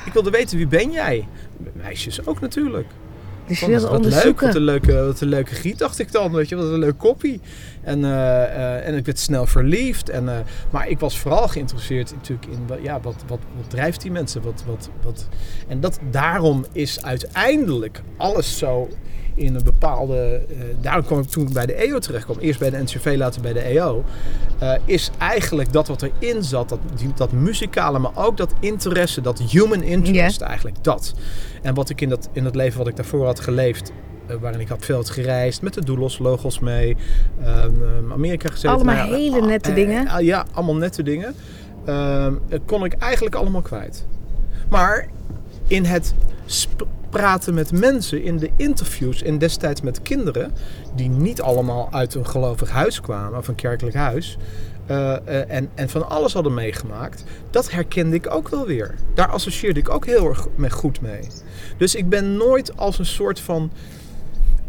Ik 0.05 0.13
wilde 0.13 0.29
weten 0.29 0.57
wie 0.57 0.67
ben 0.67 0.91
jij. 0.91 1.27
Meisjes 1.73 2.25
ook 2.25 2.39
natuurlijk. 2.41 2.87
Dus 3.47 3.59
wat 3.89 4.05
leuk, 4.23 4.39
wat 4.41 4.55
een 4.55 4.61
leuke, 4.61 5.05
wat 5.05 5.21
een 5.21 5.27
leuke 5.27 5.55
giet 5.55 5.77
dacht 5.77 5.99
ik 5.99 6.11
dan. 6.11 6.31
Weet 6.31 6.49
je, 6.49 6.55
wat 6.55 6.65
een 6.65 6.79
leuk 6.79 6.97
koppie. 6.97 7.39
En, 7.83 8.03
eh, 8.05 8.43
eh, 8.43 8.87
en 8.87 8.95
ik 8.95 9.05
werd 9.05 9.19
snel 9.19 9.45
verliefd. 9.45 10.09
En, 10.09 10.29
eh, 10.29 10.39
maar 10.69 10.87
ik 10.89 10.99
was 10.99 11.19
vooral 11.19 11.47
geïnteresseerd 11.47 12.13
natuurlijk 12.13 12.47
in 12.51 12.67
wat- 12.67 12.79
ja, 12.81 12.99
wat, 13.01 13.15
wat, 13.27 13.39
wat 13.57 13.69
drijft 13.69 14.01
die 14.01 14.11
mensen. 14.11 14.41
Wat, 14.41 14.63
wat, 14.67 14.89
wat. 15.03 15.27
En 15.67 15.79
dat, 15.79 15.99
daarom 16.11 16.65
is 16.71 17.03
uiteindelijk 17.03 18.01
alles 18.17 18.57
zo 18.57 18.89
in 19.41 19.55
een 19.55 19.63
bepaalde... 19.63 20.41
eh, 20.49 20.55
daarom 20.81 21.05
kwam 21.05 21.19
ik 21.19 21.27
toen 21.29 21.47
ik 21.47 21.53
bij 21.53 21.65
de 21.65 21.73
EO 21.73 21.99
terecht 21.99 22.23
kwam. 22.25 22.37
Eerst 22.39 22.59
bij 22.59 22.69
de 22.69 22.77
NCV, 22.77 23.13
later 23.17 23.41
bij 23.41 23.53
de 23.53 23.59
EO. 23.59 24.03
eh, 24.59 24.73
is 24.85 25.11
eigenlijk 25.17 25.73
dat 25.73 25.87
wat 25.87 26.01
erin 26.01 26.43
zat. 26.43 26.69
Dat, 26.69 26.79
die, 26.95 27.11
dat 27.15 27.31
muzikale, 27.31 27.99
maar 27.99 28.11
ook 28.15 28.37
dat 28.37 28.53
interesse. 28.59 29.21
Dat 29.21 29.39
human 29.39 29.83
interest 29.83 30.41
eigenlijk. 30.41 30.83
Dat. 30.83 31.13
En 31.61 31.73
wat 31.73 31.89
ik 31.89 32.01
in 32.01 32.09
dat, 32.09 32.29
in 32.33 32.43
dat 32.43 32.55
leven 32.55 32.77
wat 32.77 32.87
ik 32.87 32.95
daarvoor 32.95 33.25
had 33.25 33.39
geleefd, 33.39 33.91
eh, 34.27 34.35
waarin 34.35 34.59
ik 34.59 34.67
had 34.67 34.85
veel 34.85 35.03
gereisd, 35.03 35.61
met 35.61 35.73
de 35.73 35.85
Doelos 35.85 36.19
logos 36.19 36.59
mee, 36.59 36.97
ehm, 37.43 37.55
ehm, 37.83 38.11
Amerika 38.11 38.49
gezeten. 38.49 38.69
Allemaal 38.69 38.95
Nou 38.95 39.15
hele 39.15 39.41
ah, 39.41 39.45
nette 39.47 39.73
dingen. 39.73 40.07
ah, 40.07 40.21
ja, 40.21 40.45
allemaal 40.51 40.75
nette 40.75 41.03
dingen. 41.03 41.35
Ehm, 41.85 42.33
kon 42.65 42.85
ik 42.85 42.93
eigenlijk 42.93 43.35
allemaal 43.35 43.61
kwijt. 43.61 44.05
Maar 44.69 45.07
in 45.67 45.85
het 45.85 46.13
sp- 46.45 46.85
praten 47.11 47.53
met 47.53 47.71
mensen, 47.71 48.23
in 48.23 48.37
de 48.37 48.49
interviews 48.57 49.23
en 49.23 49.37
destijds 49.37 49.81
met 49.81 50.01
kinderen, 50.01 50.51
die 50.95 51.09
niet 51.09 51.41
allemaal 51.41 51.87
uit 51.91 52.13
een 52.13 52.27
gelovig 52.27 52.69
huis 52.69 53.01
kwamen, 53.01 53.39
of 53.39 53.47
een 53.47 53.55
kerkelijk 53.55 53.95
huis, 53.95 54.37
eh, 54.85 55.15
eh, 55.15 55.51
en, 55.51 55.69
en 55.75 55.89
van 55.89 56.09
alles 56.09 56.33
hadden 56.33 56.53
meegemaakt, 56.53 57.23
dat 57.49 57.71
herkende 57.71 58.15
ik 58.15 58.33
ook 58.33 58.49
wel 58.49 58.65
weer. 58.65 58.95
Daar 59.13 59.27
associeerde 59.27 59.79
ik 59.79 59.89
ook 59.89 60.05
heel 60.05 60.27
erg 60.27 60.47
goed 60.69 61.01
mee. 61.01 61.27
Dus 61.77 61.95
ik 61.95 62.09
ben 62.09 62.37
nooit 62.37 62.77
als 62.77 62.99
een 62.99 63.05
soort 63.05 63.39
van. 63.39 63.71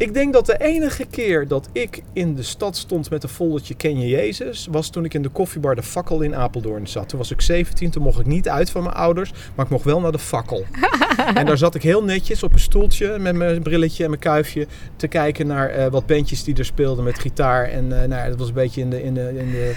Ik 0.03 0.15
denk 0.15 0.33
dat 0.33 0.47
de 0.47 0.59
enige 0.59 1.05
keer 1.05 1.49
dat 1.49 1.69
ik 1.73 2.03
in 2.13 2.35
de 2.35 2.43
stad 2.43 2.77
stond 2.77 3.11
met 3.11 3.23
een 3.23 3.29
foldertje 3.29 3.75
Ken 3.75 3.99
je 3.99 4.09
Jezus, 4.09 4.69
was 4.71 4.91
toen 4.91 5.05
ik 5.05 5.15
in 5.15 5.23
de 5.23 5.29
koffiebar 5.29 5.75
de 5.75 5.83
fakkel 5.83 6.21
in 6.21 6.37
Apeldoorn 6.37 6.87
zat. 6.89 7.09
Toen 7.09 7.19
was 7.19 7.31
ik 7.31 7.41
17, 7.41 7.91
toen 7.91 8.03
mocht 8.03 8.21
ik 8.21 8.27
niet 8.27 8.49
uit 8.49 8.71
van 8.71 8.83
mijn 8.83 8.95
ouders, 8.95 9.33
maar 9.55 9.65
ik 9.65 9.71
mocht 9.71 9.85
wel 9.85 10.01
naar 10.01 10.13
de 10.13 10.19
fakkel. 10.19 10.65
en 11.35 11.47
daar 11.47 11.59
zat 11.59 11.75
ik 11.75 11.83
heel 11.83 12.05
netjes 12.05 12.43
op 12.43 12.53
een 12.53 12.59
stoeltje 12.59 13.19
met 13.19 13.35
mijn 13.35 13.63
brilletje 13.63 14.05
en 14.05 14.11
mijn 14.11 14.23
kuifje 14.23 14.67
te 14.97 15.09
kijken 15.09 15.47
naar 15.47 15.69
eh, 15.69 15.87
wat 15.87 16.07
bandjes 16.07 16.45
die 16.45 16.57
er 16.57 16.65
speelden 16.65 17.05
met 17.05 17.19
gitaar. 17.19 17.65
En 17.69 18.03
eh, 18.03 18.09
nou, 18.09 18.23
ja, 18.23 18.29
dat 18.29 18.39
was 18.39 18.49
een 18.49 18.55
beetje 18.55 18.81
in 18.81 18.91
de, 18.91 19.03
in 19.03 19.15
de, 19.15 19.33
in 19.39 19.51
de, 19.51 19.75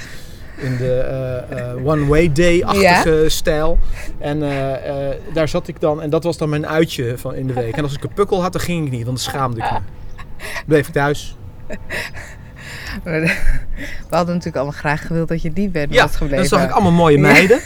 in 0.57 0.77
de 0.77 0.97
eh, 0.97 1.87
One 1.87 2.05
Way 2.05 2.31
Day-achtige 2.31 3.25
stijl. 3.27 3.77
En 4.19 4.39
daar 5.33 5.47
zat 5.47 5.67
ik 5.67 5.79
dan, 5.79 6.01
en 6.01 6.09
dat 6.09 6.23
was 6.23 6.37
dan 6.37 6.49
mijn 6.49 6.67
uitje 6.67 7.17
van 7.17 7.35
in 7.35 7.47
de 7.47 7.53
week. 7.53 7.77
En 7.77 7.83
als 7.83 7.93
ik 7.93 8.03
een 8.03 8.13
pukkel 8.13 8.41
had, 8.41 8.51
dan 8.51 8.61
ging 8.61 8.85
ik 8.85 8.91
niet, 8.91 9.05
want 9.05 9.17
dan 9.17 9.25
schaamde 9.33 9.57
ik 9.57 9.71
me. 9.71 9.79
Bleef 10.67 10.87
ik 10.87 10.93
thuis. 10.93 11.35
We 13.03 13.35
hadden 14.09 14.27
natuurlijk 14.35 14.55
allemaal 14.55 14.79
graag 14.79 15.07
gewild 15.07 15.27
dat 15.27 15.41
je 15.41 15.53
die 15.53 15.69
bent 15.69 15.93
Ja, 15.93 16.01
was 16.01 16.15
gebleven. 16.15 16.49
dan 16.49 16.59
zag 16.59 16.63
ik 16.67 16.73
allemaal 16.73 16.91
mooie 16.91 17.17
meiden. 17.33 17.59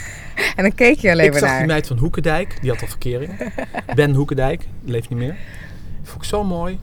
En 0.56 0.62
dan 0.62 0.74
keek 0.74 0.98
je 0.98 1.10
alleen 1.10 1.24
Ik 1.26 1.30
maar 1.30 1.40
zag 1.40 1.48
naar. 1.48 1.58
die 1.58 1.66
meid 1.66 1.86
van 1.86 1.96
Hoekendijk, 1.98 2.56
die 2.60 2.70
had 2.70 2.80
al 2.82 2.88
verkering. 2.88 3.52
Ben 3.94 4.14
Hoekendijk, 4.14 4.66
die 4.82 4.92
leeft 4.92 5.08
niet 5.08 5.18
meer. 5.18 5.36
Vond 6.02 6.22
ik 6.22 6.28
zo 6.28 6.44
mooi. 6.44 6.78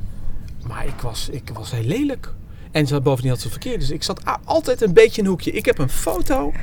Maar 0.67 0.86
ik 0.86 1.01
was, 1.01 1.29
ik 1.29 1.49
was 1.53 1.71
heel 1.71 1.83
lelijk. 1.83 2.33
En 2.71 2.88
ze, 2.88 3.01
bovendien 3.01 3.31
had 3.31 3.41
ze 3.41 3.49
verkeerd. 3.49 3.79
Dus 3.79 3.89
ik 3.91 4.03
zat 4.03 4.21
altijd 4.43 4.81
een 4.81 4.93
beetje 4.93 5.17
in 5.17 5.23
een 5.23 5.29
hoekje. 5.29 5.51
Ik 5.51 5.65
heb 5.65 5.77
een 5.77 5.89
foto 5.89 6.53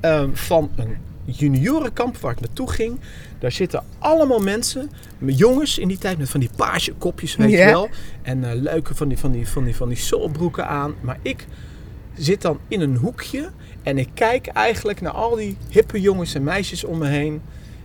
ehm, 0.00 0.28
van 0.32 0.70
een 0.76 0.96
juniorenkamp 1.24 2.16
waar 2.16 2.32
ik 2.32 2.40
naartoe 2.40 2.70
ging. 2.70 3.00
Daar 3.38 3.52
zitten 3.52 3.84
allemaal 3.98 4.38
mensen, 4.40 4.90
jongens 5.24 5.78
in 5.78 5.88
die 5.88 5.98
tijd 5.98 6.18
met 6.18 6.28
van 6.30 6.40
die 6.40 6.50
paarse 6.56 6.92
kopjes, 6.92 7.36
weet 7.36 7.50
je 7.50 7.56
wel. 7.64 7.88
En 8.22 8.44
eh, 8.50 8.60
leuke 8.60 8.94
van 8.94 9.08
die, 9.08 9.18
van 9.18 9.30
die, 9.32 9.48
van 9.48 9.64
die, 9.64 9.76
van 9.76 9.88
die 9.88 9.96
soulbroeken 9.96 10.66
aan. 10.68 10.94
Maar 11.00 11.18
ik 11.22 11.46
zit 12.16 12.42
dan 12.42 12.58
in 12.68 12.80
een 12.80 12.96
hoekje 12.96 13.50
en 13.82 13.98
ik 13.98 14.08
kijk 14.14 14.46
eigenlijk 14.46 15.00
naar 15.00 15.12
al 15.12 15.36
die 15.36 15.56
hippe 15.68 16.00
jongens 16.00 16.34
en 16.34 16.42
meisjes 16.42 16.84
om 16.84 16.98
me 16.98 17.06
heen. 17.06 17.40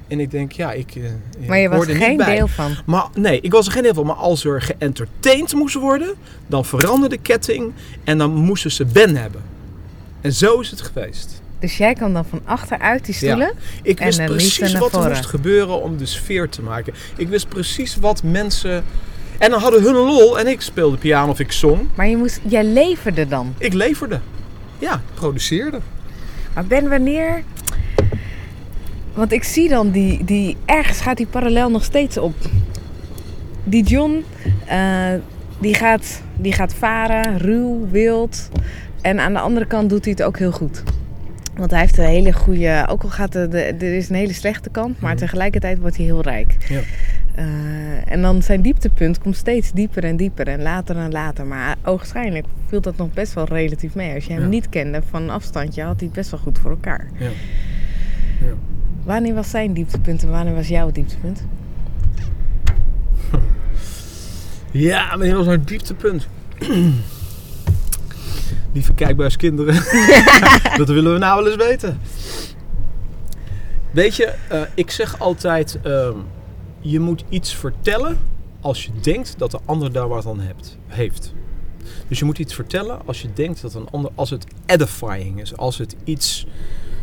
En 0.08 0.20
ik 0.20 0.32
denk, 0.32 0.52
ja, 0.52 0.72
ik. 0.72 0.96
eh, 0.96 1.04
Maar 1.48 1.58
je 1.58 1.70
was 1.70 1.88
er 1.88 1.96
geen 1.96 2.18
bij. 2.18 2.36
deel 2.36 2.48
van. 2.48 2.72
Maar 2.86 3.08
nee, 3.16 3.42
ik 3.42 3.52
was 3.52 3.66
er 3.66 3.72
geen 3.72 3.84
deel 3.84 3.94
van. 3.94 4.06
Maar 4.06 4.16
als 4.16 4.46
er 4.46 4.62
geëntertained 4.62 5.54
moest 5.54 5.76
worden, 5.76 6.14
dan 6.48 6.66
veranderde 6.66 7.16
de 7.16 7.22
ketting 7.22 7.74
en 8.04 8.18
dan 8.18 8.32
moesten 8.36 8.72
ze 8.72 8.86
Ben 8.86 9.16
hebben. 9.16 9.42
En 10.22 10.34
zo 10.34 10.60
is 10.60 10.70
het 10.70 10.82
geweest. 10.82 11.42
Dus 11.60 11.78
jij 11.78 11.94
kwam 11.94 12.14
dan 12.14 12.26
van 12.26 12.42
achteruit 12.46 13.06
die 13.06 13.16
stoelen. 13.16 13.52
Ik 13.84 14.00
En 14.00 14.06
wist 14.06 14.20
liefde 14.20 14.34
precies 14.34 14.78
wat 14.78 14.94
er 14.94 15.10
moest 15.10 15.26
gebeuren 15.26 15.82
om 15.82 15.98
de 15.98 16.06
sfeer 16.06 16.50
te 16.50 16.62
maken. 16.62 16.94
Ik 17.16 17.28
wist 17.28 17.48
precies 17.48 17.96
wat 17.96 18.24
mensen. 18.24 18.84
En 19.38 19.50
dan 19.50 19.62
hadden 19.62 19.84
hun 19.84 19.96
een 19.96 20.06
lol 20.06 20.40
en 20.40 20.48
ik 20.48 20.62
speelde 20.62 20.98
piano 20.98 21.32
of 21.32 21.40
ik 21.40 21.52
zong. 21.52 21.88
Maar 21.96 22.08
je 22.08 22.18
moest, 22.18 22.40
jij 22.44 22.64
leverde 22.64 23.28
dan. 23.28 23.54
Ik 23.58 23.74
leverde. 23.74 24.20
Ja, 24.80 24.94
ik 24.94 25.14
produceerde. 25.14 25.80
Maar 26.54 26.66
Ben, 26.66 26.90
wanneer... 26.90 27.44
Want 29.14 29.32
ik 29.32 29.44
zie 29.44 29.70
dan 29.70 29.92
die, 29.92 30.24
die... 30.24 30.58
Ergens 30.66 31.02
gaat 31.02 31.18
die 31.18 31.28
parallel 31.28 31.70
nog 31.70 31.84
steeds 31.84 32.18
op. 32.18 32.36
Die 33.64 33.84
John, 33.84 34.26
eh, 34.66 35.14
die, 35.58 35.74
gaat, 35.74 36.22
die 36.36 36.54
gaat 36.54 36.74
varen, 36.74 37.38
ruw, 37.38 37.88
wild. 37.92 38.50
En 39.02 39.20
aan 39.20 39.34
de 39.34 39.40
andere 39.40 39.66
kant 39.66 39.90
doet 39.90 40.04
hij 40.04 40.14
het 40.18 40.24
ook 40.24 40.38
heel 40.38 40.52
goed. 40.52 40.84
Want 41.58 41.72
hij 41.72 41.80
heeft 41.80 41.98
een 41.98 42.06
hele 42.06 42.34
goede... 42.34 42.86
Ook 42.90 43.04
al 43.04 43.10
gaat 43.10 43.36
er... 43.36 43.50
De, 43.50 43.62
er 43.62 43.96
is 43.96 44.10
een 44.10 44.16
hele 44.16 44.34
slechte 44.34 44.70
kant, 44.70 45.00
maar 45.00 45.12
Mhm. 45.14 45.20
tegelijkertijd 45.20 45.80
wordt 45.80 45.98
hij 45.98 46.06
heel 46.06 46.22
rijk. 46.22 46.56
Ja. 46.70 46.80
Eh, 47.36 47.46
en 48.12 48.22
dan 48.22 48.42
zijn 48.42 48.62
dieptepunt 48.62 49.20
komt 49.20 49.36
steeds 49.36 49.72
dieper 49.72 50.04
en 50.04 50.18
dieper 50.18 50.48
en 50.48 50.62
later 50.62 50.96
en 50.98 51.12
later. 51.12 51.46
Maar 51.46 51.76
ogenschijnlijk 51.84 52.46
viel 52.68 52.82
dat 52.82 52.98
nog 52.98 53.14
best 53.14 53.34
wel 53.34 53.46
relatief 53.46 53.96
mee. 53.96 54.14
Als 54.16 54.26
je 54.26 54.34
hem 54.34 54.42
Ja. 54.42 54.48
niet 54.48 54.70
kende 54.70 55.02
van 55.10 55.22
een 55.24 55.30
afstandje, 55.30 55.84
had 55.84 55.96
hij 56.00 56.06
het 56.06 56.16
best 56.16 56.32
wel 56.32 56.40
goed 56.40 56.60
voor 56.60 56.72
elkaar. 56.72 57.08
Ja. 57.18 57.30
Wanneer 59.04 59.34
was 59.34 59.50
zijn 59.50 59.74
dieptepunt 59.74 60.24
en 60.24 60.30
wanneer 60.30 60.56
was 60.56 60.68
jouw 60.68 60.92
dieptepunt? 60.92 61.44
Ja, 64.72 65.16
maar 65.16 65.26
dit 65.26 65.36
was 65.36 65.48
een 65.48 65.66
dieptepunt. 65.66 66.28
Lieve 68.78 68.94
kijkbuiskinderen. 68.94 69.74
dat 70.78 70.88
willen 70.88 71.14
we 71.14 71.20
nou 71.20 71.44
wel 71.44 71.52
eens 71.52 71.64
weten. 71.64 72.00
Weet 73.92 74.16
je, 74.16 74.34
eh, 74.50 74.62
ik 74.74 74.92
zeg 74.92 75.20
altijd... 75.20 75.80
ehm, 75.84 76.18
je 76.80 77.00
moet 77.00 77.24
iets 77.30 77.56
vertellen 77.56 78.18
als 78.62 78.86
je 78.86 78.92
denkt 79.02 79.38
dat 79.38 79.52
de 79.52 79.60
ander 79.66 79.92
daar 79.92 80.08
wat 80.08 80.26
aan 80.26 80.40
hebt, 80.40 80.78
heeft. 80.88 81.34
Dus 82.08 82.20
je 82.20 82.26
moet 82.26 82.40
iets 82.40 82.54
vertellen 82.54 83.00
als 83.06 83.22
je 83.22 83.34
denkt 83.34 83.62
dat 83.62 83.74
een 83.74 83.88
ander... 83.92 84.12
Als 84.16 84.30
het 84.30 84.46
edifying 84.66 85.42
is. 85.42 85.58
Als 85.58 85.78
het 85.78 85.96
iets 86.04 86.48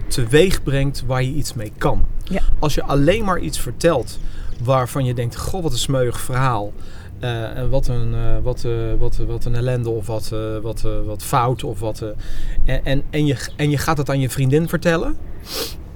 teweeg 0.08 0.62
brengt 0.62 1.02
waar 1.06 1.22
je 1.22 1.32
iets 1.32 1.54
mee 1.54 1.72
kan. 1.78 2.06
Ja. 2.24 2.42
Als 2.58 2.74
je 2.74 2.82
alleen 2.82 3.24
maar 3.24 3.38
iets 3.38 3.60
vertelt 3.60 4.18
waarvan 4.62 5.04
je 5.04 5.14
denkt... 5.14 5.36
Goh, 5.36 5.62
wat 5.62 5.72
een 5.72 5.78
smeuig 5.78 6.20
verhaal. 6.20 6.72
Eh, 7.24 7.56
en 7.56 7.70
wat 7.70 7.86
een, 7.88 8.14
eh, 8.14 8.20
wat, 8.42 8.64
eh, 8.64 8.72
wat, 8.98 9.16
wat 9.26 9.44
een 9.44 9.54
ellende 9.54 9.90
of 9.90 10.06
wat, 10.06 10.32
wat, 10.62 10.84
wat 11.06 11.22
fout 11.22 11.64
of 11.64 11.80
wat. 11.80 12.02
en, 12.64 12.84
en, 12.84 13.02
en, 13.10 13.26
je, 13.26 13.36
en 13.56 13.70
je 13.70 13.78
gaat 13.78 13.98
het 13.98 14.10
aan 14.10 14.20
je 14.20 14.30
vriendin 14.30 14.68
vertellen. 14.68 15.16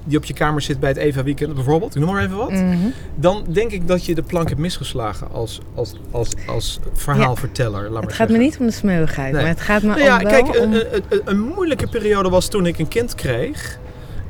die 0.04 0.16
op 0.18 0.24
je 0.24 0.34
kamer 0.34 0.60
zit 0.62 0.80
bij 0.80 0.88
het 0.88 0.98
Eva 0.98 1.22
Weekend 1.22 1.54
bijvoorbeeld, 1.54 1.94
ik 1.94 2.02
noem 2.02 2.14
maar 2.14 2.24
even 2.24 2.36
wat. 2.36 2.50
Mhm. 2.50 2.76
Dan 3.14 3.44
denk 3.48 3.70
ik 3.70 3.88
dat 3.88 4.04
je 4.04 4.14
de 4.14 4.22
plank 4.22 4.48
hebt 4.48 4.60
misgeslagen 4.60 5.30
als, 5.32 5.60
als, 5.74 5.92
als, 6.10 6.28
als 6.46 6.80
verhaalverteller. 6.92 7.82
Laat 7.82 7.92
maar 7.92 8.02
Het 8.02 8.12
gaat 8.12 8.28
me 8.28 8.38
niet 8.38 8.58
om 8.60 8.66
de 8.66 8.72
smeuigheid, 8.72 9.32
Nee. 9.32 9.40
maar 9.42 9.50
het 9.50 9.60
gaat 9.60 9.82
me 9.82 9.88
Nou 9.88 10.00
ja, 10.00 10.16
om 10.18 10.24
kijk, 10.24 10.46
om... 10.46 10.54
een, 10.54 10.72
een- 11.08 11.20
een 11.24 11.40
moeilijke 11.40 11.88
periode 11.88 12.28
was 12.28 12.48
toen 12.48 12.66
ik 12.66 12.78
een 12.78 12.88
kind 12.88 13.14
kreeg. 13.14 13.78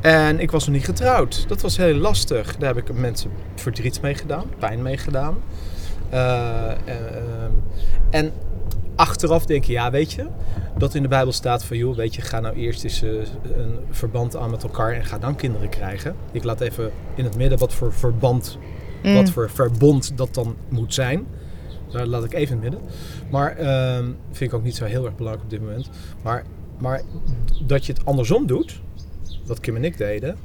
En 0.01 0.41
ik 0.41 0.51
was 0.51 0.67
nog 0.67 0.75
niet 0.75 0.85
getrouwd. 0.85 1.45
Dat 1.49 1.61
was 1.61 1.77
heel 1.77 1.95
lastig. 1.95 2.57
Daar 2.57 2.75
heb 2.75 2.89
ik 2.89 2.99
mensen 2.99 3.31
verdriet 3.55 4.01
mee 4.03 4.15
gedaan, 4.15 4.45
pijn 4.59 4.83
mee 4.83 4.97
gedaan. 4.97 5.37
Eh, 6.11 6.71
eh, 6.71 6.77
en 8.11 8.33
achteraf 8.97 9.47
denk 9.47 9.65
je, 9.65 9.73
ja, 9.73 9.91
weet 9.91 10.13
je, 10.13 10.27
dat 10.77 10.95
in 10.95 11.03
de 11.03 11.09
Bijbel 11.09 11.33
staat 11.33 11.65
van, 11.65 11.77
joh, 11.77 11.97
weet 11.97 12.15
je, 12.15 12.23
ga 12.23 12.41
nou 12.41 12.57
eerst 12.57 12.85
eens 12.85 13.03
eh, 13.03 13.11
een 13.57 13.79
verband 13.91 14.37
aan 14.37 14.51
met 14.51 14.63
elkaar 14.63 14.93
en 14.93 15.05
ga 15.05 15.19
dan 15.19 15.37
kinderen 15.37 15.69
krijgen. 15.69 16.15
Ik 16.33 16.45
laat 16.45 16.61
even 16.61 16.91
in 17.15 17.25
het 17.25 17.37
midden 17.37 17.59
wat 17.59 17.75
voor 17.75 17.93
verband, 17.93 18.59
Mm. 19.03 19.15
wat 19.15 19.31
voor 19.31 19.51
verbond 19.51 20.17
dat 20.17 20.35
dan 20.35 20.57
moet 20.69 20.95
zijn. 20.95 21.27
Daar 21.91 22.07
laat 22.07 22.25
ik 22.25 22.33
even 22.33 22.57
in 22.57 22.63
het 22.63 22.71
midden. 22.71 22.91
Maar 23.31 23.57
ehm, 23.57 24.05
vind 24.33 24.53
ik 24.53 24.55
ook 24.59 24.65
niet 24.65 24.77
zo 24.77 24.85
heel 24.85 25.05
erg 25.05 25.17
belangrijk 25.17 25.45
op 25.45 25.51
dit 25.51 25.61
moment. 25.61 25.91
Maar, 26.23 26.45
maar 26.79 27.03
dat 27.67 27.87
je 27.87 27.93
het 27.93 28.05
andersom 28.05 28.47
doet, 28.47 28.81
wat 29.47 29.61
Kim 29.61 29.77
en 29.77 29.85
ik 29.85 29.97
deden, 29.97 30.37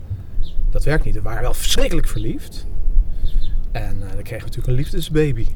dat 0.69 0.83
werkt 0.83 1.05
niet. 1.05 1.15
We 1.15 1.21
waren 1.21 1.41
wel 1.41 1.53
verschrikkelijk 1.53 2.07
verliefd. 2.07 2.65
En 3.73 3.95
eh, 4.01 4.13
dan 4.13 4.23
kregen 4.23 4.37
we 4.47 4.55
natuurlijk 4.55 4.67
een 4.67 4.73
liefdesbaby. 4.73 5.47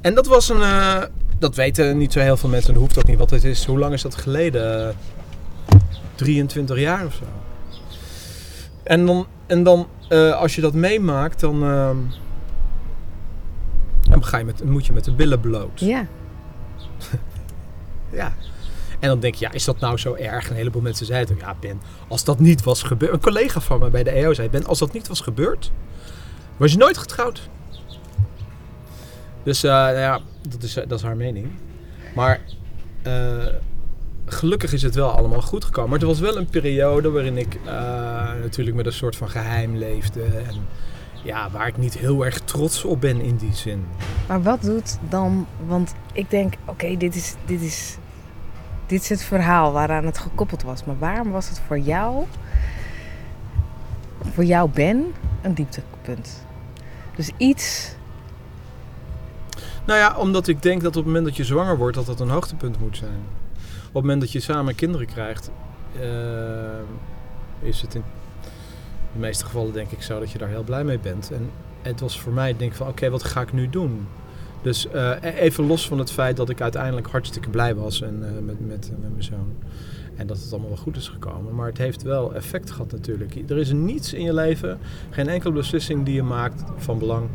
En 0.00 0.14
dat 0.14 0.26
was 0.26 0.48
een. 0.48 0.62
eh, 0.62 1.02
dat 1.38 1.54
weten 1.54 1.98
niet 1.98 2.12
zo 2.12 2.20
heel 2.20 2.36
veel 2.36 2.48
mensen. 2.48 2.68
En 2.68 2.74
dat 2.74 2.82
hoeft 2.82 2.98
ook 2.98 3.06
niet. 3.06 3.18
Want 3.18 3.30
het 3.30 3.44
is. 3.44 3.64
Hoe 3.64 3.78
lang 3.78 3.92
is 3.92 4.02
dat 4.02 4.14
geleden? 4.14 4.88
Eh, 4.88 4.94
23 6.14 6.78
jaar 6.78 7.06
of 7.06 7.14
zo. 7.14 7.24
En 8.82 9.06
dan. 9.06 9.26
En 9.46 9.62
dan 9.62 9.88
eh, 10.08 10.32
als 10.40 10.54
je 10.54 10.60
dat 10.60 10.74
meemaakt, 10.74 11.40
dan. 11.40 11.62
ehm, 11.62 11.96
dan 14.10 14.24
ga 14.24 14.38
je 14.38 14.44
met, 14.44 14.64
moet 14.64 14.86
je 14.86 14.92
met 14.92 15.04
de 15.04 15.12
billen 15.12 15.40
bloot. 15.40 15.80
Ja, 15.80 16.06
Ja. 18.12 18.34
En 19.00 19.08
dan 19.08 19.20
denk 19.20 19.34
je, 19.34 19.44
ja, 19.44 19.52
is 19.52 19.64
dat 19.64 19.80
nou 19.80 19.96
zo 19.98 20.14
erg? 20.14 20.50
Een 20.50 20.56
heleboel 20.56 20.82
mensen 20.82 21.06
zeiden, 21.06 21.36
ja 21.40 21.54
Ben, 21.60 21.80
als 22.08 22.24
dat 22.24 22.38
niet 22.38 22.62
was 22.62 22.82
gebeurd... 22.82 23.12
Een 23.12 23.20
collega 23.20 23.60
van 23.60 23.78
me 23.78 23.90
bij 23.90 24.02
de 24.02 24.10
EO 24.10 24.34
zei, 24.34 24.48
Ben, 24.48 24.66
als 24.66 24.78
dat 24.78 24.92
niet 24.92 25.08
was 25.08 25.20
gebeurd, 25.20 25.70
was 26.56 26.72
je 26.72 26.78
nooit 26.78 26.98
getrouwd. 26.98 27.48
Dus 29.42 29.64
eh, 29.64 29.70
nou 29.70 29.96
ja, 29.96 30.20
dat 30.48 30.62
is, 30.62 30.74
dat 30.74 30.92
is 30.92 31.02
haar 31.02 31.16
mening. 31.16 31.50
Maar 32.14 32.40
eh, 33.02 33.46
gelukkig 34.26 34.72
is 34.72 34.82
het 34.82 34.94
wel 34.94 35.10
allemaal 35.10 35.42
goed 35.42 35.64
gekomen. 35.64 35.90
Maar 35.90 36.00
er 36.00 36.06
was 36.06 36.20
wel 36.20 36.36
een 36.36 36.46
periode 36.46 37.10
waarin 37.10 37.38
ik 37.38 37.54
eh, 37.54 37.72
natuurlijk 38.42 38.76
met 38.76 38.86
een 38.86 38.92
soort 38.92 39.16
van 39.16 39.28
geheim 39.28 39.76
leefde. 39.76 40.22
En 40.22 40.66
ja, 41.22 41.50
waar 41.50 41.66
ik 41.66 41.76
niet 41.76 41.98
heel 41.98 42.24
erg 42.24 42.40
trots 42.40 42.84
op 42.84 43.00
ben 43.00 43.20
in 43.20 43.36
die 43.36 43.54
zin. 43.54 43.84
maar 44.28 44.42
wat 44.42 44.62
doet 44.62 44.98
dan... 45.08 45.46
Want 45.66 45.94
ik 46.12 46.30
denk, 46.30 46.54
oké, 46.64 46.96
dit, 46.96 47.14
is, 47.14 47.34
dit, 47.44 47.60
is, 47.60 47.96
dit 48.86 49.02
is 49.02 49.08
het 49.08 49.22
verhaal 49.22 49.72
waaraan 49.72 50.04
het 50.04 50.18
gekoppeld 50.18 50.62
was. 50.62 50.84
Maar 50.84 50.98
waarom 50.98 51.30
was 51.30 51.48
het 51.48 51.60
voor 51.66 51.78
jou, 51.78 52.24
voor 54.32 54.44
jou 54.44 54.70
Ben, 54.70 55.14
een 55.42 55.54
dieptepunt? 55.54 56.45
Dus 57.16 57.30
iets... 57.36 57.94
Nou 59.86 59.98
ja, 59.98 60.16
omdat 60.18 60.48
ik 60.48 60.62
denk 60.62 60.80
dat 60.80 60.90
op 60.90 61.04
het 61.04 61.06
moment 61.06 61.24
dat 61.24 61.36
je 61.36 61.44
zwanger 61.44 61.76
wordt, 61.76 61.96
dat 61.96 62.06
dat 62.06 62.20
een 62.20 62.28
hoogtepunt 62.28 62.80
moet 62.80 62.96
zijn. 62.96 63.20
Op 63.86 63.92
het 63.92 64.02
moment 64.02 64.20
dat 64.20 64.32
je 64.32 64.40
samen 64.40 64.74
kinderen 64.74 65.06
krijgt, 65.06 65.50
eh, 66.00 67.68
is 67.68 67.80
het 67.80 67.94
in 67.94 68.02
de 69.12 69.18
meeste 69.18 69.44
gevallen 69.44 69.72
denk 69.72 69.90
ik 69.90 70.02
zo 70.02 70.18
dat 70.18 70.30
je 70.30 70.38
daar 70.38 70.48
heel 70.48 70.62
blij 70.62 70.84
mee 70.84 70.98
bent. 70.98 71.30
En 71.30 71.50
het 71.82 72.00
was 72.00 72.20
voor 72.20 72.32
mij 72.32 72.56
denk 72.56 72.70
ik 72.70 72.76
van, 72.76 72.88
oké, 72.88 73.10
wat 73.10 73.24
ga 73.24 73.40
ik 73.40 73.52
nu 73.52 73.70
doen? 73.70 74.06
Dus 74.62 74.88
eh, 74.88 75.12
even 75.22 75.66
los 75.66 75.88
van 75.88 75.98
het 75.98 76.12
feit 76.12 76.36
dat 76.36 76.48
ik 76.48 76.60
uiteindelijk 76.60 77.06
hartstikke 77.06 77.50
blij 77.50 77.74
was 77.74 78.02
en, 78.02 78.22
eh, 78.22 78.42
met, 78.44 78.66
met, 78.66 78.90
met 79.00 79.10
mijn 79.10 79.22
zoon. 79.22 79.52
En 80.16 80.26
dat 80.26 80.40
het 80.40 80.52
allemaal 80.52 80.68
wel 80.68 80.78
goed 80.78 80.96
is 80.96 81.08
gekomen. 81.08 81.54
Maar 81.54 81.66
het 81.66 81.78
heeft 81.78 82.02
wel 82.02 82.34
effect 82.34 82.70
gehad 82.70 82.92
natuurlijk. 82.92 83.50
Er 83.50 83.58
is 83.58 83.72
niets 83.72 84.12
in 84.12 84.22
je 84.22 84.34
leven, 84.34 84.78
geen 85.10 85.28
enkele 85.28 85.52
beslissing 85.52 86.04
die 86.04 86.14
je 86.14 86.22
maakt 86.22 86.64
van 86.76 86.98
belang, 86.98 87.28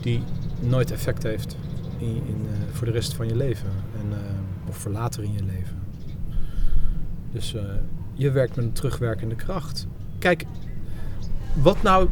die 0.00 0.22
nooit 0.60 0.90
effect 0.90 1.22
heeft 1.22 1.56
in, 1.98 2.22
in, 2.26 2.46
eh, 2.46 2.74
voor 2.74 2.86
de 2.86 2.92
rest 2.92 3.14
van 3.14 3.28
je 3.28 3.36
leven. 3.36 3.70
En, 4.00 4.12
eh, 4.12 4.68
of 4.68 4.76
voor 4.76 4.92
later 4.92 5.22
in 5.22 5.32
je 5.32 5.44
leven. 5.44 5.78
Dus 7.32 7.54
eh, 7.54 7.62
je 8.14 8.30
werkt 8.30 8.56
met 8.56 8.64
een 8.64 8.72
terugwerkende 8.72 9.34
kracht. 9.34 9.86
Kijk, 10.18 10.44
wat 11.62 11.82
nou. 11.82 12.08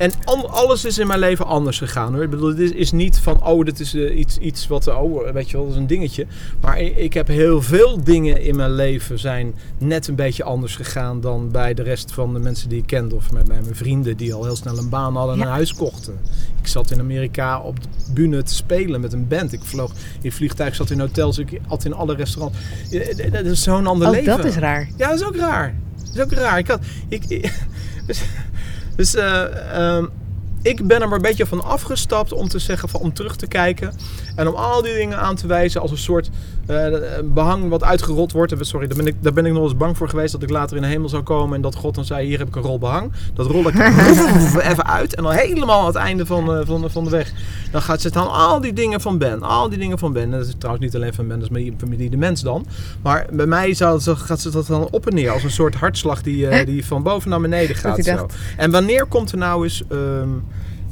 En 0.00 0.12
alles 0.50 0.84
is 0.84 0.98
in 0.98 1.06
mijn 1.06 1.18
leven 1.18 1.46
anders 1.46 1.78
gegaan 1.78 2.14
hoor. 2.14 2.22
Ik 2.22 2.30
bedoel, 2.30 2.54
dit 2.54 2.74
is 2.74 2.92
niet 2.92 3.18
van, 3.18 3.46
oh, 3.46 3.64
dit 3.64 3.80
is 3.80 3.94
eh, 3.94 4.18
iets, 4.18 4.38
iets 4.38 4.66
wat, 4.66 4.86
eh, 4.86 5.02
oh, 5.02 5.30
weet 5.32 5.50
je 5.50 5.56
wel, 5.56 5.66
dat 5.66 5.74
is 5.74 5.80
een 5.80 5.86
dingetje. 5.86 6.26
Maar 6.60 6.78
ik, 6.80 6.96
ik 6.96 7.12
heb 7.14 7.26
heel 7.28 7.62
veel 7.62 8.04
dingen 8.04 8.40
in 8.42 8.56
mijn 8.56 8.72
leven 8.72 9.18
zijn 9.18 9.54
net 9.78 10.06
een 10.08 10.14
beetje 10.14 10.44
anders 10.44 10.76
gegaan 10.76 11.20
dan 11.20 11.50
bij 11.50 11.74
de 11.74 11.82
rest 11.82 12.12
van 12.12 12.32
de 12.32 12.38
mensen 12.38 12.68
die 12.68 12.78
ik 12.78 12.86
kende. 12.86 13.14
Of 13.14 13.32
met 13.32 13.44
bij 13.44 13.60
mijn 13.62 13.74
vrienden 13.76 14.16
die 14.16 14.34
al 14.34 14.44
heel 14.44 14.56
snel 14.56 14.78
een 14.78 14.88
baan 14.88 15.16
hadden 15.16 15.34
en 15.34 15.40
Ja. 15.40 15.46
een 15.46 15.52
huis 15.52 15.74
kochten. 15.74 16.18
Ik 16.60 16.66
zat 16.66 16.90
in 16.90 17.00
Amerika 17.00 17.60
op 17.60 17.82
de 17.82 17.88
bühne 18.14 18.42
te 18.42 18.54
spelen 18.54 19.00
met 19.00 19.12
een 19.12 19.28
band. 19.28 19.52
Ik 19.52 19.62
vloog 19.64 19.92
in 20.22 20.32
vliegtuig, 20.32 20.74
zat 20.74 20.90
in 20.90 21.00
hotels, 21.00 21.38
ik 21.38 21.60
at 21.68 21.84
in 21.84 21.92
alle 21.94 22.14
restaurants. 22.14 22.58
Ja, 22.90 23.30
Dat 23.30 23.44
is 23.44 23.62
zo'n 23.62 23.86
ander 23.86 24.08
Ook 24.08 24.14
leven. 24.14 24.30
Oh, 24.32 24.36
dat 24.36 24.46
is 24.46 24.56
raar. 24.56 24.88
Ja, 24.96 25.08
dat 25.08 25.20
is 25.20 25.26
ook 25.26 25.36
raar. 25.36 25.74
Dat 25.98 26.14
is 26.14 26.20
ook 26.22 26.32
raar. 26.32 26.58
Ik 26.58 26.66
had, 26.66 26.80
ik, 27.08 27.24
ik- 27.28 27.52
dus 28.96 29.14
eh, 29.14 29.96
ehm, 29.96 30.06
ik 30.62 30.86
ben 30.86 31.00
er 31.00 31.08
maar 31.08 31.16
een 31.16 31.22
beetje 31.22 31.46
van 31.46 31.64
afgestapt 31.64 32.32
om 32.32 32.48
te 32.48 32.58
zeggen 32.58 32.88
van 32.88 33.00
om 33.00 33.12
terug 33.12 33.36
te 33.36 33.46
kijken 33.46 33.92
en 34.36 34.48
om 34.48 34.54
al 34.54 34.82
die 34.82 34.94
dingen 34.94 35.18
aan 35.18 35.36
te 35.36 35.46
wijzen 35.46 35.80
als 35.80 35.90
een 35.90 35.98
soort 35.98 36.30
eh, 36.66 36.86
behang 37.24 37.68
wat 37.68 37.84
uitgerold 37.84 38.32
wordt. 38.32 38.52
En 38.52 38.64
Sorry, 38.64 38.86
daar 38.86 38.96
ben, 38.96 39.06
ik, 39.06 39.14
daar 39.20 39.32
ben 39.32 39.46
ik 39.46 39.52
nog 39.52 39.62
eens 39.62 39.76
bang 39.76 39.96
voor 39.96 40.08
geweest 40.08 40.32
dat 40.32 40.42
ik 40.42 40.50
later 40.50 40.76
in 40.76 40.82
de 40.82 40.88
hemel 40.88 41.08
zou 41.08 41.22
komen 41.22 41.56
en 41.56 41.62
dat 41.62 41.74
God 41.74 41.94
dan 41.94 42.04
zei: 42.04 42.26
Hier 42.26 42.38
heb 42.38 42.48
ik 42.48 42.56
een 42.56 42.62
rol 42.62 42.78
behang. 42.78 43.12
Dat 43.34 43.46
rol 43.46 43.68
ik 43.68 43.74
even 44.70 44.86
uit 44.86 45.14
en 45.14 45.22
dan 45.22 45.32
helemaal 45.32 45.80
aan 45.80 45.86
het 45.86 45.94
einde 45.94 46.26
van, 46.26 46.54
eh, 46.54 46.66
van, 46.66 46.90
van 46.90 47.04
de 47.04 47.10
weg. 47.10 47.32
Dan 47.70 47.82
gaat 47.82 48.00
ze 48.00 48.10
dan 48.10 48.30
al 48.30 48.60
die 48.60 48.72
dingen 48.72 49.00
van 49.00 49.18
Ben, 49.18 49.42
al 49.42 49.68
die 49.68 49.78
dingen 49.78 49.98
van 49.98 50.12
Ben. 50.12 50.22
En 50.22 50.30
dat 50.30 50.46
is 50.46 50.54
trouwens 50.58 50.84
niet 50.84 50.94
alleen 50.94 51.14
van 51.14 51.26
Ben, 51.28 51.40
dat 51.40 51.50
is 51.50 51.64
met 51.64 51.74
familie 51.78 52.10
de 52.10 52.16
mens 52.16 52.42
dan. 52.42 52.66
Maar 53.02 53.26
bij 53.32 53.46
mij 53.46 53.74
zou, 53.74 54.00
gaat 54.00 54.40
ze 54.40 54.50
dat 54.50 54.66
dan 54.66 54.88
op 54.90 55.06
en 55.06 55.14
neer 55.14 55.30
als 55.30 55.42
een 55.42 55.50
soort 55.50 55.74
hartslag 55.74 56.22
die, 56.22 56.46
eh, 56.46 56.66
die 56.70 56.86
van 56.86 57.02
boven 57.02 57.30
naar 57.30 57.40
beneden 57.40 57.76
gaat. 57.76 58.04
Zo. 58.04 58.26
En 58.56 58.70
wanneer 58.70 59.06
komt 59.06 59.32
er 59.32 59.38
nou 59.38 59.64
eens 59.64 59.82
ehm, 59.88 60.28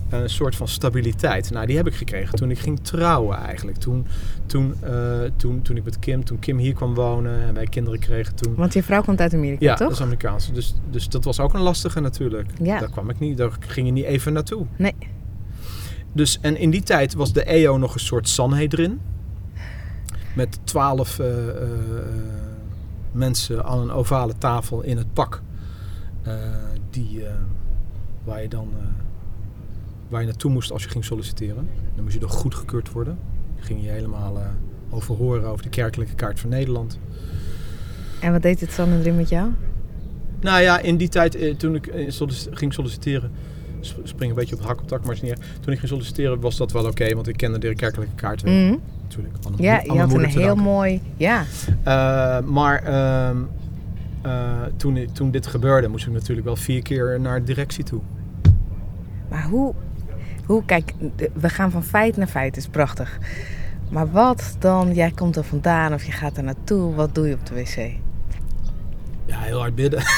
een 0.09 0.31
soort 0.31 0.57
van 0.57 0.69
stabiliteit? 0.69 1.51
Nou, 1.51 1.67
die 1.67 1.77
heb 1.77 1.87
ik 1.87 1.95
gekregen 1.95 2.39
toen 2.39 2.51
ik 2.51 2.59
ging 2.59 2.81
trouwen 2.81 3.37
eigenlijk. 3.39 3.77
Toen, 3.77 4.07
toen, 4.47 4.75
eh, 4.81 5.21
toen, 5.37 5.63
toen 5.63 5.77
ik 5.77 5.85
met 5.85 5.99
Kim, 5.99 6.25
toen 6.25 6.39
Kim 6.39 6.59
hier 6.59 6.75
kwam 6.75 6.95
wonen 6.95 7.41
en 7.43 7.55
wij 7.55 7.67
kinderen 7.67 7.99
kregen 7.99 8.35
toen. 8.35 8.55
Want 8.55 8.73
je 8.73 8.83
vrouw 8.83 9.03
komt 9.03 9.21
uit 9.21 9.35
Amerika, 9.35 9.65
Ja, 9.65 9.71
dat 9.75 9.79
toch? 9.79 9.91
is 9.97 10.01
Amerikaans. 10.03 10.53
Dus, 10.53 10.75
dus 10.91 11.09
dat 11.09 11.25
was 11.25 11.41
ook 11.41 11.55
een 11.55 11.61
lastige 11.61 12.01
natuurlijk. 12.01 12.51
Ja. 12.63 12.79
Daar 12.79 12.91
kwam 12.91 13.11
ik 13.11 13.19
niet, 13.19 13.37
daar 13.37 13.57
ging 13.59 13.87
je 13.87 13.93
niet 13.93 14.05
even 14.05 14.33
naartoe. 14.33 14.67
Nee. 14.77 14.95
Dus, 16.13 16.39
en 16.41 16.57
in 16.57 16.71
die 16.71 16.83
tijd 16.83 17.15
was 17.15 17.33
de 17.33 17.45
EO 17.45 17.79
nog 17.79 17.95
een 17.95 18.01
soort 18.01 18.29
Sanhedrin. 18.29 19.01
Met 20.35 20.59
twaalf 20.65 21.19
eh, 21.19 21.49
eh, 21.49 21.69
mensen 23.13 23.65
aan 23.65 23.79
een 23.79 23.91
ovale 23.91 24.39
tafel 24.39 24.83
in 24.83 24.97
het 24.97 25.13
pak. 25.13 25.43
Eh, 26.23 26.35
die, 26.91 27.27
eh, 27.27 27.33
waar 28.25 28.43
je 28.43 28.49
dan 28.49 28.69
eh, 28.79 28.85
waar 30.09 30.21
je 30.21 30.27
naartoe 30.27 30.51
moest 30.51 30.73
als 30.73 30.83
je 30.83 30.89
ging 30.89 31.05
solliciteren. 31.05 31.69
Dan 31.95 32.03
moest 32.03 32.15
je 32.15 32.21
dan 32.21 32.29
goedgekeurd 32.31 32.93
worden. 32.93 33.19
Dan 33.57 33.65
ging 33.65 33.83
je 33.83 33.89
helemaal 33.89 34.37
eh, 34.39 34.47
over 34.91 35.15
horen 35.15 35.45
over 35.49 35.63
de 35.63 35.69
kerkelijke 35.69 36.15
kaart 36.15 36.41
van 36.41 36.51
Nederland. 36.51 36.99
En 38.21 38.33
wat 38.33 38.43
deed 38.43 38.61
het 38.61 38.73
Sanhedrin 38.73 39.17
met 39.17 39.29
jou? 39.29 39.51
Nou 40.41 40.61
ja, 40.63 40.81
in 40.81 40.97
die 40.97 41.09
tijd, 41.09 41.35
eh, 41.35 41.55
toen 41.55 41.75
ik 41.75 41.87
eh, 41.87 42.13
ging 42.51 42.73
solliciteren, 42.75 43.31
sp- 43.81 44.01
spring 44.03 44.31
een 44.31 44.37
beetje 44.37 44.55
op 44.57 44.63
hak 44.63 44.81
op 44.81 44.89
tak, 44.89 45.05
maar 45.05 45.15
is 45.15 45.23
niet 45.23 45.31
erg. 45.31 45.41
Toen 45.61 45.73
ik 45.73 45.79
ging 45.79 45.91
solliciteren 45.91 46.41
was 46.41 46.57
dat 46.57 46.73
wel 46.73 46.87
oké, 46.87 47.15
want 47.15 47.29
ik 47.29 47.37
kende 47.37 47.59
de 47.59 47.75
kerkelijke 47.75 48.15
kaart 48.15 48.43
wel. 48.43 48.53
Mhm. 48.55 48.77
Natuurlijk. 49.03 49.35
Ja, 49.57 49.81
je 49.85 49.99
had 49.99 50.13
een 50.13 50.25
heel 50.25 50.47
danken. 50.47 50.65
mooi... 50.65 51.01
Ja, 51.17 51.45
maar 52.45 52.83
ehm, 52.83 53.37
eh, 54.23 54.63
toen, 54.77 55.09
toen 55.13 55.31
dit 55.31 55.47
gebeurde, 55.47 55.89
moest 55.89 56.07
ik 56.07 56.13
natuurlijk 56.13 56.47
wel 56.47 56.57
vier 56.57 56.83
keer 56.83 57.21
naar 57.21 57.39
de 57.39 57.45
directie 57.47 57.85
toe. 57.85 58.01
maar 59.29 59.45
hoe... 59.45 59.75
Hoe, 60.49 60.65
kijk, 60.65 60.93
we 61.33 61.49
gaan 61.49 61.71
van 61.71 61.85
feit 61.85 62.17
naar 62.17 62.27
feit, 62.27 62.57
is 62.57 62.69
prachtig. 62.69 63.19
Maar 63.91 64.11
wat 64.11 64.57
dan, 64.59 64.95
jij 64.95 65.11
komt 65.11 65.37
er 65.37 65.45
vandaan 65.45 65.93
of 65.93 66.05
je 66.05 66.13
gaat 66.13 66.37
er 66.37 66.43
naartoe, 66.43 66.95
wat 66.95 67.15
doe 67.15 67.29
je 67.29 67.35
op 67.35 67.47
de 67.47 67.55
wc? 67.55 67.77
Ja, 69.27 69.39
heel 69.39 69.59
hard 69.59 69.75
bidden. 69.75 70.03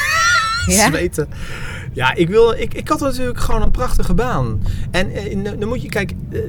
Ja? 0.67 0.87
Zweten. 0.89 1.29
Ja, 1.93 2.15
ik, 2.15 2.29
wil, 2.29 2.53
ik, 2.53 2.75
ik 2.75 2.89
had 2.89 3.01
natuurlijk 3.01 3.39
gewoon 3.39 3.63
een 3.63 3.71
prachtige 3.71 4.15
baan. 4.15 4.63
En 4.91 5.13
eh, 5.13 5.45
dan 5.59 5.69
moet 5.69 5.83
je, 5.83 5.89
kijk, 5.89 6.11
eh, 6.11 6.41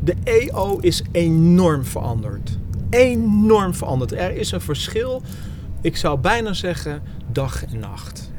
de 0.00 0.14
EO 0.24 0.78
is 0.78 1.02
enorm 1.12 1.84
veranderd. 1.84 2.58
Enorm 2.90 3.74
veranderd. 3.74 4.12
Er 4.12 4.36
is 4.36 4.52
een 4.52 4.60
verschil, 4.60 5.22
ik 5.80 5.96
zou 5.96 6.18
bijna 6.18 6.52
zeggen, 6.52 7.02
dag 7.32 7.64
en 7.64 7.78
nacht. 7.78 8.30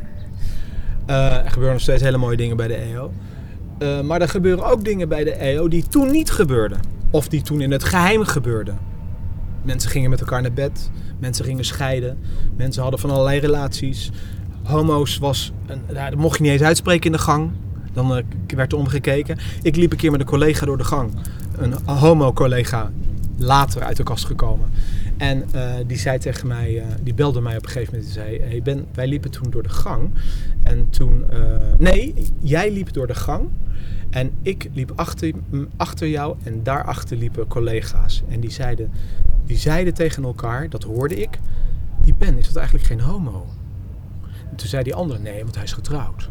Eh, 1.05 1.35
er 1.35 1.49
gebeuren 1.51 1.73
nog 1.73 1.81
steeds 1.81 2.01
hele 2.01 2.17
mooie 2.17 2.37
dingen 2.37 2.57
bij 2.57 2.67
de 2.67 2.75
EO. 2.75 3.11
Eh, 3.77 4.01
maar 4.01 4.21
er 4.21 4.29
gebeuren 4.29 4.65
ook 4.65 4.83
dingen 4.83 5.09
bij 5.09 5.23
de 5.23 5.31
EO 5.31 5.67
die 5.67 5.87
toen 5.87 6.11
niet 6.11 6.31
gebeurden. 6.31 6.79
Of 7.11 7.27
die 7.27 7.41
toen 7.41 7.61
in 7.61 7.71
het 7.71 7.83
geheim 7.83 8.23
gebeurden. 8.23 8.77
Mensen 9.61 9.89
gingen 9.89 10.09
met 10.09 10.19
elkaar 10.19 10.41
naar 10.41 10.53
bed. 10.53 10.89
Mensen 11.19 11.45
gingen 11.45 11.65
scheiden. 11.65 12.17
Mensen 12.55 12.81
hadden 12.81 12.99
van 12.99 13.09
allerlei 13.09 13.39
relaties. 13.39 14.11
Homo's 14.63 15.17
was... 15.17 15.51
Een, 15.67 15.81
dat 15.93 16.15
mocht 16.15 16.37
je 16.37 16.43
niet 16.43 16.51
eens 16.51 16.61
uitspreken 16.61 17.05
in 17.05 17.11
de 17.11 17.17
gang. 17.17 17.51
Dan 17.93 18.15
eh, 18.15 18.23
werd 18.47 18.71
er 18.71 18.77
omgekeken. 18.77 19.37
Ik 19.61 19.75
liep 19.75 19.91
een 19.91 19.97
keer 19.97 20.11
met 20.11 20.19
een 20.19 20.25
collega 20.25 20.65
door 20.65 20.77
de 20.77 20.83
gang. 20.83 21.11
Een 21.57 21.73
homo-collega. 21.85 22.91
Later 23.37 23.83
uit 23.83 23.97
de 23.97 24.03
kast 24.03 24.25
gekomen. 24.25 24.69
En 25.17 25.45
eh, 25.51 25.73
die 25.87 25.97
zei 25.97 26.17
tegen 26.17 26.47
mij, 26.47 26.83
die 27.03 27.13
belde 27.13 27.41
mij 27.41 27.57
op 27.57 27.63
een 27.63 27.69
gegeven 27.69 27.93
moment 27.93 28.15
en 28.15 28.21
zei: 28.21 28.41
hey 28.41 28.61
ben, 28.63 28.85
Wij 28.93 29.07
liepen 29.07 29.31
toen 29.31 29.49
door 29.49 29.63
de 29.63 29.69
gang. 29.69 30.09
En 30.63 30.89
toen, 30.89 31.25
nee, 31.77 32.13
jij 32.39 32.71
liep 32.71 32.93
door 32.93 33.07
de 33.07 33.15
gang. 33.15 33.49
En 34.09 34.31
ik 34.41 34.69
liep 34.73 34.91
achter, 34.95 35.31
achter 35.77 36.07
jou 36.07 36.35
en 36.43 36.63
daarachter 36.63 37.17
liepen 37.17 37.47
collega's. 37.47 38.23
En 38.29 38.39
die 38.39 38.51
zeiden, 38.51 38.91
die 39.45 39.57
zeiden 39.57 39.93
tegen 39.93 40.23
elkaar, 40.23 40.69
dat 40.69 40.83
hoorde 40.83 41.15
ik: 41.15 41.39
Die 42.01 42.13
Ben, 42.13 42.37
is 42.37 42.47
dat 42.47 42.55
eigenlijk 42.55 42.87
geen 42.87 43.01
homo? 43.01 43.45
En 44.49 44.55
toen 44.55 44.67
zei 44.67 44.83
die 44.83 44.95
andere: 44.95 45.19
Nee, 45.19 45.43
want 45.43 45.55
hij 45.55 45.63
is 45.63 45.73
getrouwd. 45.73 46.29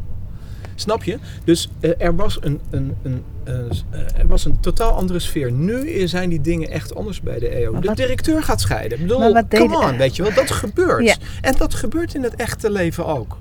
Snap 0.74 1.04
je? 1.04 1.18
Dus 1.44 1.68
eh, 1.80 1.90
er, 1.98 2.16
was 2.16 2.38
een, 2.40 2.60
een, 2.70 2.94
een, 3.02 3.22
eh, 3.44 4.18
er 4.18 4.26
was 4.26 4.44
een 4.44 4.60
totaal 4.60 4.92
andere 4.92 5.18
sfeer. 5.18 5.52
Nu 5.52 6.08
zijn 6.08 6.28
die 6.28 6.40
dingen 6.40 6.70
echt 6.70 6.94
anders 6.94 7.20
bij 7.20 7.38
de 7.38 7.48
EO. 7.48 7.80
De 7.80 7.94
directeur 7.94 8.42
gaat 8.42 8.60
scheiden. 8.60 8.98
Ik 8.98 9.06
bedoel, 9.06 9.42
come 9.48 9.78
on, 9.78 9.96
weet 9.96 10.16
je 10.16 10.22
wel. 10.22 10.34
Dat 10.34 10.50
gebeurt. 10.50 11.04
Ja. 11.04 11.16
En 11.40 11.54
dat 11.58 11.74
gebeurt 11.74 12.14
in 12.14 12.22
het 12.22 12.34
echte 12.34 12.70
leven 12.70 13.06
ook. 13.06 13.38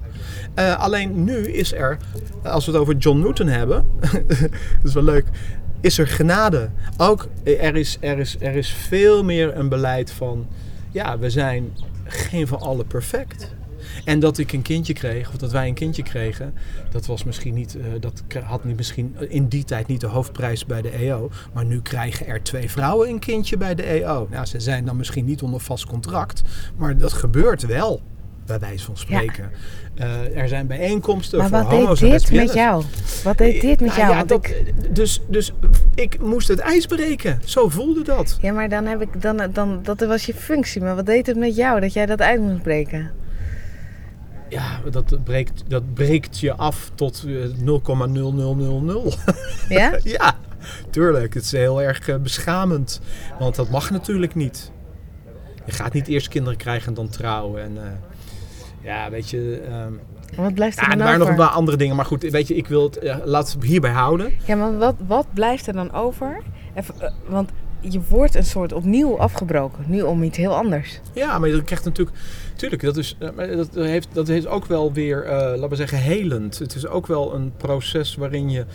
Eh, 0.54 0.80
alleen 0.80 1.24
nu 1.24 1.52
is 1.52 1.74
er, 1.74 1.98
als 2.44 2.66
we 2.66 2.72
het 2.72 2.82
over 2.82 2.96
John 2.96 3.20
Newton 3.20 3.48
hebben, 3.48 3.86
dat 4.28 4.84
is 4.84 4.94
wel 4.94 5.04
leuk, 5.04 5.26
is 5.82 5.98
er 5.98 6.08
genade. 6.08 6.70
Ook 6.98 7.28
eh, 7.44 7.64
er 7.64 7.76
is, 7.76 7.98
er, 8.00 8.20
is, 8.20 8.36
er 8.40 8.56
is 8.56 8.70
veel 8.70 9.24
meer 9.24 9.58
een 9.58 9.70
beleid 9.70 10.12
van, 10.12 10.48
ja, 10.92 11.20
we 11.20 11.30
zijn 11.30 11.72
geen 12.04 12.48
van 12.48 12.60
allen 12.60 12.88
perfect. 12.88 13.54
En 14.06 14.20
dat 14.20 14.38
ik 14.38 14.54
een 14.54 14.62
kindje 14.62 14.94
kreeg, 14.94 15.30
of 15.30 15.36
dat 15.36 15.52
wij 15.52 15.68
een 15.68 15.74
kindje 15.74 16.04
kregen, 16.04 16.54
dat 16.92 17.06
was 17.06 17.24
misschien 17.24 17.54
niet, 17.54 17.78
eh, 17.78 17.86
dat 18.00 18.24
had 18.44 18.64
niet 18.64 18.76
misschien 18.76 19.16
in 19.30 19.48
die 19.48 19.64
tijd 19.64 19.88
niet 19.88 20.02
de 20.02 20.08
hoofdprijs 20.08 20.66
bij 20.66 20.82
de 20.82 20.90
EO. 20.90 21.30
Maar 21.54 21.66
nu 21.66 21.82
krijgen 21.82 22.28
er 22.28 22.44
twee 22.44 22.70
vrouwen 22.70 23.10
een 23.10 23.20
kindje 23.20 23.58
bij 23.58 23.76
de 23.76 23.84
EO. 23.84 24.28
Nou, 24.30 24.46
ze 24.46 24.60
zijn 24.60 24.86
dan 24.86 24.96
misschien 24.96 25.26
niet 25.26 25.42
onder 25.42 25.60
vast 25.60 25.86
contract, 25.86 26.42
maar 26.76 26.98
dat 26.98 27.14
gebeurt 27.14 27.66
wel, 27.66 28.02
bij 28.46 28.60
wijze 28.60 28.86
van 28.86 28.98
spreken. 28.98 29.52
Eh, 29.96 30.38
er 30.38 30.48
zijn 30.48 30.68
bijeenkomsten 30.68 31.40
Maar 31.40 31.50
voor 31.50 31.58
wat 31.58 31.68
homo's 31.72 32.00
deed 32.00 32.12
dit 32.28 32.32
met 32.32 32.54
jou? 32.54 32.84
Wat 33.24 33.38
deed 33.38 33.62
dit 33.62 33.80
met 33.80 33.90
Nou 33.90 34.00
jou? 34.02 34.12
ja, 34.14 34.24
dat, 34.24 34.46
ik- 34.46 34.74
dus, 34.96 35.22
dus 35.28 35.52
ik 35.96 36.20
moest 36.22 36.48
het 36.48 36.60
ijs 36.60 36.86
breken. 36.86 37.40
Zo 37.46 37.70
voelde 37.70 38.04
dat. 38.04 38.38
ja, 38.42 38.52
maar 38.54 38.70
dan 38.70 38.86
heb 38.86 39.02
ik 39.02 39.22
dan, 39.22 39.42
dan 39.54 39.80
dat 39.84 40.00
was 40.00 40.26
je 40.26 40.34
functie. 40.34 40.82
Maar 40.82 40.96
wat 40.96 41.06
deed 41.06 41.28
het 41.28 41.38
met 41.38 41.56
jou 41.56 41.80
dat 41.80 41.94
jij 41.94 42.06
dat 42.06 42.22
uit 42.22 42.42
moest 42.42 42.62
breken? 42.62 43.12
Ja, 44.50 44.80
dat 44.92 45.24
breekt, 45.24 45.64
dat 45.68 45.94
breekt 45.94 46.40
je 46.40 46.54
af 46.54 46.92
tot 46.96 47.24
eh, 47.28 47.34
0,0000. 47.44 49.20
Ja? 49.70 50.00
ja, 50.04 50.36
tuurlijk. 50.90 51.34
Het 51.34 51.44
is 51.44 51.52
heel 51.52 51.82
erg 51.82 52.08
eh, 52.10 52.16
beschamend. 52.16 53.02
Want 53.40 53.56
dat 53.56 53.70
mag 53.70 53.90
natuurlijk 53.90 54.36
niet. 54.36 54.72
Je 55.66 55.72
gaat 55.72 55.94
niet 55.94 56.08
eerst 56.08 56.28
kinderen 56.28 56.58
krijgen 56.58 56.88
en 56.88 56.94
dan 56.94 57.10
trouwen. 57.10 57.62
En, 57.64 57.78
eh, 57.78 57.84
ja, 58.86 59.10
weet 59.10 59.30
je... 59.30 59.62
ehm, 59.70 59.94
Wat 60.44 60.54
blijft 60.54 60.78
er 60.78 60.84
ja, 60.84 60.92
er 60.92 60.98
waren 60.98 61.20
nog 61.20 61.28
een 61.30 61.36
paar 61.36 61.48
andere 61.50 61.78
dingen. 61.78 61.96
Maar 61.96 62.06
goed, 62.06 62.22
weet 62.24 62.48
je, 62.48 62.56
ik 62.56 62.68
wil 62.68 62.84
het... 62.84 62.98
eh, 62.98 63.18
laat 63.24 63.52
het 63.52 63.64
hierbij 63.64 63.92
houden. 63.92 64.32
Ja, 64.46 64.56
maar 64.56 64.78
wat, 64.78 64.96
wat 65.08 65.28
blijft 65.34 65.68
er 65.68 65.74
dan 65.74 65.92
over? 65.94 66.42
Even, 66.76 66.96
eh, 67.02 67.12
want 67.28 67.50
je 67.80 68.02
wordt 68.10 68.36
een 68.36 68.46
soort 68.46 68.74
opnieuw 68.74 69.18
afgebroken. 69.20 69.84
Nu 69.88 70.02
om 70.02 70.24
iets 70.24 70.38
heel 70.38 70.56
anders. 70.56 71.00
Ja, 71.14 71.40
maar 71.40 71.50
je 71.50 71.64
krijgt 71.64 71.86
natuurlijk... 71.86 72.18
Tuurlijk, 72.56 72.82
dat, 72.82 72.98
is, 72.98 73.18
maar 73.36 73.48
dat, 73.56 73.70
heeft, 73.74 74.08
dat 74.14 74.28
heeft 74.28 74.48
ook 74.48 74.66
wel 74.66 74.94
weer, 74.94 75.26
laten 75.30 75.70
we 75.70 75.76
zeggen, 75.76 75.98
helend. 75.98 76.60
Het 76.60 76.76
is 76.76 76.88
ook 76.88 77.08
wel 77.08 77.34
een 77.36 77.52
proces 77.58 78.16
waarin 78.16 78.50
je... 78.50 78.66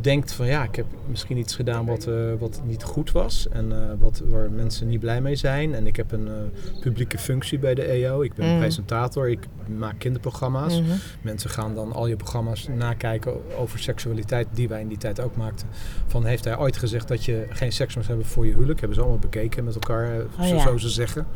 denkt 0.00 0.32
van 0.32 0.46
ja, 0.46 0.62
ik 0.64 0.76
heb 0.76 0.86
misschien 1.06 1.36
iets 1.36 1.54
gedaan 1.54 1.86
wat, 1.86 2.06
eh, 2.06 2.14
wat 2.38 2.60
niet 2.64 2.82
goed 2.82 3.12
was 3.12 3.48
en 3.48 3.72
eh, 3.72 3.78
wat, 3.98 4.22
waar 4.28 4.50
mensen 4.50 4.88
niet 4.88 5.00
blij 5.00 5.20
mee 5.20 5.36
zijn. 5.36 5.74
En 5.74 5.86
ik 5.86 5.96
heb 5.96 6.12
een 6.12 6.28
eh, 6.28 6.34
publieke 6.80 7.18
functie 7.18 7.58
bij 7.58 7.74
de 7.74 7.82
EO. 7.82 8.22
Ik 8.22 8.34
ben 8.34 8.46
Mm. 8.52 8.58
presentator, 8.58 9.30
ik 9.30 9.46
maak 9.78 9.98
kinderprogramma's. 9.98 10.80
Mhm. 10.80 10.90
Mensen 11.20 11.50
gaan 11.50 11.74
dan 11.74 11.92
al 11.92 12.06
je 12.06 12.16
programma's 12.16 12.68
nakijken 12.76 13.56
over 13.58 13.78
seksualiteit, 13.78 14.46
die 14.52 14.68
wij 14.68 14.80
in 14.80 14.88
die 14.88 14.98
tijd 14.98 15.20
ook 15.20 15.36
maakten. 15.36 15.66
Van 16.06 16.24
heeft 16.24 16.44
hij 16.44 16.58
ooit 16.58 16.76
gezegd 16.76 17.08
dat 17.08 17.24
je 17.24 17.46
geen 17.50 17.72
seks 17.72 17.96
moest 17.96 18.08
hebben 18.08 18.26
voor 18.26 18.46
je 18.46 18.52
huwelijk? 18.52 18.78
Hebben 18.78 18.96
ze 18.96 19.02
allemaal 19.02 19.20
bekeken 19.20 19.64
met 19.64 19.74
elkaar, 19.74 20.10
Oh 20.38 20.44
zo, 20.46 20.54
ja. 20.54 20.62
zo 20.62 20.76
ze 20.76 20.88
zeggen. 20.88 21.26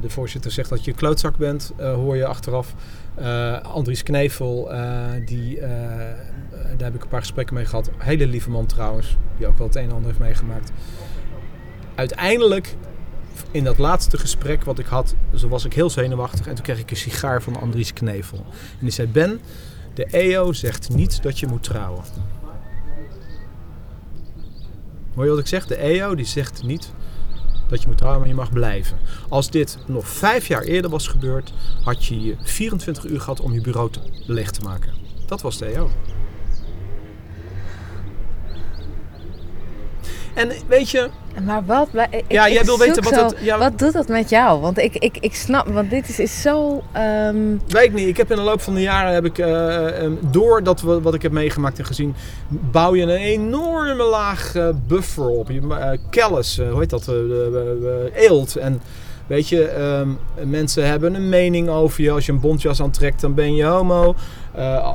De 0.00 0.10
voorzitter 0.10 0.50
zegt 0.50 0.68
dat 0.68 0.84
je 0.84 0.90
een 0.90 0.96
klootzak 0.96 1.36
bent, 1.36 1.72
hoor 1.78 2.16
je 2.16 2.26
achteraf. 2.26 2.74
Andries 3.62 4.02
Knevel, 4.02 4.70
die, 5.26 5.58
daar 6.76 6.86
heb 6.86 6.94
ik 6.94 7.02
een 7.02 7.08
paar 7.08 7.20
gesprekken 7.20 7.54
mee 7.54 7.64
gehad. 7.64 7.90
Hele 7.98 8.26
lieve 8.26 8.50
man 8.50 8.66
trouwens, 8.66 9.16
die 9.38 9.46
ook 9.46 9.58
wel 9.58 9.66
het 9.66 9.76
een 9.76 9.82
en 9.82 9.92
ander 9.92 10.06
heeft 10.06 10.18
meegemaakt. 10.18 10.72
Uiteindelijk, 11.94 12.76
in 13.50 13.64
dat 13.64 13.78
laatste 13.78 14.18
gesprek 14.18 14.64
wat 14.64 14.78
ik 14.78 14.86
had, 14.86 15.14
zo 15.34 15.48
was 15.48 15.64
ik 15.64 15.72
heel 15.72 15.90
zenuwachtig. 15.90 16.46
En 16.46 16.54
toen 16.54 16.64
kreeg 16.64 16.78
ik 16.78 16.90
een 16.90 16.96
sigaar 16.96 17.42
van 17.42 17.60
Andries 17.60 17.92
Knevel. 17.92 18.38
En 18.48 18.78
die 18.80 18.90
zei, 18.90 19.08
Ben, 19.08 19.40
de 19.94 20.04
EO 20.04 20.52
zegt 20.52 20.88
niet 20.88 21.22
dat 21.22 21.38
je 21.38 21.46
moet 21.46 21.62
trouwen. 21.62 22.04
Hoor 25.14 25.24
je 25.24 25.30
wat 25.30 25.38
ik 25.38 25.46
zeg? 25.46 25.66
De 25.66 25.76
EO 25.76 26.14
die 26.14 26.24
zegt 26.24 26.62
niet 26.62 26.92
dat 27.68 27.82
je 27.82 27.88
moet 27.88 27.98
trouwen, 27.98 28.20
maar 28.20 28.28
je 28.30 28.34
mag 28.34 28.52
blijven. 28.52 28.98
Als 29.28 29.50
dit 29.50 29.78
nog 29.86 30.08
vijf 30.08 30.46
jaar 30.46 30.62
eerder 30.62 30.90
was 30.90 31.06
gebeurd, 31.06 31.52
had 31.82 32.04
je 32.04 32.22
je 32.22 32.36
24 32.42 33.04
uur 33.04 33.20
gehad 33.20 33.40
om 33.40 33.52
je 33.52 33.60
bureau 33.60 33.90
te, 33.90 34.00
leeg 34.26 34.50
te 34.50 34.60
maken. 34.62 34.94
Dat 35.26 35.42
was 35.42 35.58
de 35.58 35.66
EO. 35.66 35.90
En 40.34 40.50
weet 40.68 40.90
je, 40.90 41.08
Maar 41.44 41.64
wat 41.64 41.88
ik- 42.10 42.24
Ja, 42.28 42.46
ik 42.46 42.52
jij 42.52 42.64
wil 42.64 42.78
weten 42.78 43.02
wat 43.02 43.14
zo- 43.14 43.24
het- 43.24 43.36
ja. 43.40 43.58
Wat 43.58 43.78
doet 43.78 43.92
dat 43.92 44.08
met 44.08 44.30
jou? 44.30 44.60
Want 44.60 44.78
ik, 44.78 44.94
ik, 44.96 45.16
ik 45.20 45.34
snap, 45.34 45.68
want 45.68 45.90
dit 45.90 46.08
is, 46.08 46.18
is 46.18 46.40
zo. 46.42 46.82
ehm, 46.92 47.36
weet 47.68 47.84
ik 47.84 47.92
niet. 47.92 48.08
Ik 48.08 48.16
heb 48.16 48.30
in 48.30 48.36
de 48.36 48.42
loop 48.42 48.60
van 48.60 48.74
de 48.74 48.80
jaren, 48.80 49.12
heb 49.14 49.24
ik, 49.24 49.38
eh, 49.38 50.04
eh, 50.04 50.10
door 50.20 50.62
dat 50.62 50.80
we, 50.80 51.00
wat 51.00 51.14
ik 51.14 51.22
heb 51.22 51.32
meegemaakt 51.32 51.78
en 51.78 51.84
gezien, 51.84 52.14
bouw 52.48 52.94
je 52.94 53.02
een 53.02 53.08
enorme 53.08 54.02
laag 54.04 54.54
eh, 54.54 54.68
buffer 54.86 55.28
op. 55.28 55.50
Je, 55.50 55.60
uh, 55.60 55.90
kellis, 56.10 56.60
hoe 56.70 56.78
heet 56.80 56.90
dat? 56.90 57.08
eelt. 58.14 58.56
En 58.56 58.80
weet 59.32 59.48
je, 59.48 59.64
ehm, 59.64 60.08
mensen 60.50 60.86
hebben 60.88 61.14
een 61.14 61.28
mening 61.28 61.68
over 61.68 62.02
je. 62.02 62.10
Als 62.10 62.26
je 62.26 62.32
een 62.32 62.40
bontjas 62.40 62.82
aantrekt, 62.82 63.20
dan 63.20 63.34
ben 63.34 63.54
je 63.54 63.64
homo. 63.64 64.14
Eh, 64.54 64.94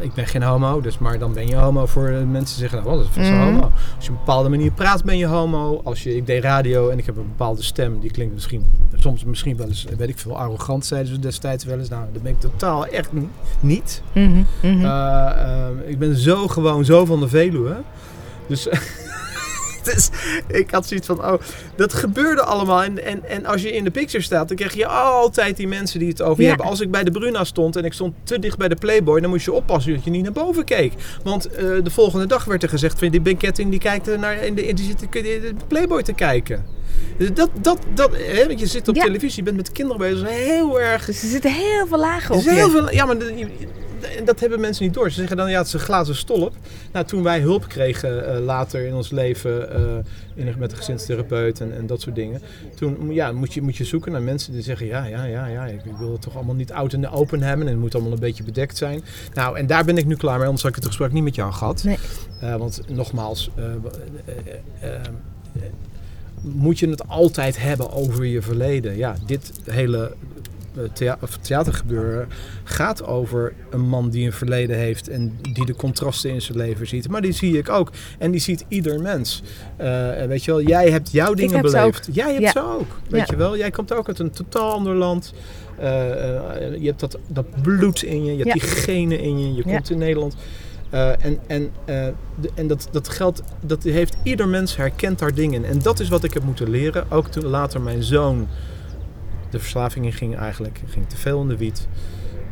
ik 0.00 0.14
ben 0.14 0.26
geen 0.26 0.42
homo, 0.42 0.80
dus 0.80 0.98
maar 0.98 1.18
dan 1.18 1.32
ben 1.32 1.46
je 1.46 1.54
homo 1.56 1.86
voor 1.86 2.08
mensen 2.10 2.58
die 2.58 2.68
zeggen, 2.68 2.78
nou, 2.84 2.96
wat 2.96 3.06
is 3.16 3.28
een 3.28 3.34
Mhm. 3.34 3.44
homo. 3.44 3.60
Als 3.96 4.04
je 4.04 4.10
op 4.10 4.18
een 4.18 4.24
bepaalde 4.24 4.48
manier 4.48 4.70
praat, 4.70 5.04
ben 5.04 5.18
je 5.18 5.26
homo. 5.26 5.80
Als 5.84 6.02
je, 6.02 6.16
ik 6.16 6.26
deed 6.26 6.42
radio 6.42 6.88
en 6.88 6.98
ik 6.98 7.06
heb 7.06 7.16
een 7.16 7.26
bepaalde 7.28 7.62
stem, 7.62 8.00
die 8.00 8.10
klinkt 8.10 8.34
misschien, 8.34 8.64
soms 8.96 9.24
misschien 9.24 9.56
wel 9.56 9.66
eens, 9.66 9.86
weet 9.96 10.08
ik 10.08 10.18
veel, 10.18 10.38
arrogant, 10.38 10.86
zeiden 10.86 11.14
ze 11.14 11.18
destijds 11.20 11.64
wel 11.64 11.78
eens. 11.78 11.88
Nou, 11.88 12.02
dat 12.12 12.22
ben 12.22 12.32
ik 12.32 12.40
totaal 12.40 12.86
echt 12.86 13.12
ni- 13.12 13.28
niet. 13.60 14.02
mhm, 14.12 14.42
mhm. 14.62 14.84
Eh, 14.84 15.30
eh, 15.36 15.68
ik 15.86 15.98
ben 15.98 16.16
zo 16.16 16.48
gewoon 16.48 16.84
zo 16.84 17.04
van 17.04 17.20
de 17.20 17.28
Veluwe. 17.28 17.76
Dus, 18.46 18.68
dus 19.94 20.08
ik 20.46 20.70
had 20.70 20.86
zoiets 20.86 21.06
van, 21.06 21.24
oh, 21.24 21.40
dat 21.76 21.92
gebeurde 21.94 22.42
allemaal. 22.42 22.82
En, 22.82 23.04
en, 23.04 23.24
en 23.28 23.46
als 23.46 23.62
je 23.62 23.72
in 23.72 23.84
de 23.84 23.90
picture 23.90 24.22
staat, 24.24 24.48
dan 24.48 24.56
krijg 24.56 24.74
je 24.74 24.86
altijd 24.86 25.56
die 25.56 25.68
mensen 25.68 25.98
die 25.98 26.08
het 26.08 26.22
over 26.22 26.36
je 26.36 26.42
Ja. 26.42 26.48
hebben. 26.48 26.66
Als 26.66 26.80
ik 26.80 26.90
bij 26.90 27.04
de 27.04 27.10
Bruna 27.10 27.44
stond 27.44 27.76
en 27.76 27.84
ik 27.84 27.92
stond 27.92 28.14
te 28.22 28.38
dicht 28.38 28.58
bij 28.58 28.68
de 28.68 28.76
Playboy, 28.76 29.20
dan 29.20 29.30
moest 29.30 29.44
je 29.44 29.52
oppassen 29.52 29.94
dat 29.94 30.04
je 30.04 30.10
niet 30.10 30.22
naar 30.22 30.32
boven 30.32 30.64
keek. 30.64 30.92
Want 31.22 31.46
eh, 31.46 31.64
de 31.82 31.90
volgende 31.90 32.26
dag 32.26 32.44
werd 32.44 32.62
er 32.62 32.68
gezegd, 32.68 32.98
van, 32.98 33.08
die 33.08 33.20
Ben 33.20 33.36
Ketting 33.36 33.70
die 33.70 33.80
kijkt 33.80 34.16
naar, 34.18 34.44
in 34.44 34.54
de, 34.54 34.66
in 34.66 34.74
die 34.74 34.94
de, 35.10 35.54
Playboy 35.68 36.02
te 36.02 36.12
kijken. 36.12 36.64
Dus 37.18 37.32
dat, 37.34 37.50
dat, 37.60 37.78
dat, 37.94 38.10
hè, 38.16 38.46
want 38.46 38.60
je 38.60 38.66
zit 38.66 38.88
op 38.88 38.96
Ja. 38.96 39.04
televisie, 39.04 39.36
je 39.38 39.42
bent 39.42 39.56
met 39.56 39.72
kinderen 39.72 39.98
bezig, 39.98 40.28
heel 40.28 40.80
erg 40.80 41.04
Dus 41.04 41.22
er 41.22 41.28
zitten 41.28 41.52
heel 41.52 41.86
veel 41.86 41.98
lagen 41.98 42.34
op 42.34 42.44
heel 42.44 42.70
veel, 42.70 42.92
ja, 42.92 43.04
maar 43.04 43.18
de- 43.18 43.46
dat 44.24 44.40
hebben 44.40 44.60
mensen 44.60 44.84
niet 44.84 44.94
door. 44.94 45.10
Ze 45.10 45.18
zeggen 45.18 45.36
dan, 45.36 45.50
ja, 45.50 45.58
het 45.58 45.66
is 45.66 45.72
een 45.72 45.80
glazen 45.80 46.16
stolp. 46.16 46.54
Nou, 46.92 47.06
toen 47.06 47.22
wij 47.22 47.40
hulp 47.40 47.68
kregen 47.68 48.34
eh, 48.34 48.40
later 48.44 48.86
in 48.86 48.94
ons 48.94 49.10
leven 49.10 49.74
eh, 49.74 50.46
in, 50.46 50.54
met 50.58 50.70
een 50.70 50.76
gezinstherapeut 50.76 51.60
en, 51.60 51.76
en 51.76 51.86
dat 51.86 52.00
soort 52.00 52.14
dingen. 52.14 52.42
Toen 52.74 53.12
ja, 53.12 53.32
moet, 53.32 53.54
je, 53.54 53.62
moet 53.62 53.76
je 53.76 53.84
zoeken 53.84 54.12
naar 54.12 54.22
mensen 54.22 54.52
die 54.52 54.62
zeggen, 54.62 54.86
ja, 54.86 55.04
ja, 55.04 55.24
ja, 55.24 55.46
ja, 55.46 55.66
ik, 55.66 55.84
ik 55.84 55.96
wil 55.98 56.12
het 56.12 56.22
toch 56.22 56.36
allemaal 56.36 56.54
niet 56.54 56.72
oud 56.72 56.92
en 56.92 57.08
open 57.08 57.42
hebben. 57.42 57.66
En 57.66 57.72
het 57.72 57.80
moet 57.80 57.94
allemaal 57.94 58.12
een 58.12 58.18
beetje 58.18 58.44
bedekt 58.44 58.76
zijn. 58.76 59.02
Nou, 59.34 59.58
en 59.58 59.66
daar 59.66 59.84
ben 59.84 59.98
ik 59.98 60.06
nu 60.06 60.16
klaar 60.16 60.36
mee, 60.36 60.44
anders 60.46 60.62
had 60.62 60.70
ik 60.70 60.76
het 60.76 60.86
gesprek 60.86 61.12
niet 61.12 61.24
met 61.24 61.34
jou 61.34 61.52
gehad. 61.52 61.84
Nee. 61.84 61.98
Eh, 62.40 62.56
want 62.56 62.80
nogmaals, 62.88 63.50
moet 66.40 66.78
je 66.78 66.88
het 66.88 67.08
altijd 67.08 67.60
hebben 67.60 67.92
over 67.92 68.24
je 68.24 68.42
verleden. 68.42 68.96
Ja, 68.96 69.16
dit 69.26 69.52
hele 69.64 70.12
thea 70.92 71.18
of 71.20 71.36
theatergebeuren 71.36 72.28
gaat 72.64 73.04
over 73.04 73.52
een 73.70 73.88
man 73.88 74.10
die 74.10 74.26
een 74.26 74.32
verleden 74.32 74.76
heeft 74.76 75.08
en 75.08 75.38
die 75.52 75.66
de 75.66 75.74
contrasten 75.74 76.30
in 76.30 76.42
zijn 76.42 76.58
leven 76.58 76.86
ziet. 76.86 77.08
Maar 77.08 77.20
die 77.20 77.32
zie 77.32 77.58
ik 77.58 77.68
ook. 77.68 77.90
En 78.18 78.30
die 78.30 78.40
ziet 78.40 78.64
ieder 78.68 79.00
mens. 79.00 79.42
Uh, 79.80 80.24
weet 80.26 80.44
je 80.44 80.50
wel, 80.50 80.62
jij 80.62 80.90
hebt 80.90 81.10
jouw 81.10 81.34
dingen 81.34 81.54
heb 81.54 81.62
beleefd. 81.62 82.08
Jij 82.12 82.30
hebt 82.30 82.42
Ja. 82.42 82.50
ze 82.50 82.62
ook. 82.62 82.98
Weet 83.08 83.20
Ja. 83.20 83.26
je 83.30 83.36
wel, 83.36 83.56
jij 83.56 83.70
komt 83.70 83.92
ook 83.92 84.08
uit 84.08 84.18
een 84.18 84.30
totaal 84.30 84.72
ander 84.72 84.94
land. 84.94 85.32
Uh, 85.80 85.84
uh, 85.84 86.10
je 86.80 86.86
hebt 86.86 87.00
dat, 87.00 87.18
dat 87.28 87.62
bloed 87.62 88.02
in 88.02 88.24
je, 88.24 88.36
je 88.36 88.42
hebt 88.42 88.52
die 88.60 88.70
genen 88.70 89.20
in 89.20 89.40
je, 89.40 89.54
je 89.54 89.62
komt 89.62 89.90
in 89.90 89.98
Nederland. 89.98 90.36
Uh, 90.94 91.24
en 91.24 91.38
en, 91.46 91.62
uh, 91.62 92.06
de, 92.40 92.50
en 92.54 92.66
dat, 92.66 92.88
dat 92.90 93.08
geldt, 93.08 93.42
dat 93.60 93.82
heeft 93.82 94.16
ieder 94.22 94.48
mens 94.48 94.76
herkent 94.76 95.18
daar 95.18 95.34
dingen 95.34 95.64
in. 95.64 95.70
En 95.70 95.78
dat 95.78 96.00
is 96.00 96.08
wat 96.08 96.24
ik 96.24 96.34
heb 96.34 96.42
moeten 96.42 96.70
leren. 96.70 97.10
Ook 97.10 97.28
toen 97.28 97.44
later 97.44 97.80
mijn 97.80 98.02
zoon 98.02 98.48
de 99.50 99.58
verslaving 99.58 100.04
in 100.04 100.12
ging 100.12 100.36
eigenlijk, 100.36 100.80
ging 100.86 101.08
te 101.08 101.16
veel 101.16 101.40
in 101.40 101.48
de 101.48 101.56
wiet. 101.56 101.88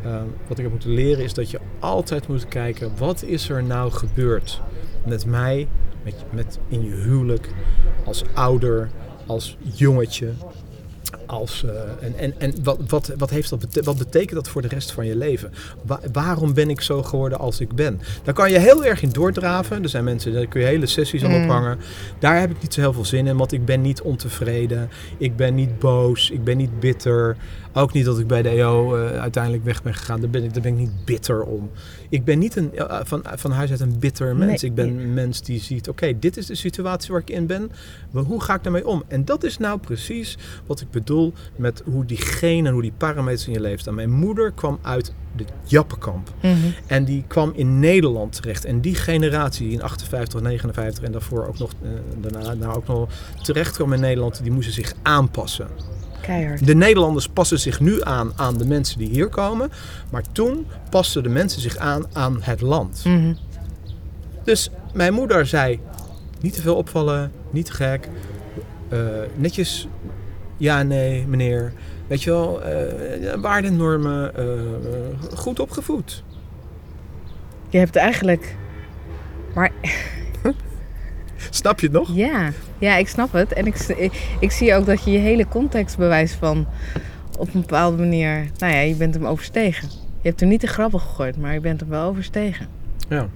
Uh, 0.04 0.22
wat 0.46 0.56
ik 0.56 0.62
heb 0.62 0.70
moeten 0.72 0.90
leren 0.90 1.24
is 1.24 1.34
dat 1.34 1.50
je 1.50 1.60
altijd 1.78 2.28
moet 2.28 2.48
kijken, 2.48 2.92
wat 2.98 3.22
is 3.22 3.48
er 3.48 3.62
nou 3.62 3.92
gebeurd 3.92 4.62
met 5.06 5.26
mij, 5.26 5.68
met, 6.02 6.14
met 6.30 6.58
in 6.68 6.84
je 6.84 6.90
huwelijk, 6.90 7.50
als 8.04 8.24
ouder, 8.34 8.90
als 9.26 9.56
jongetje. 9.60 10.32
Als, 11.26 11.64
uh, 11.64 11.70
en 12.00 12.14
en, 12.18 12.34
en 12.38 12.54
wat, 12.62 12.78
wat, 12.88 13.12
wat, 13.18 13.30
heeft 13.30 13.50
dat 13.50 13.66
wat 13.84 13.98
betekent 13.98 14.34
dat 14.34 14.48
voor 14.48 14.62
de 14.62 14.68
rest 14.68 14.92
van 14.92 15.06
je 15.06 15.16
leven? 15.16 15.52
Wa 15.86 16.00
waarom 16.12 16.54
ben 16.54 16.70
ik 16.70 16.80
zo 16.80 17.02
geworden 17.02 17.38
als 17.38 17.60
ik 17.60 17.74
ben? 17.74 18.00
Daar 18.24 18.34
kan 18.34 18.50
je 18.50 18.58
heel 18.58 18.84
erg 18.84 19.02
in 19.02 19.10
doordraven. 19.10 19.82
Er 19.82 19.88
zijn 19.88 20.04
mensen, 20.04 20.32
daar 20.32 20.46
kun 20.46 20.60
je 20.60 20.66
hele 20.66 20.86
sessies 20.86 21.24
aan 21.24 21.30
Mm. 21.30 21.42
ophangen. 21.42 21.78
Daar 22.18 22.40
heb 22.40 22.50
ik 22.50 22.62
niet 22.62 22.74
zo 22.74 22.80
heel 22.80 22.92
veel 22.92 23.04
zin 23.04 23.26
in, 23.26 23.36
want 23.36 23.52
ik 23.52 23.64
ben 23.64 23.80
niet 23.80 24.02
ontevreden. 24.02 24.90
Ik 25.18 25.36
ben 25.36 25.54
niet 25.54 25.78
boos. 25.78 26.30
Ik 26.30 26.44
ben 26.44 26.56
niet 26.56 26.80
bitter. 26.80 27.36
Ook 27.72 27.92
niet 27.92 28.04
dat 28.04 28.18
ik 28.18 28.26
bij 28.26 28.42
de 28.42 28.48
EO 28.48 28.96
uh, 28.96 29.20
uiteindelijk 29.20 29.64
weg 29.64 29.82
ben 29.82 29.94
gegaan. 29.94 30.20
Daar 30.20 30.30
ben 30.30 30.44
ik, 30.44 30.54
daar 30.54 30.62
ben 30.62 30.72
ik 30.72 30.78
niet 30.78 31.04
bitter 31.04 31.42
om. 31.42 31.70
Ik 32.08 32.24
ben 32.24 32.38
niet 32.38 32.56
een, 32.56 32.70
uh, 32.74 33.00
van, 33.02 33.24
van 33.34 33.50
huis 33.50 33.70
uit 33.70 33.80
een 33.80 33.98
bitter 33.98 34.36
mens. 34.36 34.62
Nee. 34.62 34.70
Ik 34.70 34.76
ben 34.76 34.88
een 34.88 35.14
mens 35.14 35.42
die 35.42 35.60
ziet, 35.60 35.88
oké, 35.88 36.04
okay, 36.04 36.18
dit 36.18 36.36
is 36.36 36.46
de 36.46 36.54
situatie 36.54 37.12
waar 37.12 37.20
ik 37.20 37.30
in 37.30 37.46
ben. 37.46 37.70
Maar 38.10 38.22
hoe 38.22 38.42
ga 38.42 38.54
ik 38.54 38.62
daarmee 38.62 38.86
om? 38.86 39.02
En 39.08 39.24
dat 39.24 39.44
is 39.44 39.58
nou 39.58 39.78
precies 39.78 40.38
wat 40.66 40.80
ik 40.80 40.90
bedoel 40.90 41.15
met 41.56 41.82
hoe 41.84 42.04
die 42.04 42.16
genen, 42.16 42.72
hoe 42.72 42.82
die 42.82 42.92
parameters 42.96 43.46
in 43.46 43.52
je 43.52 43.60
leven 43.60 43.78
staan. 43.78 43.94
Mijn 43.94 44.10
moeder 44.10 44.52
kwam 44.52 44.78
uit 44.82 45.12
de 45.36 45.44
Jappenkamp. 45.64 46.30
Mm 46.42 46.52
-hmm. 46.52 46.74
En 46.86 47.04
die 47.04 47.24
kwam 47.26 47.52
in 47.54 47.80
Nederland 47.80 48.32
terecht. 48.32 48.64
En 48.64 48.80
die 48.80 48.94
generatie 48.94 49.70
in 49.70 49.82
58, 49.82 50.40
59 50.40 51.04
en 51.04 51.12
daarvoor 51.12 51.46
ook 51.46 51.58
nog, 51.58 51.72
uh, 51.82 51.90
daarna 52.20 52.54
nou 52.54 52.76
ook 52.76 52.86
nog 52.86 53.08
terecht 53.42 53.74
kwam 53.74 53.92
in 53.92 54.00
Nederland, 54.00 54.42
die 54.42 54.52
moesten 54.52 54.74
zich 54.74 54.92
aanpassen. 55.02 55.68
Keihard. 56.20 56.66
De 56.66 56.74
Nederlanders 56.74 57.28
passen 57.28 57.58
zich 57.58 57.80
nu 57.80 58.02
aan 58.02 58.32
aan 58.36 58.58
de 58.58 58.66
mensen 58.66 58.98
die 58.98 59.08
hier 59.08 59.28
komen. 59.28 59.70
Maar 60.10 60.24
toen 60.32 60.66
pasten 60.90 61.22
de 61.22 61.28
mensen 61.28 61.60
zich 61.60 61.76
aan 61.76 62.04
aan 62.12 62.38
het 62.40 62.60
land. 62.60 63.02
Mm 63.04 63.18
-hmm. 63.18 63.36
Dus 64.44 64.70
mijn 64.92 65.14
moeder 65.14 65.46
zei, 65.46 65.80
niet 66.40 66.54
te 66.54 66.62
veel 66.62 66.76
opvallen, 66.76 67.32
niet 67.50 67.66
te 67.66 67.72
gek. 67.72 68.08
Uh, 68.92 68.98
netjes, 69.34 69.88
ja, 70.56 70.82
nee, 70.82 71.26
meneer. 71.26 71.72
Weet 72.06 72.22
je 72.22 72.30
wel, 72.30 72.62
uh, 72.62 73.34
waarden 73.34 73.70
en 73.70 73.76
normen, 73.76 74.32
uh, 74.38 75.38
goed 75.38 75.60
opgevoed. 75.60 76.24
Je 77.68 77.78
hebt 77.78 77.96
eigenlijk... 77.96 78.56
Maar... 79.54 79.72
Snap 81.50 81.80
je 81.80 81.86
het 81.86 81.96
nog? 81.96 82.14
Ja, 82.14 82.50
ja 82.78 82.96
ik 82.96 83.08
snap 83.08 83.32
het. 83.32 83.52
En 83.52 83.66
ik, 83.66 83.78
ik, 83.78 84.36
ik 84.40 84.50
zie 84.50 84.74
ook 84.74 84.86
dat 84.86 85.04
je 85.04 85.10
je 85.10 85.18
hele 85.18 85.48
context 85.48 85.96
bewijst 85.96 86.34
van... 86.34 86.66
op 87.38 87.54
een 87.54 87.60
bepaalde 87.60 87.96
manier... 87.96 88.50
Nou 88.58 88.72
ja, 88.72 88.80
je 88.80 88.94
bent 88.94 89.14
hem 89.14 89.26
overstegen. 89.26 89.88
Je 90.22 90.28
hebt 90.28 90.40
er 90.40 90.46
niet 90.46 90.60
de 90.60 90.66
grappen 90.66 91.00
gegooid, 91.00 91.36
maar 91.36 91.52
je 91.52 91.60
bent 91.60 91.80
hem 91.80 91.88
wel 91.88 92.08
overstegen. 92.08 92.66
Ja, 93.08 93.28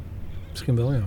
misschien 0.50 0.76
wel, 0.76 0.92
ja. 0.92 1.02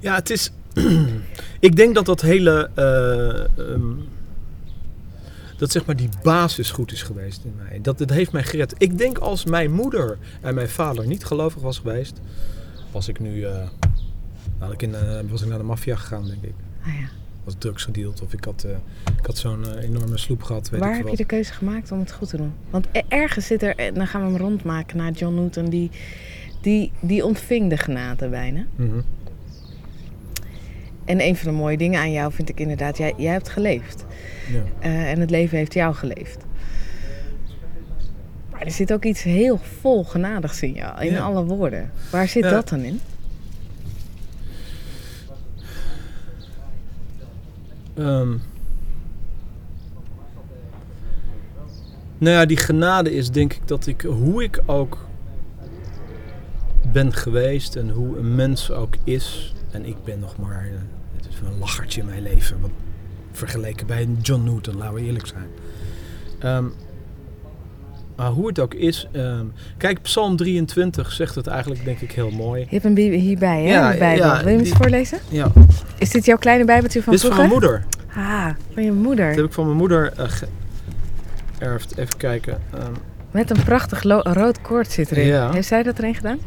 Ja, 0.00 0.14
het 0.14 0.30
is... 0.30 0.50
ik 1.68 1.76
denk 1.76 1.94
dat 1.94 2.06
dat 2.06 2.20
hele... 2.20 2.70
Uh, 3.58 3.66
um, 3.66 4.08
dat 5.58 5.72
zeg 5.72 5.86
maar 5.86 5.96
die 5.96 6.08
basis 6.22 6.70
goed 6.70 6.92
is 6.92 7.02
geweest 7.02 7.44
in 7.44 7.54
mij. 7.56 7.80
Dat 7.82 7.98
het 7.98 8.10
heeft 8.10 8.32
mij 8.32 8.42
gered. 8.42 8.74
Ik 8.78 8.98
denk 8.98 9.18
als 9.18 9.44
mijn 9.44 9.72
moeder 9.72 10.18
en 10.40 10.54
mijn 10.54 10.68
vader 10.68 11.06
niet 11.06 11.24
gelovig 11.24 11.62
was 11.62 11.78
geweest... 11.78 12.20
was 12.90 13.08
ik 13.08 13.20
nu... 13.20 13.34
Uh, 13.34 13.56
had 14.58 14.72
ik 14.72 14.82
in, 14.82 14.90
uh, 14.90 15.30
was 15.30 15.42
ik 15.42 15.48
naar 15.48 15.58
de 15.58 15.64
maffia 15.64 15.96
gegaan, 15.96 16.26
denk 16.26 16.42
ik. 16.42 16.54
Ah, 16.82 16.94
ja. 17.00 17.08
Was 17.44 17.54
drugs 17.58 17.84
gedeeld 17.84 18.22
of 18.22 18.32
ik 18.32 18.44
had, 18.44 18.64
uh, 18.66 18.72
ik 19.18 19.26
had 19.26 19.38
zo'n 19.38 19.78
enorme 19.78 20.18
sloep 20.18 20.42
gehad. 20.42 20.70
Weet 20.70 20.80
Waar 20.80 20.90
ik 20.90 20.96
heb 20.96 21.04
wat. 21.04 21.12
je 21.12 21.22
de 21.22 21.28
keuze 21.28 21.52
gemaakt 21.52 21.92
om 21.92 21.98
het 21.98 22.12
goed 22.12 22.28
te 22.28 22.36
doen? 22.36 22.52
Want 22.70 22.86
ergens 23.08 23.46
zit 23.46 23.62
er... 23.62 23.94
Dan 23.94 24.06
gaan 24.06 24.24
we 24.24 24.26
hem 24.26 24.36
rondmaken 24.36 24.96
naar 24.96 25.12
John 25.12 25.34
Newton. 25.34 25.68
Die, 25.68 25.90
die, 26.60 26.92
die 27.00 27.24
ontving 27.24 27.70
de 27.70 27.76
genade 27.76 28.28
bijna. 28.28 28.66
Mm 28.76 28.90
-hmm. 28.90 29.04
En 31.08 31.20
een 31.20 31.36
van 31.36 31.50
de 31.52 31.58
mooie 31.58 31.76
dingen 31.76 32.00
aan 32.00 32.12
jou 32.12 32.32
vind 32.32 32.48
ik 32.48 32.60
inderdaad... 32.60 32.98
Jij, 32.98 33.14
jij 33.16 33.32
hebt 33.32 33.48
geleefd. 33.48 34.04
Ja. 34.52 34.88
Uh, 34.88 35.10
en 35.10 35.20
het 35.20 35.30
leven 35.30 35.58
heeft 35.58 35.74
jou 35.74 35.94
geleefd. 35.94 36.44
Maar 38.50 38.60
er 38.60 38.70
zit 38.70 38.92
ook 38.92 39.04
iets 39.04 39.22
heel 39.22 39.58
vol 39.80 40.04
genadigs 40.04 40.62
in 40.62 40.72
jou. 40.72 41.04
In 41.04 41.12
Ja. 41.12 41.20
alle 41.20 41.44
woorden. 41.44 41.90
Waar 42.10 42.28
zit 42.28 42.44
Ja. 42.44 42.50
dat 42.50 42.68
dan 42.68 42.80
in? 42.80 43.00
Um, 47.98 48.40
nou 52.18 52.36
ja, 52.36 52.46
die 52.46 52.56
genade 52.56 53.14
is 53.14 53.30
denk 53.30 53.52
ik 53.52 53.68
dat 53.68 53.86
ik, 53.86 54.00
hoe 54.00 54.42
ik 54.42 54.62
ook 54.66 55.06
ben 56.92 57.12
geweest 57.12 57.76
en 57.76 57.90
hoe 57.90 58.18
een 58.18 58.34
mens 58.34 58.70
ook 58.70 58.94
is. 59.04 59.54
En 59.70 59.84
ik 59.84 59.96
ben 60.04 60.18
nog 60.18 60.36
maar, 60.36 60.68
een 61.46 61.58
lachertje 61.58 62.00
in 62.00 62.06
mijn 62.06 62.22
leven. 62.22 62.60
Wat 62.60 62.70
vergeleken 63.32 63.86
bij 63.86 64.08
John 64.22 64.44
Newton, 64.44 64.76
laten 64.76 64.94
we 64.94 65.00
eerlijk 65.02 65.26
zijn. 65.26 65.46
Um, 66.56 66.72
maar 68.16 68.30
hoe 68.30 68.46
het 68.46 68.58
ook 68.58 68.74
is. 68.74 69.08
Um, 69.12 69.52
kijk, 69.76 70.02
Psalm 70.02 70.36
23 70.36 71.12
zegt 71.12 71.34
het 71.34 71.46
eigenlijk, 71.46 71.84
denk 71.84 72.00
ik, 72.00 72.12
heel 72.12 72.30
mooi. 72.30 72.60
Je 72.60 72.66
hebt 72.70 72.82
hem 72.82 72.94
bi- 72.94 73.16
hierbij, 73.16 73.62
hè? 73.62 73.68
Ja, 73.72 73.92
de 73.92 73.98
Bijbel. 73.98 74.26
ja, 74.26 74.36
Wil 74.38 74.44
je 74.48 74.56
hem 74.56 74.64
eens 74.66 74.76
voorlezen? 74.76 75.18
Ja, 75.28 75.52
Is 75.98 76.10
dit 76.10 76.24
jouw 76.24 76.36
kleine 76.36 76.64
bijbeltje 76.64 77.02
van 77.02 77.12
dit 77.12 77.22
is 77.22 77.28
van 77.28 77.36
vroeger? 77.36 77.60
mijn 77.60 77.76
moeder. 77.76 78.24
Ah, 78.24 78.48
van 78.74 78.82
je 78.84 78.92
moeder. 78.92 79.26
Dat 79.26 79.36
heb 79.36 79.44
ik 79.44 79.52
van 79.52 79.64
mijn 79.64 79.76
moeder 79.76 80.12
uh, 80.18 80.24
geërfd. 81.58 81.96
Even 81.96 82.16
kijken. 82.16 82.58
Um, 82.74 82.80
Met 83.30 83.50
een 83.50 83.62
prachtig 83.64 84.02
rood 84.22 84.60
koord 84.60 84.90
zit 84.90 85.10
erin. 85.10 85.26
Ja. 85.26 85.52
Heeft 85.52 85.68
zij 85.68 85.82
dat 85.82 85.98
erin 85.98 86.14
gedaan? 86.14 86.38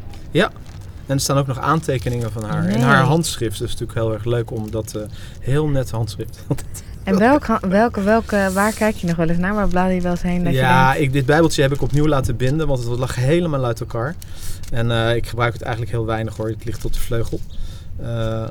En 1.12 1.18
er 1.18 1.24
staan 1.24 1.38
ook 1.38 1.47
nog 1.47 1.59
aantekeningen 1.59 2.32
van 2.32 2.43
haar. 2.43 2.64
Nee. 2.64 2.78
haar 2.78 3.03
handschrift. 3.03 3.59
Dus 3.59 3.68
is 3.68 3.80
natuurlijk 3.80 3.99
heel 3.99 4.14
erg 4.14 4.26
leuk 4.26 4.51
om 4.51 4.72
dat 4.72 4.93
uh, 4.95 5.01
heel 5.39 5.68
net 5.68 5.91
handschrift. 5.91 6.39
En 7.03 7.18
welke, 7.18 7.59
welke, 7.68 8.01
welke, 8.01 8.49
waar 8.53 8.74
kijk 8.74 8.95
je 8.95 9.07
nog 9.07 9.16
wel 9.16 9.28
eens 9.30 9.38
naar? 9.38 9.53
Waar 9.53 9.68
blader 9.68 9.93
je 9.93 10.01
wel 10.01 10.12
eens 10.12 10.22
heen? 10.22 10.43
Dat 10.43 10.53
ja, 10.53 10.88
je 10.88 10.93
denkt, 10.93 11.07
ik, 11.07 11.14
dit 11.14 11.26
bijbeltje 11.26 11.62
heb 11.62 11.74
ik 11.74 11.82
opnieuw 11.82 12.07
laten 12.07 12.38
binden, 12.38 12.68
want 12.68 12.84
het 12.84 12.99
lag 12.99 13.16
helemaal 13.16 13.66
uit 13.66 13.80
elkaar. 13.80 14.16
En 14.72 14.89
uh, 14.89 15.16
ik 15.16 15.28
gebruik 15.28 15.53
het 15.53 15.62
eigenlijk 15.62 15.91
heel 15.91 16.05
weinig 16.05 16.36
hoor. 16.36 16.47
Het 16.47 16.66
ligt 16.66 16.82
tot 16.82 16.93
de 16.93 16.99
vleugel. 16.99 17.39
Uh, 18.01 18.07
uh, 18.07 18.45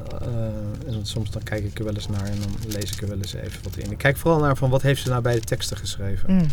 en 0.87 1.01
soms 1.03 1.31
dan 1.31 1.43
kijk 1.43 1.65
ik 1.65 1.79
er 1.79 1.85
wel 1.85 1.95
eens 1.95 2.09
naar 2.09 2.25
en 2.25 2.39
dan 2.41 2.73
lees 2.73 2.93
ik 2.93 3.03
er 3.03 3.09
wel 3.09 3.19
eens 3.19 3.35
even 3.35 3.63
wat 3.63 3.77
in. 3.77 3.91
Ik 3.91 3.99
kijk 3.99 4.17
vooral 4.17 4.41
naar 4.41 4.57
van 4.57 4.71
wat 4.71 4.83
heeft 4.83 5.03
ze 5.03 5.09
nou 5.09 5.23
bij 5.23 5.35
de 5.35 5.41
teksten 5.41 5.77
geschreven. 5.77 6.35
mm, 6.35 6.47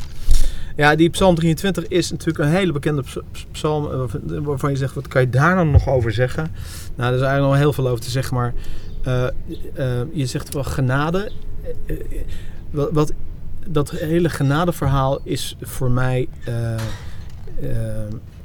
Ja, 0.78 0.96
die 0.96 1.10
Psalm 1.10 1.36
23 1.36 1.88
is 1.88 2.12
natuurlijk 2.12 2.40
een 2.40 2.56
hele 2.56 2.72
bekende 2.72 3.02
ps- 3.02 3.46
psalm 3.52 3.92
eh, 3.92 4.40
waarvan 4.42 4.72
je 4.72 4.78
zegt, 4.78 4.94
wat 4.94 5.08
kan 5.08 5.22
je 5.22 5.30
daar 5.30 5.56
dan 5.56 5.72
nog 5.72 5.88
over 5.88 6.12
zeggen? 6.12 6.52
Nou, 6.96 7.10
er 7.10 7.16
is 7.18 7.22
eigenlijk 7.22 7.52
nog 7.52 7.62
heel 7.62 7.74
veel 7.74 7.88
over 7.88 8.04
te 8.04 8.10
zeggen, 8.10 8.36
maar 8.36 8.54
uh, 9.08 9.28
je 10.14 10.26
zegt 10.26 10.54
wel 10.54 10.64
genade. 10.64 11.32
Wat, 12.72 12.90
wat, 12.92 13.14
dat 13.68 13.90
hele 13.90 14.30
genadeverhaal 14.30 15.20
is 15.24 15.56
voor 15.62 15.92
mij... 15.92 16.28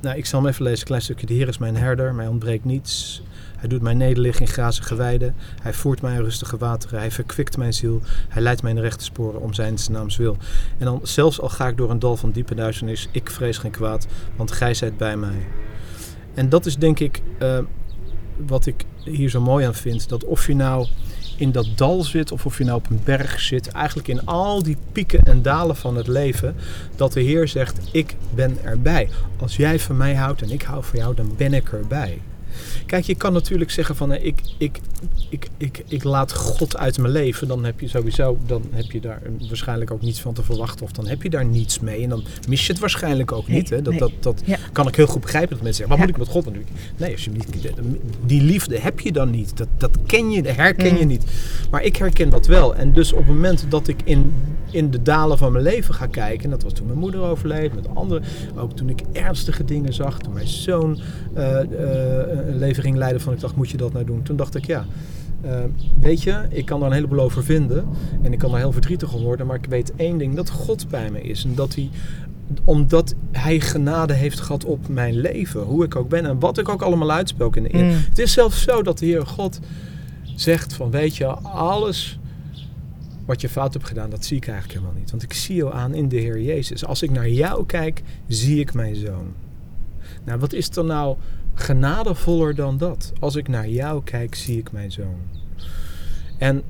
nou, 0.01 0.17
ik 0.17 0.27
zal 0.27 0.41
hem 0.41 0.49
even 0.49 0.63
lezen, 0.63 0.81
een 0.81 0.87
klein 0.87 1.03
stukje. 1.03 1.27
De 1.27 1.35
Heer 1.35 1.49
is 1.49 1.59
mijn 1.59 1.77
herder, 1.77 2.15
mij 2.15 2.27
ontbreekt 2.27 2.65
niets. 2.65 3.23
Hij 3.63 3.71
doet 3.71 3.83
mij 3.83 3.95
nederliggen 3.95 4.47
in 4.47 4.53
grazige 4.53 4.95
weiden. 4.95 5.35
Hij 5.63 5.73
voert 5.73 6.03
mij 6.03 6.15
in 6.15 6.23
rustige 6.23 6.57
wateren. 6.57 6.99
Hij 6.99 7.11
verkwikt 7.11 7.57
mijn 7.57 7.73
ziel. 7.73 8.01
Hij 8.29 8.43
leidt 8.43 8.63
mij 8.63 8.71
in 8.71 8.77
de 8.77 8.83
rechte 8.83 9.05
sporen 9.05 9.41
om 9.41 9.55
zijn 9.55 9.77
naams 9.91 10.17
wil. 10.17 10.37
En 10.79 10.85
dan, 10.85 11.01
zelfs 11.03 11.41
al 11.41 11.49
ga 11.49 11.69
ik 11.69 11.77
door 11.77 11.91
een 11.91 11.99
dal 11.99 12.17
van 12.17 12.31
diepe 12.31 12.55
duisternis, 12.55 13.09
ik 13.11 13.31
vrees 13.31 13.59
geen 13.59 13.71
kwaad, 13.71 14.07
want 14.37 14.53
gij 14.53 14.75
zijt 14.75 14.97
bij 14.97 15.17
mij. 15.17 15.47
En 16.35 16.49
dat 16.49 16.67
is 16.67 16.77
denk 16.77 17.01
ik 17.01 17.23
uh, 17.43 17.59
wat 18.47 18.67
ik 18.67 18.85
hier 19.05 19.29
zo 19.29 19.41
mooi 19.41 19.67
aan 19.67 19.75
vind. 19.75 20.09
Dat 20.09 20.25
of 20.25 20.47
je 20.47 20.55
nou 20.55 20.87
in 21.37 21.53
dat 21.53 21.67
dal 21.77 22.03
zit 22.03 22.33
of 22.33 22.47
of 22.47 22.59
je 22.59 22.65
nou 22.65 22.77
op 22.77 22.91
een 22.91 23.01
berg 23.05 23.41
zit, 23.41 23.69
eigenlijk 23.69 24.09
in 24.09 24.27
al 24.27 24.63
die 24.63 24.77
pieken 24.93 25.25
en 25.25 25.43
dalen 25.43 25.77
van 25.77 25.97
het 25.97 26.07
leven, 26.07 26.57
dat 26.97 27.13
de 27.13 27.21
Heer 27.21 27.49
zegt: 27.49 27.79
Ik 27.93 28.17
ben 28.35 28.59
erbij. 28.63 29.09
Als 29.41 29.57
jij 29.57 29.79
van 29.79 29.97
mij 29.97 30.15
houdt 30.15 30.43
en 30.43 30.51
ik 30.51 30.63
hou 30.63 30.85
van 30.85 30.99
jou, 30.99 31.15
dan 31.15 31.35
ben 31.37 31.55
ik 31.55 31.73
erbij. 31.73 32.21
Kijk, 32.87 33.05
je 33.05 33.15
kan 33.15 33.33
natuurlijk 33.33 33.71
zeggen 33.71 33.97
van 33.97 34.13
eh, 34.13 34.25
ik, 34.25 34.41
ik, 34.59 34.81
ik, 35.29 35.49
ik, 35.57 35.83
ik 35.89 36.05
laat 36.05 36.33
God 36.33 36.77
uit 36.77 36.99
mijn 36.99 37.13
leven. 37.13 37.49
Dan 37.49 37.65
heb 37.65 37.81
je 37.81 37.89
sowieso, 37.89 38.39
dan 38.47 38.63
heb 38.71 38.91
je 38.91 39.01
daar 39.01 39.23
waarschijnlijk 39.49 39.91
ook 39.91 40.03
niets 40.03 40.21
van 40.21 40.35
te 40.35 40.43
verwachten. 40.43 40.85
Of 40.85 40.93
dan 40.93 41.07
heb 41.07 41.23
je 41.23 41.31
daar 41.31 41.45
niets 41.45 41.81
mee. 41.81 42.03
En 42.03 42.09
dan 42.09 42.25
mis 42.49 42.67
je 42.67 42.73
het 42.73 42.81
waarschijnlijk 42.81 43.33
ook 43.33 43.49
niet. 43.49 43.71
Hè? 43.71 43.83
Dat, 43.83 43.99
dat, 43.99 44.13
dat 44.21 44.43
kan 44.73 44.89
ik 44.89 44.97
heel 44.97 45.07
goed 45.07 45.21
begrijpen 45.21 45.51
dat 45.51 45.63
mensen 45.63 45.87
zeggen, 45.87 45.97
wat 45.97 46.07
moet 46.07 46.17
ik 46.17 46.25
met 46.25 46.35
God 46.35 46.45
natuurlijk? 46.45 46.73
Nee, 46.97 47.13
als 47.13 47.25
je 47.25 47.31
niet, 47.31 47.73
die 48.27 48.43
liefde 48.43 48.79
heb 48.79 49.01
je 49.01 49.13
dan 49.13 49.31
niet. 49.31 49.57
Dat, 49.57 49.69
dat 49.77 49.91
ken 50.07 50.31
je, 50.31 50.43
herken 50.43 50.97
je 50.97 51.01
Mm. 51.03 51.09
niet. 51.09 51.25
Maar 51.71 51.83
ik 51.83 51.97
herken 51.97 52.31
dat 52.31 52.47
wel. 52.47 52.75
En 52.75 52.93
dus 52.93 53.13
op 53.13 53.19
het 53.19 53.27
moment 53.27 53.65
dat 53.69 53.89
ik 53.89 54.01
in, 54.05 54.33
in 54.71 54.91
de 54.91 55.03
dalen 55.03 55.39
van 55.39 55.53
mijn 55.53 55.65
leven 55.65 55.95
ga 55.95 56.07
kijken, 56.07 56.45
en 56.45 56.51
dat 56.51 56.63
was 56.63 56.73
toen 56.73 56.87
mijn 56.87 56.99
moeder 56.99 57.21
overleed, 57.21 57.75
met 57.75 57.95
anderen, 57.95 58.23
ook 58.57 58.77
toen 58.77 58.89
ik 58.89 59.01
ernstige 59.13 59.65
dingen 59.65 59.93
zag, 59.93 60.19
toen 60.19 60.33
mijn 60.33 60.49
zoon 60.49 61.01
eh, 61.35 61.61
eh, 61.61 61.67
ging 62.71 62.97
leiden 62.97 63.21
van 63.21 63.33
ik 63.33 63.41
dacht, 63.41 63.57
moet 63.57 63.71
je 63.71 63.77
dat 63.77 63.93
nou 63.93 64.05
doen? 64.05 64.23
Toen 64.23 64.37
dacht 64.37 64.55
ik, 64.55 64.67
ja, 64.67 64.87
eh, 65.41 65.61
weet 66.01 66.23
je, 66.23 66.47
ik 66.49 66.67
kan 66.67 66.81
daar 66.81 66.89
een 66.89 66.95
heleboel 66.95 67.21
over 67.21 67.45
vinden 67.45 67.87
en 68.23 68.33
ik 68.33 68.39
kan 68.39 68.51
daar 68.51 68.61
heel 68.61 68.73
verdrietig 68.73 69.15
om 69.15 69.23
worden, 69.23 69.47
maar 69.47 69.57
ik 69.57 69.67
weet 69.67 69.93
één 69.97 70.19
ding, 70.19 70.35
dat 70.35 70.51
God 70.51 70.89
bij 70.89 71.11
me 71.11 71.21
is 71.21 71.45
en 71.45 71.55
dat 71.55 71.75
hij 71.75 71.91
omdat 72.65 73.15
hij 73.31 73.61
genade 73.61 74.13
heeft 74.13 74.41
gehad 74.41 74.65
op 74.65 74.89
mijn 74.89 75.21
leven, 75.21 75.61
hoe 75.61 75.85
ik 75.85 75.97
ook 75.97 76.09
ben 76.09 76.27
en 76.27 76.39
wat 76.39 76.59
ik 76.59 76.69
ook 76.69 76.83
allemaal 76.83 77.11
uitspook 77.11 77.57
in 77.57 77.63
de 77.63 77.75
eer. 77.75 77.85
Mm. 77.85 77.91
Het 77.91 78.19
is 78.19 78.33
zelfs 78.33 78.63
zo 78.63 78.83
dat 78.83 78.99
de 78.99 79.07
Heer 79.07 79.27
God 79.27 79.61
zegt 80.35 80.75
van 80.75 80.91
weet 80.91 81.17
je, 81.17 81.27
alles 81.43 82.19
wat 83.25 83.41
je 83.41 83.49
fout 83.49 83.73
hebt 83.73 83.87
gedaan, 83.87 84.11
dat 84.11 84.25
zie 84.25 84.37
ik 84.37 84.47
eigenlijk 84.47 84.79
helemaal 84.79 85.01
niet. 85.01 85.11
Want 85.11 85.23
ik 85.23 85.33
zie 85.33 85.55
jou 85.55 85.75
aan 85.75 85.95
in 85.95 86.09
de 86.09 86.17
Heer 86.17 86.41
Jezus. 86.41 86.85
Als 86.85 87.03
ik 87.03 87.11
naar 87.11 87.29
jou 87.29 87.67
kijk, 87.67 88.03
zie 88.27 88.61
ik 88.61 88.75
mijn 88.75 88.95
zoon. 88.95 89.33
Nou, 90.25 90.39
wat 90.39 90.53
is 90.53 90.77
er 90.77 90.85
nou 90.85 91.17
genadevoller 91.55 92.55
dan 92.55 92.79
dat? 92.79 93.13
Als 93.21 93.37
ik 93.37 93.49
naar 93.49 93.69
jou 93.69 94.03
kijk, 94.05 94.35
zie 94.35 94.59
ik 94.59 94.73
mijn 94.73 94.93
zoon. 94.93 95.17
En 96.39 96.63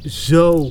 zo 0.00 0.70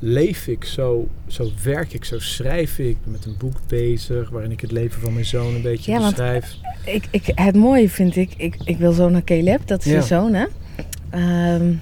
leef 0.00 0.46
ik, 0.46 0.64
zo, 0.64 1.08
zo 1.26 1.50
werk 1.62 1.92
ik, 1.92 2.04
zo 2.04 2.18
schrijf 2.18 2.78
ik. 2.78 2.86
Ik 2.88 2.96
ben 3.02 3.12
met 3.12 3.24
een 3.24 3.36
boek 3.38 3.56
bezig 3.66 4.30
waarin 4.30 4.50
ik 4.50 4.60
het 4.60 4.72
leven 4.72 5.00
van 5.00 5.12
mijn 5.12 5.24
zoon 5.26 5.54
een 5.54 5.62
beetje 5.62 5.92
Ja, 5.92 5.98
want- 5.98 6.10
beschrijf. 6.16 6.56
Ik, 6.84 7.04
ik, 7.10 7.32
het 7.34 7.54
mooie 7.56 7.90
vind 7.90 8.16
ik, 8.16 8.34
ik, 8.36 8.56
ik 8.64 8.76
wil 8.78 8.92
zo 8.92 9.08
naar 9.08 9.24
Caleb, 9.24 9.66
dat 9.66 9.84
is 9.84 9.92
Ja. 9.92 9.98
je 9.98 10.02
zoon 10.02 10.34
hè. 10.34 10.46
Ehm, 11.10 11.72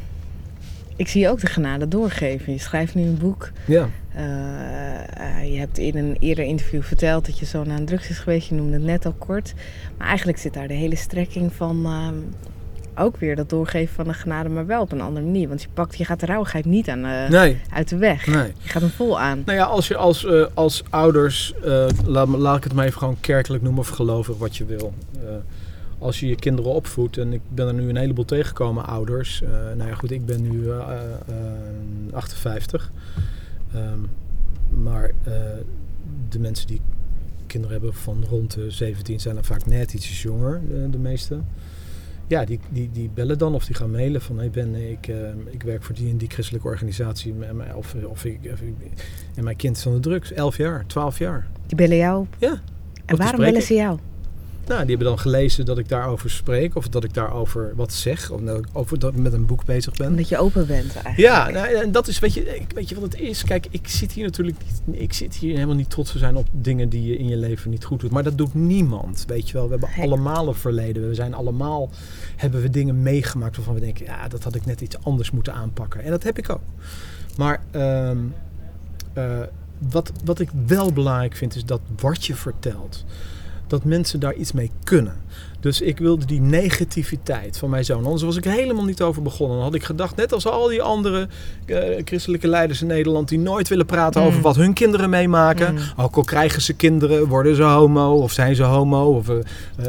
ik 0.97 1.09
zie 1.09 1.29
ook 1.29 1.41
de 1.41 1.47
genade 1.47 1.89
doorgeven. 1.89 2.53
Je 2.53 2.59
schrijft 2.59 2.95
nu 2.95 3.03
een 3.03 3.19
boek. 3.19 3.51
Ja, 3.67 3.89
Eh, 4.19 5.41
eh, 5.41 5.53
je 5.53 5.59
hebt 5.59 5.79
in 5.79 5.97
een 5.97 6.17
eerder 6.21 6.45
interview 6.45 6.83
verteld 6.83 7.27
dat 7.27 7.39
je 7.39 7.45
zoon 7.45 7.71
aan 7.71 7.85
drugs 7.85 8.09
is 8.09 8.19
geweest. 8.19 8.49
Je 8.49 8.55
noemde 8.55 8.73
het 8.73 8.83
net 8.83 9.07
al 9.07 9.15
kort. 9.19 9.55
Maar 9.99 10.07
eigenlijk 10.07 10.39
zit 10.39 10.55
daar 10.55 10.69
de 10.69 10.75
hele 10.75 10.97
strekking 10.97 11.53
van 11.53 11.85
ehm, 11.85 12.15
ook 13.05 13.17
weer 13.17 13.37
dat 13.37 13.51
doorgeven 13.51 13.95
van 13.95 14.05
de 14.05 14.13
genade, 14.15 14.49
maar 14.49 14.67
wel 14.67 14.81
op 14.83 14.93
een 14.93 15.01
andere 15.01 15.25
manier. 15.27 15.49
Want 15.49 15.63
je, 15.63 15.69
pakt, 15.75 15.97
je 15.99 16.05
gaat 16.05 16.21
de 16.21 16.27
rauwigheid 16.27 16.65
niet 16.65 16.89
aan, 16.89 17.05
eh, 17.05 17.29
nee, 17.29 17.61
uit 17.73 17.89
de 17.89 17.97
weg. 17.97 18.27
nee. 18.27 18.53
Je 18.63 18.69
gaat 18.69 18.83
hem 18.83 18.91
vol 18.91 19.21
aan. 19.21 19.43
Nou 19.45 19.59
ja, 19.59 19.65
als 19.65 19.89
je 19.89 19.97
als, 19.97 20.25
eh, 20.25 20.47
als 20.55 20.83
ouders, 20.91 21.55
eh, 21.65 21.87
laat, 22.07 22.29
laat 22.29 22.57
ik 22.57 22.65
het 22.65 22.73
maar 22.73 22.87
even 22.87 22.99
gewoon 22.99 23.21
kerkelijk 23.21 23.63
noemen 23.63 23.81
of 23.81 23.89
gelovig 23.89 24.37
wat 24.39 24.57
je 24.57 24.65
wil. 24.65 24.93
Eh, 25.13 25.29
als 25.99 26.21
je 26.21 26.29
je 26.29 26.35
kinderen 26.35 26.73
opvoedt, 26.73 27.17
en 27.19 27.33
ik 27.33 27.41
ben 27.49 27.67
er 27.67 27.75
nu 27.75 27.89
een 27.89 27.97
heleboel 27.97 28.25
tegengekomen, 28.25 28.87
ouders. 28.87 29.43
eh, 29.43 29.49
nou 29.77 29.89
ja, 29.89 29.95
goed, 29.95 30.11
ik 30.11 30.27
ben 30.27 30.43
nu 30.43 30.71
eh, 30.71 30.79
eh, 31.29 31.35
58. 32.13 32.91
Ehm, 33.75 34.01
maar 34.83 35.11
eh, 35.23 35.33
de 36.29 36.39
mensen 36.39 36.67
die 36.67 36.81
kinderen 37.47 37.77
hebben 37.77 37.95
van 37.95 38.25
rond 38.29 38.55
de 38.55 38.71
17 38.71 39.21
zijn 39.21 39.35
dan 39.35 39.45
vaak 39.45 39.67
net 39.67 39.95
ietsjes 39.95 40.23
jonger, 40.23 40.61
de, 40.69 40.91
de 40.91 40.99
meeste. 40.99 41.41
Ja, 42.27 42.45
die, 42.45 42.59
die, 42.69 42.91
die 42.93 43.11
bellen 43.15 43.39
dan 43.39 43.55
of 43.55 43.65
die 43.67 43.75
gaan 43.75 43.91
mailen 43.91 44.21
van 44.21 44.39
hey 44.39 44.51
Ben, 44.51 44.91
ik, 44.91 45.07
eh, 45.09 45.17
ik 45.51 45.63
werk 45.63 45.83
voor 45.83 45.95
die 45.95 46.11
en 46.11 46.17
die 46.17 46.29
christelijke 46.31 46.69
organisatie. 46.69 47.35
en 47.41 47.57
mij- 47.57 47.73
Of, 47.73 47.95
of, 48.09 48.25
ik, 48.25 48.39
of 48.53 48.61
en 49.35 49.45
mijn 49.45 49.57
kind 49.57 49.77
is 49.77 49.83
van 49.83 49.93
de 49.95 50.01
drugs, 50.01 50.33
11 50.33 50.57
jaar, 50.57 50.87
12 50.87 51.19
jaar. 51.19 51.47
Die 51.67 51.77
bellen 51.77 51.97
jou 51.97 52.21
op. 52.21 52.37
Ja. 52.39 52.61
En 53.05 53.17
waarom 53.17 53.41
bellen 53.41 53.63
ze 53.63 53.75
jou? 53.75 53.99
Nou, 54.69 54.81
die 54.81 54.89
hebben 54.89 55.07
dan 55.07 55.19
gelezen 55.19 55.65
dat 55.65 55.79
ik 55.79 55.89
daarover 55.89 56.31
spreek 56.31 56.75
of 56.75 56.89
dat 56.89 57.05
ik 57.05 57.15
daarover 57.15 57.73
wat 57.77 57.93
zeg. 57.93 58.31
Of 58.31 58.41
dat 58.41 58.59
ik 58.59 58.67
over 58.73 58.99
dat 58.99 59.13
ik 59.13 59.19
met 59.19 59.33
een 59.33 59.47
boek 59.47 59.65
bezig 59.65 59.97
ben. 59.97 60.09
Omdat 60.09 60.29
je 60.29 60.39
open 60.39 60.67
bent 60.67 60.93
eigenlijk. 60.93 61.17
Ja, 61.17 61.49
nou, 61.51 61.75
en 61.75 61.93
dat 61.93 62.09
is, 62.09 62.19
weet 62.19 62.35
je, 62.35 62.63
weet 62.75 62.89
je 62.89 62.95
wat 62.95 63.05
het 63.13 63.21
is? 63.21 63.45
Kijk, 63.45 63.67
ik 63.71 63.89
zit 63.89 64.13
hier 64.13 64.25
natuurlijk 64.25 64.57
niet, 64.85 65.01
ik 65.01 65.13
zit 65.13 65.35
hier 65.35 65.55
helemaal 65.55 65.75
niet 65.75 65.91
trots 65.91 66.13
te 66.13 66.19
zijn 66.19 66.37
op 66.37 66.47
dingen 66.51 66.89
die 66.89 67.07
je 67.07 67.17
in 67.17 67.29
je 67.29 67.37
leven 67.37 67.71
niet 67.71 67.85
goed 67.85 68.01
doet. 68.01 68.11
Maar 68.11 68.23
dat 68.23 68.39
doet 68.39 68.55
niemand, 68.55 69.25
weet 69.27 69.49
je 69.49 69.53
wel. 69.53 69.69
We 69.69 69.77
hebben 69.79 70.05
allemaal 70.05 70.49
een 70.49 70.55
verleden. 70.55 71.09
We 71.09 71.15
zijn 71.15 71.35
allemaal, 71.35 71.91
hebben 72.37 72.63
we 72.63 72.71
dingen 72.71 73.03
meegemaakt 73.03 73.57
waarvan 73.57 73.75
we 73.75 73.81
denken, 73.81 74.05
ja, 74.05 74.29
dat 74.29 74.45
had 74.45 74.55
ik 74.55 74.67
net 74.67 74.81
iets 74.81 74.97
anders 75.03 75.31
moeten 75.31 75.55
aanpakken. 75.55 76.03
En 76.03 76.11
dat 76.11 76.23
heb 76.23 76.39
ik 76.39 76.51
ook. 76.51 76.63
Maar 77.37 77.61
ehm, 77.71 78.19
eh, 79.13 79.41
wat, 79.91 80.13
wat 80.25 80.41
ik 80.41 80.49
wel 80.67 80.93
belangrijk 80.93 81.37
vind, 81.37 81.55
is 81.55 81.65
dat 81.65 81.81
wat 82.01 82.27
je 82.27 82.35
vertelt, 82.35 83.05
dat 83.71 83.85
mensen 83.85 84.21
daar 84.21 84.35
iets 84.35 84.53
mee 84.53 84.71
kunnen. 84.85 85.15
Dus 85.61 85.81
ik 85.81 85.99
wilde 85.99 86.25
die 86.25 86.41
negativiteit 86.41 87.59
van 87.59 87.71
mijn 87.71 87.85
zoon. 87.85 88.05
Anders 88.05 88.23
was 88.23 88.37
ik 88.37 88.45
helemaal 88.45 88.85
niet 88.85 89.03
over 89.03 89.23
begonnen. 89.23 89.57
Dan 89.57 89.65
had 89.65 89.75
ik 89.75 89.85
gedacht, 89.85 90.17
net 90.17 90.33
als 90.33 90.47
al 90.47 90.69
die 90.69 90.83
andere 90.83 91.29
eh, 91.67 91.79
christelijke 92.05 92.49
leiders 92.49 92.81
in 92.81 92.87
Nederland... 92.87 93.29
die 93.29 93.39
nooit 93.39 93.69
willen 93.69 93.87
praten 93.87 94.21
Mm. 94.21 94.27
over 94.27 94.41
wat 94.41 94.57
hun 94.57 94.73
kinderen 94.73 95.11
meemaken. 95.11 95.73
Mm. 95.75 95.81
Ook 95.97 96.17
al 96.17 96.23
krijgen 96.23 96.63
ze 96.63 96.73
kinderen, 96.73 97.27
worden 97.27 97.57
ze 97.57 97.63
homo 97.63 98.15
of 98.15 98.33
zijn 98.33 98.55
ze 98.55 98.63
homo... 98.63 99.15
of 99.15 99.29
eh, 99.29 99.37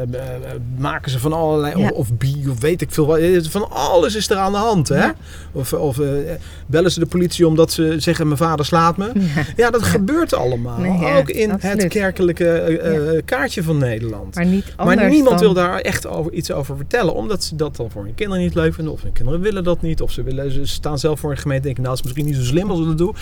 maken 0.78 1.10
ze 1.10 1.18
van 1.18 1.32
allerlei... 1.32 1.78
Ja. 1.78 1.88
Of, 1.88 1.90
of 1.90 2.12
bi, 2.12 2.44
of 2.50 2.60
weet 2.60 2.80
ik 2.80 2.90
veel 2.92 3.06
wat. 3.06 3.20
Van 3.48 3.70
alles 3.70 4.14
is 4.14 4.30
er 4.30 4.36
aan 4.36 4.52
de 4.52 4.58
hand, 4.58 4.88
hè? 4.88 4.96
Ja. 4.96 5.14
Of, 5.52 5.72
of 5.72 6.00
bellen 6.66 6.90
ze 6.92 7.00
de 7.00 7.06
politie 7.06 7.46
omdat 7.46 7.72
ze 7.72 7.94
zeggen... 7.98 8.26
mijn 8.26 8.38
vader 8.38 8.64
slaat 8.66 8.96
me. 8.96 9.10
Ja. 9.14 9.44
Ja, 9.56 9.70
dat 9.70 9.82
gebeurt 9.82 10.34
allemaal. 10.34 10.78
Nee, 10.78 11.14
ook 11.18 11.28
in 11.28 11.50
het 11.50 11.88
kerkelijke 11.88 13.22
kaartje 13.24 13.62
van 13.62 13.78
Nederland. 13.78 14.34
Maar 14.34 14.46
niet 14.46 14.64
anders 14.76 15.00
Maar 15.00 15.10
niemand 15.10 15.38
dan... 15.38 15.44
wil 15.44 15.54
daar 15.68 15.80
echt 15.80 16.06
over, 16.06 16.32
iets 16.32 16.52
over 16.52 16.76
vertellen. 16.76 17.14
Omdat 17.14 17.44
ze 17.44 17.56
dat 17.56 17.76
dan 17.76 17.90
voor 17.90 18.04
hun 18.04 18.14
kinderen 18.14 18.42
niet 18.42 18.54
leuk 18.54 18.74
vinden. 18.74 18.92
Of 18.92 19.02
hun 19.02 19.12
kinderen 19.12 19.40
willen 19.40 19.64
dat 19.64 19.82
niet. 19.82 20.00
Of 20.02 20.10
ze, 20.12 20.22
willen, 20.22 20.52
ze 20.52 20.66
staan 20.66 20.98
zelf 20.98 21.20
voor 21.20 21.30
een 21.30 21.36
gemeente 21.38 21.68
en 21.68 21.74
denken... 21.74 21.82
nou, 21.82 21.94
is 21.94 22.02
misschien 22.02 22.24
niet 22.26 22.34
zo 22.36 22.42
slim 22.42 22.70
als 22.70 22.78
we 22.78 22.86
dat 22.86 22.98
doen. 22.98 23.14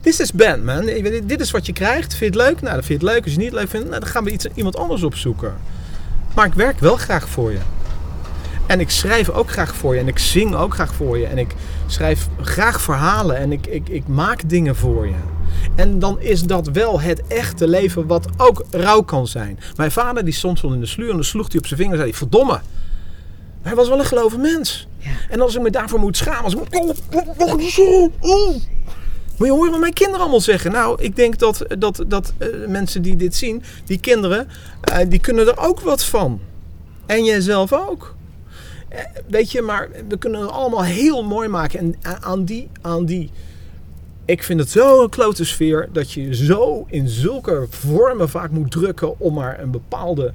This 0.00 0.20
is 0.20 0.32
band, 0.32 0.64
man. 0.64 0.84
Dit- 0.84 1.28
Dit 1.28 1.40
is 1.40 1.50
wat 1.50 1.66
je 1.66 1.72
krijgt. 1.72 2.14
Vind 2.14 2.34
je 2.34 2.40
het 2.40 2.48
leuk? 2.48 2.60
Nou, 2.60 2.74
dan 2.74 2.84
vind 2.84 3.00
je 3.00 3.06
het 3.06 3.14
leuk. 3.14 3.24
Als 3.24 3.32
je 3.34 3.40
het 3.40 3.50
niet 3.50 3.58
leuk 3.60 3.68
vindt, 3.68 3.88
nou, 3.88 4.00
dan 4.00 4.08
gaan 4.08 4.24
we 4.24 4.30
iets, 4.30 4.46
iemand 4.54 4.76
anders 4.76 5.02
opzoeken. 5.02 5.54
Maar 6.34 6.46
ik 6.46 6.54
werk 6.54 6.78
wel 6.78 6.96
graag 6.96 7.28
voor 7.28 7.52
je. 7.52 7.58
En 8.66 8.80
ik 8.80 8.90
schrijf 8.90 9.28
ook 9.30 9.50
graag 9.50 9.74
voor 9.74 9.94
je. 9.94 10.00
En 10.00 10.08
ik 10.08 10.18
zing 10.18 10.54
ook 10.54 10.74
graag 10.74 10.94
voor 10.94 11.18
je. 11.18 11.26
En 11.26 11.38
ik 11.38 11.54
schrijf 11.86 12.28
graag 12.40 12.80
verhalen. 12.80 13.36
En 13.36 13.52
ik, 13.52 13.66
ik, 13.66 13.88
ik 13.88 14.06
maak 14.08 14.48
dingen 14.48 14.76
voor 14.76 15.06
je. 15.06 15.14
En 15.74 15.98
dan 15.98 16.20
is 16.20 16.42
dat 16.42 16.66
wel 16.66 17.00
het 17.00 17.26
echte 17.26 17.68
leven 17.68 18.06
wat 18.06 18.26
ook 18.36 18.64
rauw 18.70 19.02
kan 19.02 19.26
zijn. 19.26 19.58
Mijn 19.76 19.90
vader 19.90 20.24
die 20.24 20.34
stond 20.34 20.62
in 20.62 20.80
de 20.80 20.86
sluur 20.86 21.08
en 21.08 21.14
dan 21.14 21.24
sloeg 21.24 21.48
hij 21.48 21.58
op 21.58 21.66
zijn 21.66 21.80
vinger 21.80 21.94
en 21.94 22.00
zei 22.00 22.14
verdomme. 22.14 22.60
Hij 23.62 23.74
was 23.74 23.88
wel 23.88 23.98
een 23.98 24.04
gelovig 24.04 24.38
mens. 24.38 24.86
Ja. 24.98 25.10
En 25.30 25.40
als 25.40 25.54
ik 25.54 25.62
me 25.62 25.70
daarvoor 25.70 25.98
moet 25.98 26.16
schamen, 26.16 26.44
als 26.44 26.54
ik 26.54 26.58
moet, 26.58 27.00
oh, 27.38 27.60
zo? 27.60 28.10
Oh. 28.20 28.56
Moet 29.36 29.46
je 29.46 29.52
horen 29.52 29.70
wat 29.70 29.80
mijn 29.80 29.92
kinderen 29.92 30.20
allemaal 30.20 30.40
zeggen? 30.40 30.72
Nou, 30.72 31.02
ik 31.02 31.16
denk 31.16 31.38
dat, 31.38 31.64
dat, 31.78 32.04
dat 32.06 32.32
eh, 32.38 32.48
mensen 32.66 33.02
die 33.02 33.16
dit 33.16 33.34
zien, 33.34 33.62
die 33.84 34.00
kinderen, 34.00 34.48
eh, 34.80 34.98
die 35.08 35.20
kunnen 35.20 35.46
er 35.46 35.58
ook 35.58 35.80
wat 35.80 36.04
van. 36.04 36.40
En 37.06 37.24
jijzelf 37.24 37.72
ook. 37.72 38.14
Eh, 38.88 39.04
weet 39.28 39.52
je, 39.52 39.62
maar 39.62 39.88
we 40.08 40.18
kunnen 40.18 40.40
het 40.40 40.50
allemaal 40.50 40.84
heel 40.84 41.24
mooi 41.24 41.48
maken. 41.48 41.78
En 41.78 41.94
aan 42.20 42.44
die, 42.44 42.68
aan 42.80 43.04
die 43.04 43.30
ik 44.24 44.42
vind 44.42 44.60
het 44.60 44.70
zo'n 44.70 45.08
klote 45.08 45.44
sfeer 45.44 45.88
dat 45.92 46.12
je 46.12 46.34
zo 46.34 46.86
in 46.88 47.08
zulke 47.08 47.66
vormen 47.70 48.28
vaak 48.28 48.50
moet 48.50 48.70
drukken 48.70 49.20
om 49.20 49.34
maar 49.34 49.60
een 49.60 49.70
bepaalde 49.70 50.32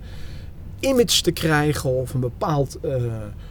image 0.80 1.22
te 1.22 1.32
krijgen 1.32 1.90
of 1.90 2.14
een 2.14 2.20
bepaald 2.20 2.78
eh, 2.82 2.92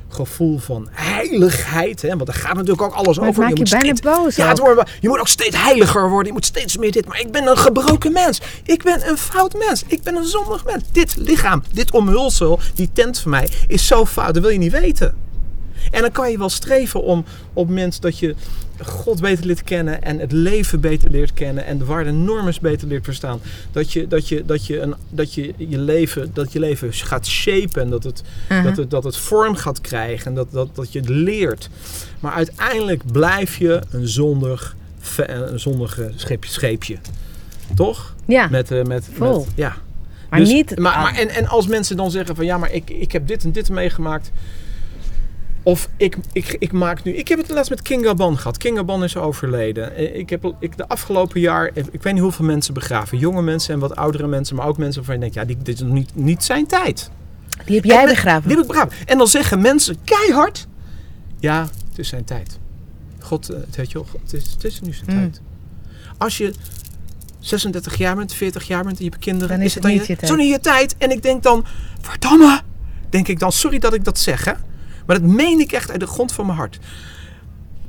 gevoel 0.09 0.59
van 0.59 0.89
heiligheid. 0.91 2.03
Hè? 2.03 2.09
Want 2.09 2.27
daar 2.27 2.35
gaat 2.35 2.55
natuurlijk 2.55 2.83
ook 2.83 2.93
alles 2.93 3.19
Maar 3.19 3.29
over. 3.29 3.43
maakt 3.43 3.53
je 3.57 3.61
moet 3.63 3.71
bijna 3.71 3.85
steeds- 3.95 4.01
boos 4.17 4.37
ja, 4.37 4.49
het 4.49 4.59
wordt, 4.59 4.91
je 5.01 5.09
moet 5.09 5.19
ook 5.19 5.29
steeds 5.29 5.63
heiliger 5.63 6.09
worden. 6.09 6.27
Je 6.27 6.33
moet 6.33 6.45
steeds 6.45 6.77
meer 6.77 6.93
dit. 6.93 7.07
Maar 7.07 7.21
ik 7.21 7.31
ben 7.31 7.47
een 7.47 7.57
gebroken 7.57 8.13
mens. 8.13 8.41
Ik 8.65 8.83
ben 8.83 9.09
een 9.09 9.17
fout 9.17 9.55
mens. 9.55 9.83
Ik 9.87 10.03
ben 10.03 10.17
een 10.17 10.25
zondig 10.25 10.65
mens. 10.65 10.83
Dit 10.93 11.17
lichaam, 11.17 11.63
dit 11.73 11.93
omhulsel, 11.93 12.61
die 12.75 12.91
tent 12.93 13.19
van 13.19 13.31
mij 13.31 13.49
is 13.67 13.87
zo 13.87 14.07
fout. 14.07 14.35
Dat 14.35 14.43
wil 14.43 14.53
je 14.53 14.59
niet 14.59 14.73
weten. 14.73 15.15
En 15.91 16.01
dan 16.01 16.13
kan 16.13 16.31
je 16.31 16.39
wel 16.39 16.49
streven 16.49 17.03
om 17.03 17.19
op 17.19 17.27
het 17.67 17.69
moment 17.69 18.03
dat 18.03 18.19
je 18.19 18.35
God 18.83 19.21
beter 19.21 19.47
leert 19.47 19.63
kennen 19.65 20.03
en 20.03 20.19
het 20.19 20.33
leven 20.33 20.81
beter 20.81 21.11
leert 21.11 21.35
kennen 21.35 21.65
en 21.67 21.79
de 21.79 21.85
waarden 21.85 22.13
en 22.13 22.25
normen 22.25 22.55
beter 22.61 22.89
leert 22.89 23.05
verstaan. 23.05 23.41
Dat 23.73 23.93
je, 23.93 24.07
dat 24.09 24.29
je, 24.29 24.45
dat 24.45 24.67
je, 24.67 24.81
een, 24.81 24.95
dat 25.11 25.35
je, 25.35 25.55
je, 25.57 25.79
leven, 25.79 26.31
dat 26.35 26.53
je 26.53 26.59
leven 26.59 26.93
gaat 26.93 27.27
shapen 27.27 27.83
en 27.83 27.91
dat 27.91 28.05
het, 28.05 28.23
Aha. 28.49 28.63
dat 28.63 28.77
het, 28.77 28.91
dat 28.91 29.05
het 29.05 29.17
vorm 29.17 29.55
gaat 29.57 29.81
krijgen 29.81 30.27
en 30.27 30.35
dat, 30.35 30.47
dat, 30.51 30.69
dat 30.77 30.93
je 30.93 30.99
het 30.99 31.09
leert. 31.09 31.69
Maar 32.21 32.33
uiteindelijk 32.33 33.13
blijf 33.13 33.57
je 33.57 33.81
een 33.91 34.09
zondig, 34.09 34.77
een 35.17 35.61
zondige 35.61 36.13
scheepje. 36.17 36.51
scheepje. 36.51 36.97
Toch? 37.75 38.15
Ja, 38.25 38.49
Met, 38.49 38.71
eh, 38.71 38.83
met, 38.85 39.09
Vol. 39.13 39.39
met- 39.39 39.49
ja. 39.55 39.77
Maar 40.31 40.39
Dus- 40.41 40.49
niet... 40.49 40.79
Maar, 40.79 41.01
maar 41.03 41.15
en, 41.15 41.29
en 41.29 41.47
als 41.47 41.67
mensen 41.67 41.97
dan 41.97 42.11
zeggen 42.11 42.37
van 42.37 42.45
ja, 42.45 42.59
maar 42.59 42.73
ik, 42.73 42.91
ik 42.91 43.13
heb 43.13 43.27
dit 43.27 43.45
en 43.45 43.53
dit 43.53 43.69
meegemaakt. 43.71 44.31
Of 45.67 45.89
ik, 45.97 46.17
ik, 46.33 46.57
ik 46.59 46.73
maak 46.73 47.03
nu. 47.05 47.13
Ik 47.13 47.29
heb 47.29 47.39
het 47.39 47.51
laatst 47.51 47.71
met 47.71 47.83
Kinga 47.83 48.15
Ban 48.15 48.39
gehad. 48.39 48.57
Kinga 48.57 48.85
Ban 48.85 49.05
is 49.05 49.17
overleden. 49.17 50.17
Ik 50.19 50.31
heb 50.31 50.55
ik, 50.61 50.77
de 50.77 50.89
afgelopen 50.89 51.41
jaar. 51.41 51.71
Ik 51.75 52.03
weet 52.03 52.13
niet 52.13 52.23
hoeveel 52.23 52.45
mensen 52.45 52.75
begraven. 52.75 53.19
Jonge 53.19 53.43
mensen 53.43 53.75
en 53.75 53.81
wat 53.81 53.97
oudere 53.97 54.27
mensen. 54.27 54.57
Maar 54.57 54.67
ook 54.67 54.79
mensen 54.79 54.97
waarvan 54.97 55.15
je 55.15 55.21
denkt: 55.21 55.35
ja, 55.35 55.45
die, 55.45 55.57
dit 55.63 55.75
is 55.75 55.81
nog 55.81 55.93
niet, 55.93 56.15
niet 56.15 56.45
zijn 56.45 56.67
tijd. 56.67 57.11
die 57.65 57.75
heb 57.75 57.85
jij 57.85 58.03
En 58.03 58.09
begraven. 58.09 58.49
Die 58.49 58.57
heb 58.57 58.67
ik 58.67 58.73
begraven. 58.73 59.07
En 59.07 59.19
dan 59.19 59.27
zeggen 59.27 59.61
mensen 59.61 59.97
keihard: 60.05 60.67
ja, 61.39 61.63
het 61.89 61.99
is 61.99 62.09
zijn 62.09 62.25
tijd. 62.25 62.59
God, 63.21 63.49
eh, 63.49 63.61
het, 63.61 63.77
weet 63.77 63.91
je 63.93 64.03
het, 64.23 64.33
is, 64.33 64.51
het 64.51 64.65
is 64.65 64.81
nu 64.81 64.93
zijn 64.93 65.17
Mm. 65.17 65.23
tijd. 65.23 65.41
Als 66.19 66.39
je 66.39 66.53
36 67.39 67.97
jaar 67.97 68.17
bent, 68.17 68.33
40 68.33 68.67
jaar 68.67 68.85
bent 68.85 68.99
en 68.99 69.05
je 69.05 69.11
hebt 69.11 69.23
kinderen, 69.23 69.57
Dan 69.57 69.67
is 69.67 69.75
het 69.75 69.83
het 69.83 69.83
dan 69.83 69.93
niet 69.93 70.07
je 70.07 70.17
tijd. 70.17 70.31
Zo 70.31 70.37
niet 70.37 70.51
je 70.51 70.61
tijd. 70.61 70.95
En 70.99 71.11
ik 71.11 71.23
denk 71.23 71.43
dan, 71.43 71.65
verdomme, 72.01 72.61
denk 73.11 73.29
ik 73.29 73.39
dan, 73.39 73.53
sorry 73.53 73.79
dat 73.79 73.95
ik 73.95 74.05
dat 74.05 74.19
zeg, 74.19 74.45
hè. 74.45 74.53
Maar 75.07 75.21
dat 75.21 75.31
meen 75.31 75.61
ik 75.61 75.73
echt 75.73 75.91
uit 75.91 76.01
de 76.01 76.07
grond 76.07 76.33
van 76.33 76.47
mijn 76.47 76.59
hart. 76.59 76.79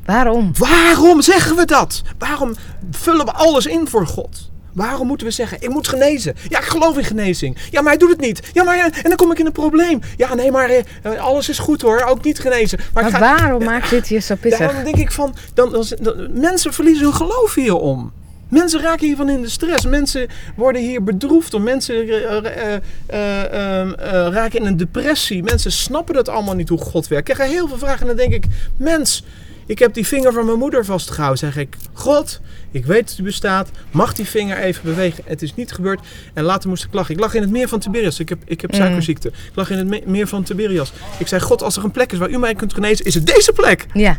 Waarom? 0.06 0.52
Waarom 0.58 1.22
zeggen 1.22 1.56
we 1.56 1.66
dat? 1.66 2.02
Waarom 2.18 2.56
vullen 2.92 3.26
we 3.26 3.32
alles 3.32 3.66
in 3.66 3.88
voor 3.88 4.08
God? 4.08 4.50
Waarom 4.74 5.08
moeten 5.08 5.28
we 5.28 5.34
zeggen, 5.34 5.62
ik 5.62 5.70
moet 5.70 5.88
genezen? 5.88 6.36
Ja, 6.50 6.58
ik 6.60 6.64
geloof 6.66 6.98
in 6.98 7.04
genezing. 7.04 7.58
Ja, 7.72 7.82
maar 7.82 7.90
hij 7.90 7.98
doet 8.00 8.10
het 8.10 8.20
niet. 8.20 8.50
Ja, 8.54 8.64
maar 8.64 8.76
ja, 8.78 8.84
en 8.86 9.04
dan 9.04 9.16
kom 9.16 9.32
ik 9.32 9.40
in 9.40 9.46
een 9.46 9.52
probleem. 9.52 10.00
Ja, 10.18 10.34
nee, 10.36 10.52
maar 10.52 10.70
eh, 10.70 11.20
alles 11.22 11.50
is 11.50 11.60
goed 11.60 11.82
hoor, 11.82 12.02
ook 12.02 12.24
niet 12.24 12.40
genezen. 12.40 12.80
Maar, 12.94 13.04
Maar 13.04 13.12
ik 13.12 13.18
ga, 13.18 13.36
waarom 13.38 13.64
maakt 13.64 13.90
dit 13.90 14.08
je 14.08 14.20
zo 14.20 14.36
pissig? 14.36 14.60
daarom 14.68 14.84
denk 14.84 14.96
ik 14.96 15.12
van, 15.12 15.36
dan, 15.54 15.72
dan, 15.72 15.86
dan- 16.02 16.40
mensen 16.40 16.74
verliezen 16.74 17.04
hun 17.04 17.14
geloof 17.14 17.54
hierom. 17.56 18.12
Mensen 18.50 18.82
raken 18.82 19.06
hiervan 19.06 19.30
in 19.30 19.42
de 19.42 19.50
stress. 19.50 19.86
Mensen 19.86 20.28
worden 20.56 20.82
hier 20.82 21.04
bedroefd. 21.04 21.54
Om 21.54 21.64
mensen 21.64 21.96
eh, 21.96 22.38
eh, 22.38 22.76
eh, 23.08 23.80
ehm, 23.80 23.92
eh, 23.94 24.10
raken 24.32 24.60
in 24.60 24.66
een 24.66 24.78
depressie. 24.78 25.44
Mensen 25.44 25.72
snappen 25.72 26.14
dat 26.16 26.30
allemaal 26.30 26.56
niet 26.56 26.70
hoe 26.70 26.78
God 26.78 27.08
werkt. 27.08 27.30
Ik 27.30 27.36
krijg 27.36 27.52
heel 27.52 27.68
veel 27.68 27.78
vragen 27.78 28.02
en 28.02 28.08
dan 28.08 28.16
denk 28.16 28.34
ik... 28.34 28.46
Mens, 28.78 29.24
ik 29.66 29.80
heb 29.80 29.94
die 29.94 30.08
vinger 30.08 30.34
van 30.34 30.46
mijn 30.46 30.58
moeder 30.58 30.86
vastgehouden. 30.86 31.38
Zeg 31.40 31.58
ik, 31.58 31.76
God, 31.94 32.40
ik 32.72 32.86
weet 32.86 33.08
dat 33.10 33.18
u 33.18 33.24
bestaat. 33.24 33.70
Mag 33.92 34.14
die 34.14 34.26
vinger 34.26 34.58
even 34.58 34.82
bewegen? 34.84 35.24
Het 35.28 35.42
is 35.42 35.56
niet 35.56 35.72
gebeurd. 35.72 36.00
En 36.34 36.44
later 36.44 36.70
moest 36.70 36.84
ik 36.84 36.94
lachen. 36.94 37.14
Ik 37.14 37.20
lag 37.20 37.34
in 37.34 37.42
het 37.42 37.52
meer 37.52 37.68
van 37.68 37.80
Tiberias. 37.80 38.20
Ik 38.20 38.30
heb, 38.30 38.38
ik 38.46 38.62
heb 38.62 38.72
Mm. 38.72 38.78
suikerziekte. 38.78 39.28
Ik 39.28 39.52
lag 39.56 39.70
in 39.70 39.78
het 39.78 39.88
me- 39.88 40.02
meer 40.06 40.28
van 40.28 40.44
Tiberias. 40.44 40.92
Ik 41.20 41.28
zei, 41.28 41.42
God, 41.42 41.64
als 41.64 41.78
er 41.78 41.84
een 41.84 41.92
plek 41.92 42.12
is 42.12 42.18
waar 42.18 42.30
u 42.30 42.38
mij 42.38 42.56
kunt 42.56 42.74
genezen, 42.74 43.06
is 43.06 43.14
het 43.14 43.26
deze 43.26 43.52
plek. 43.52 43.86
Ja. 43.94 44.18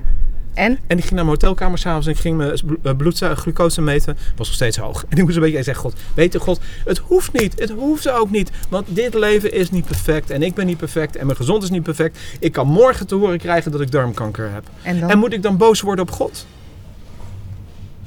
En? 0.59 0.79
En 0.87 0.97
ik 0.97 1.05
ging 1.05 1.15
naar 1.15 1.25
mijn 1.25 1.39
hotelkamer 1.41 1.79
s'avonds 1.79 2.07
en 2.07 2.13
ik 2.13 2.19
ging 2.19 2.37
mijn 2.37 2.59
eh, 2.83 2.97
bloedglucose 2.97 3.81
meten. 3.81 4.17
Was 4.37 4.47
nog 4.47 4.57
steeds 4.57 4.77
hoog. 4.77 5.05
En 5.09 5.17
ik 5.19 5.25
moest 5.25 5.37
een 5.37 5.43
beetje 5.43 5.63
zeggen, 5.63 5.85
God, 5.85 6.01
weet 6.15 6.33
je 6.33 6.41
God, 6.41 6.61
het 6.85 6.99
hoeft 6.99 7.33
niet. 7.33 7.61
Het 7.61 7.71
hoeft 7.71 8.11
ook 8.11 8.31
niet. 8.31 8.51
Want 8.69 8.87
dit 8.91 9.15
leven 9.15 9.53
is 9.53 9.71
niet 9.71 9.85
perfect. 9.85 10.31
En 10.31 10.43
ik 10.43 10.55
ben 10.55 10.67
niet 10.67 10.77
perfect. 10.77 11.17
En 11.17 11.27
mijn 11.27 11.39
gezond 11.39 11.63
is 11.63 11.71
niet 11.71 11.83
perfect. 11.83 12.19
Ik 12.41 12.53
kan 12.53 12.67
morgen 12.67 13.07
te 13.07 13.15
horen 13.15 13.39
krijgen 13.39 13.73
dat 13.73 13.81
ik 13.81 13.91
darmkanker 13.91 14.53
heb. 14.53 14.65
En 14.83 15.01
dan? 15.01 15.11
En 15.11 15.19
moet 15.19 15.33
ik 15.33 15.43
dan 15.43 15.57
boos 15.57 15.81
worden 15.81 16.05
op 16.05 16.11
God? 16.11 16.47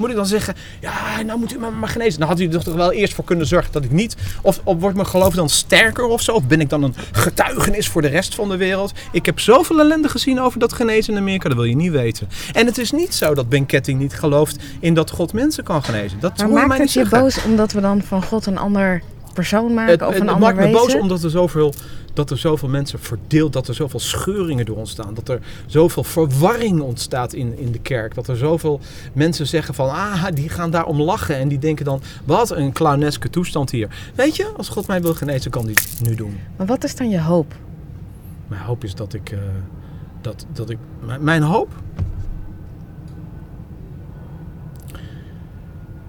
Moet 0.01 0.09
ik 0.09 0.15
dan 0.15 0.25
zeggen, 0.25 0.55
ja, 0.79 1.21
nou 1.25 1.39
moet 1.39 1.53
u 1.53 1.59
me 1.59 1.69
maar 1.69 1.89
genezen. 1.89 2.19
Dan 2.19 2.27
had 2.29 2.39
u 2.39 2.47
er 2.49 2.63
toch 2.63 2.73
wel 2.75 2.91
eerst 2.91 3.13
voor 3.13 3.23
kunnen 3.23 3.45
zorgen 3.47 3.71
dat 3.71 3.83
ik 3.83 3.91
niet... 3.91 4.15
Of, 4.41 4.59
of 4.63 4.79
wordt 4.79 4.95
mijn 4.95 5.07
geloof 5.07 5.33
dan 5.33 5.49
sterker 5.49 6.05
of 6.05 6.21
zo? 6.21 6.31
Of 6.31 6.43
ben 6.47 6.61
ik 6.61 6.69
dan 6.69 6.83
een 6.83 6.95
getuigenis 7.11 7.87
voor 7.87 8.01
de 8.01 8.07
rest 8.07 8.35
van 8.35 8.49
de 8.49 8.57
wereld? 8.57 8.91
Ik 9.11 9.25
heb 9.25 9.39
zoveel 9.39 9.79
ellende 9.79 10.09
gezien 10.09 10.39
over 10.39 10.59
dat 10.59 10.73
genezen 10.73 11.13
in 11.13 11.19
Amerika, 11.19 11.47
dat 11.47 11.57
wil 11.57 11.67
je 11.67 11.75
niet 11.75 11.91
weten. 11.91 12.29
En 12.53 12.65
het 12.65 12.77
is 12.77 12.91
niet 12.91 13.13
zo 13.13 13.33
dat 13.33 13.49
Ben 13.49 13.65
Ketting 13.65 13.99
niet 13.99 14.13
gelooft 14.13 14.55
in 14.79 14.93
dat 14.93 15.09
God 15.11 15.33
mensen 15.33 15.63
kan 15.63 15.83
genezen. 15.83 16.19
Dat 16.19 16.37
Maar 16.37 16.49
maakt 16.67 16.77
het 16.81 16.93
je 16.93 16.99
zeggen. 16.99 17.19
boos 17.19 17.43
omdat 17.43 17.71
we 17.71 17.81
dan 17.81 18.01
van 18.01 18.23
God 18.23 18.45
een 18.45 18.57
ander 18.57 19.01
persoon 19.33 19.73
maken 19.73 19.91
Het, 19.91 20.01
of 20.01 20.07
een 20.07 20.13
het 20.13 20.29
ander 20.29 20.39
maakt 20.39 20.55
me 20.57 20.63
wezen? 20.63 20.79
boos 20.79 20.95
omdat 20.95 21.23
er 21.23 21.29
zoveel, 21.29 21.73
dat 22.13 22.29
er 22.29 22.37
zoveel 22.37 22.69
mensen 22.69 22.99
verdeeld, 22.99 23.53
dat 23.53 23.67
er 23.67 23.73
zoveel 23.73 23.99
scheuringen 23.99 24.65
door 24.65 24.77
ontstaan, 24.77 25.13
dat 25.13 25.29
er 25.29 25.39
zoveel 25.65 26.03
verwarring 26.03 26.81
ontstaat 26.81 27.33
in, 27.33 27.57
in 27.57 27.71
de 27.71 27.79
kerk, 27.79 28.15
dat 28.15 28.27
er 28.27 28.37
zoveel 28.37 28.79
mensen 29.13 29.47
zeggen 29.47 29.73
van, 29.73 29.89
ah, 29.89 30.25
die 30.33 30.49
gaan 30.49 30.71
daarom 30.71 31.01
lachen 31.01 31.35
en 31.35 31.47
die 31.47 31.59
denken 31.59 31.85
dan, 31.85 32.01
wat 32.25 32.51
een 32.51 32.71
clowneske 32.71 33.29
toestand 33.29 33.71
hier. 33.71 34.11
Weet 34.15 34.35
je, 34.35 34.51
als 34.57 34.69
God 34.69 34.87
mij 34.87 35.01
wil 35.01 35.13
genezen, 35.13 35.51
kan 35.51 35.65
die 35.65 35.75
het 35.75 36.07
nu 36.07 36.15
doen. 36.15 36.39
Maar 36.55 36.67
wat 36.67 36.83
is 36.83 36.95
dan 36.95 37.09
je 37.09 37.21
hoop? 37.21 37.53
Mijn 38.47 38.61
hoop 38.61 38.83
is 38.83 38.95
dat 38.95 39.13
ik, 39.13 39.31
eh, 39.31 39.39
dat, 40.21 40.45
dat 40.53 40.69
ik, 40.69 40.77
mijn, 41.05 41.23
mijn 41.23 41.41
hoop. 41.41 41.69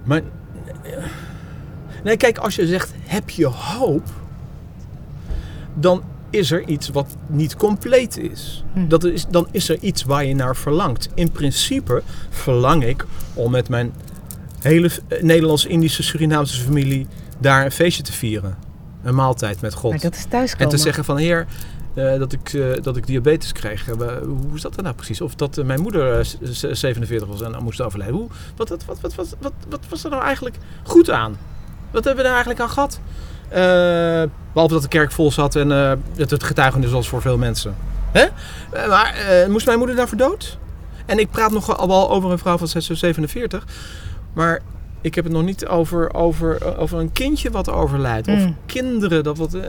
Mijn, 0.05 0.25
nee, 2.03 2.16
kijk, 2.16 2.38
als 2.38 2.55
je 2.55 2.66
zegt, 2.66 2.92
heb 3.07 3.30
je 3.30 3.46
hoop, 3.46 4.07
dan 5.74 6.03
is 6.30 6.50
er 6.50 6.68
iets 6.68 6.88
wat 6.88 7.16
niet 7.26 7.57
compleet 7.57 8.16
is. 8.18 8.64
Hm. 8.72 8.88
Dat 8.88 9.05
is. 9.05 9.26
Dan 9.30 9.46
is 9.50 9.68
er 9.68 9.78
iets 9.80 10.03
waar 10.05 10.24
je 10.24 10.34
naar 10.34 10.57
verlangt. 10.57 11.09
In 11.14 11.30
principe 11.32 12.03
verlang 12.30 12.84
ik 12.84 13.05
om 13.34 13.50
met 13.50 13.68
mijn 13.68 13.92
hele 14.61 14.90
eh, 15.09 15.22
Nederlands-Indische 15.22 16.03
Surinaamse 16.03 16.61
familie 16.62 17.07
daar 17.38 17.64
een 17.64 17.70
feestje 17.72 18.03
te 18.03 18.12
vieren. 18.12 18.57
Een 19.03 19.14
maaltijd 19.14 19.61
met 19.61 19.74
God. 19.74 19.90
Maar 19.90 20.00
dat 20.00 20.14
is 20.14 20.24
thuiskomen. 20.28 20.64
En 20.66 20.76
te 20.76 20.82
zeggen 20.82 21.05
van 21.05 21.16
heer, 21.16 21.46
eh, 21.94 22.18
dat, 22.18 22.32
ik, 22.32 22.53
eh, 22.53 22.82
dat 22.82 22.96
ik 22.96 23.07
diabetes 23.07 23.53
kreeg. 23.53 23.86
Hoe 23.86 24.55
is 24.55 24.61
dat 24.62 24.74
dan 24.74 24.84
nou 24.84 24.96
precies? 24.96 25.20
Of 25.20 25.34
dat 25.34 25.64
mijn 25.64 25.80
moeder 25.80 26.18
eh, 26.18 26.24
z- 26.24 26.36
z- 26.42 26.70
47 26.70 27.28
was 27.28 27.40
en 27.42 27.62
moest 27.62 27.80
overlijden. 27.80 28.16
Hoe, 28.16 28.28
wat, 28.57 28.68
wat, 28.68 28.84
wat, 28.84 29.00
wat, 29.00 29.14
wat, 29.14 29.34
wat, 29.40 29.53
wat 29.68 29.80
was 29.88 30.05
er 30.05 30.11
nou 30.11 30.22
eigenlijk 30.22 30.57
goed 30.82 31.11
aan? 31.11 31.36
Wat 31.93 32.05
hebben 32.05 32.24
we 32.24 32.30
daar 32.30 32.45
eigenlijk 32.45 32.61
aan 32.61 32.70
gehad? 32.70 33.01
Eh, 33.49 34.30
behalve 34.53 34.74
dat 34.74 34.82
de 34.82 34.88
kerk 34.88 35.12
vol 35.12 35.32
zat 35.32 35.57
en 35.57 35.72
eh, 35.72 35.93
dat 36.16 36.30
het 36.30 36.43
getuigenis 36.43 36.90
was 36.90 37.09
voor 37.09 37.20
veel 37.20 37.38
mensen. 37.38 37.74
Hè? 38.12 38.26
Eh, 38.72 38.88
maar 38.88 39.14
moest 39.49 39.66
mijn 39.66 39.78
moeder 39.78 39.97
daarvoor 39.97 40.18
dood? 40.18 40.59
En 41.07 41.18
ik 41.18 41.30
praat 41.30 41.51
nog 41.53 41.78
al 41.78 41.88
wel 41.88 42.11
over 42.11 42.30
een 42.30 42.38
vrouw 42.38 42.59
van 42.59 42.68
47. 42.68 43.64
Maar 44.32 44.61
ik 45.03 45.14
heb 45.14 45.24
het 45.24 45.32
nog 45.32 45.44
niet 45.44 45.66
over, 45.66 46.14
over, 46.14 46.76
over 46.78 46.98
een 46.98 47.12
kindje 47.12 47.50
wat 47.50 47.70
overlijdt. 47.70 48.28
Of 48.28 48.40
Mm. 48.44 48.57
kinderen. 48.66 49.24
Dat, 49.24 49.38
wat, 49.38 49.55
eh, 49.55 49.62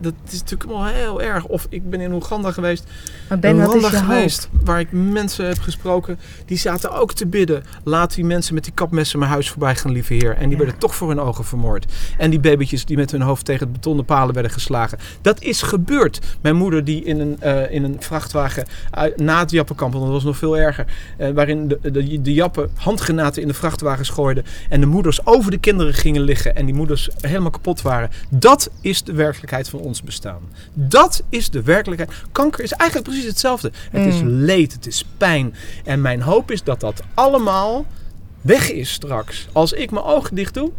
dat 0.00 0.14
is 0.30 0.40
natuurlijk 0.40 0.70
wel 0.70 0.84
heel 0.86 1.22
erg. 1.22 1.44
Of 1.44 1.66
ik 1.68 1.90
ben 1.90 2.00
in 2.00 2.12
Oeganda 2.12 2.52
geweest. 2.52 2.84
Maar 3.28 3.38
Ben, 3.38 3.60
hoop? 3.60 3.82
geweest. 3.84 4.48
Waar 4.64 4.80
ik 4.80 4.88
mensen 4.92 5.46
heb 5.46 5.58
gesproken. 5.58 6.18
Die 6.46 6.58
zaten 6.58 6.92
ook 6.92 7.12
te 7.12 7.26
bidden. 7.26 7.62
Laat 7.84 8.14
die 8.14 8.24
mensen 8.24 8.54
met 8.54 8.64
die 8.64 8.72
kapmessen 8.72 9.18
mijn 9.18 9.30
huis 9.30 9.50
voorbij 9.50 9.76
gaan, 9.76 9.90
lieve 9.92 10.14
heer. 10.14 10.34
En 10.36 10.42
die 10.42 10.50
Ja. 10.50 10.56
werden 10.56 10.78
toch 10.78 10.94
voor 10.94 11.08
hun 11.08 11.20
ogen 11.20 11.44
vermoord. 11.44 11.92
En 12.18 12.30
die 12.30 12.40
babytjes 12.40 12.84
die 12.84 12.96
met 12.96 13.10
hun 13.10 13.20
hoofd 13.22 13.44
tegen 13.44 13.66
de 13.66 13.72
betonnen 13.72 14.04
palen 14.04 14.34
werden 14.34 14.52
geslagen. 14.52 14.98
Dat 15.22 15.42
is 15.42 15.62
gebeurd. 15.62 16.18
Mijn 16.40 16.56
moeder 16.56 16.84
die 16.84 17.04
in 17.04 17.20
een, 17.20 17.36
eh, 17.40 17.70
in 17.72 17.84
een 17.84 17.96
vrachtwagen 17.98 18.66
uit, 18.90 19.16
na 19.16 19.38
het 19.38 19.50
Jappenkamp, 19.50 19.92
want 19.92 20.04
dat 20.04 20.12
was 20.14 20.24
nog 20.24 20.36
veel 20.36 20.58
erger. 20.58 20.86
eh, 21.16 21.30
waarin 21.30 21.68
de, 21.68 21.78
de, 21.82 22.20
de 22.22 22.32
Jappen 22.34 22.70
handgranaten 22.74 23.42
in 23.42 23.48
de 23.48 23.54
vrachtwagens 23.54 24.08
gooiden. 24.08 24.44
En 24.70 24.80
de 24.80 24.86
moeders 24.86 25.26
over 25.26 25.50
de 25.50 25.58
kinderen 25.58 25.94
gingen 25.94 26.22
liggen. 26.22 26.56
En 26.56 26.64
die 26.64 26.74
moeders 26.74 27.08
helemaal 27.20 27.50
kapot 27.50 27.82
waren. 27.82 28.10
Dat 28.28 28.70
is 28.80 29.02
de 29.02 29.12
werkelijkheid 29.12 29.68
van 29.68 29.80
ons 29.80 30.02
bestaan. 30.02 30.40
Dat 30.72 31.22
is 31.28 31.50
de 31.50 31.62
werkelijkheid. 31.62 32.12
Kanker 32.32 32.64
is 32.64 32.72
eigenlijk 32.72 33.10
precies 33.10 33.28
hetzelfde. 33.28 33.72
Het 33.90 34.06
is 34.14 34.22
Mm. 34.22 34.28
leed, 34.28 34.72
het 34.72 34.86
is 34.86 35.04
pijn. 35.16 35.54
En 35.84 36.00
mijn 36.00 36.22
hoop 36.22 36.50
is 36.50 36.62
dat 36.62 36.80
dat 36.80 37.02
allemaal 37.14 37.86
weg 38.40 38.70
is 38.72 38.92
straks. 38.92 39.48
Als 39.52 39.72
ik 39.72 39.90
mijn 39.90 40.04
ogen 40.04 40.34
dicht 40.34 40.54
doe 40.54 40.70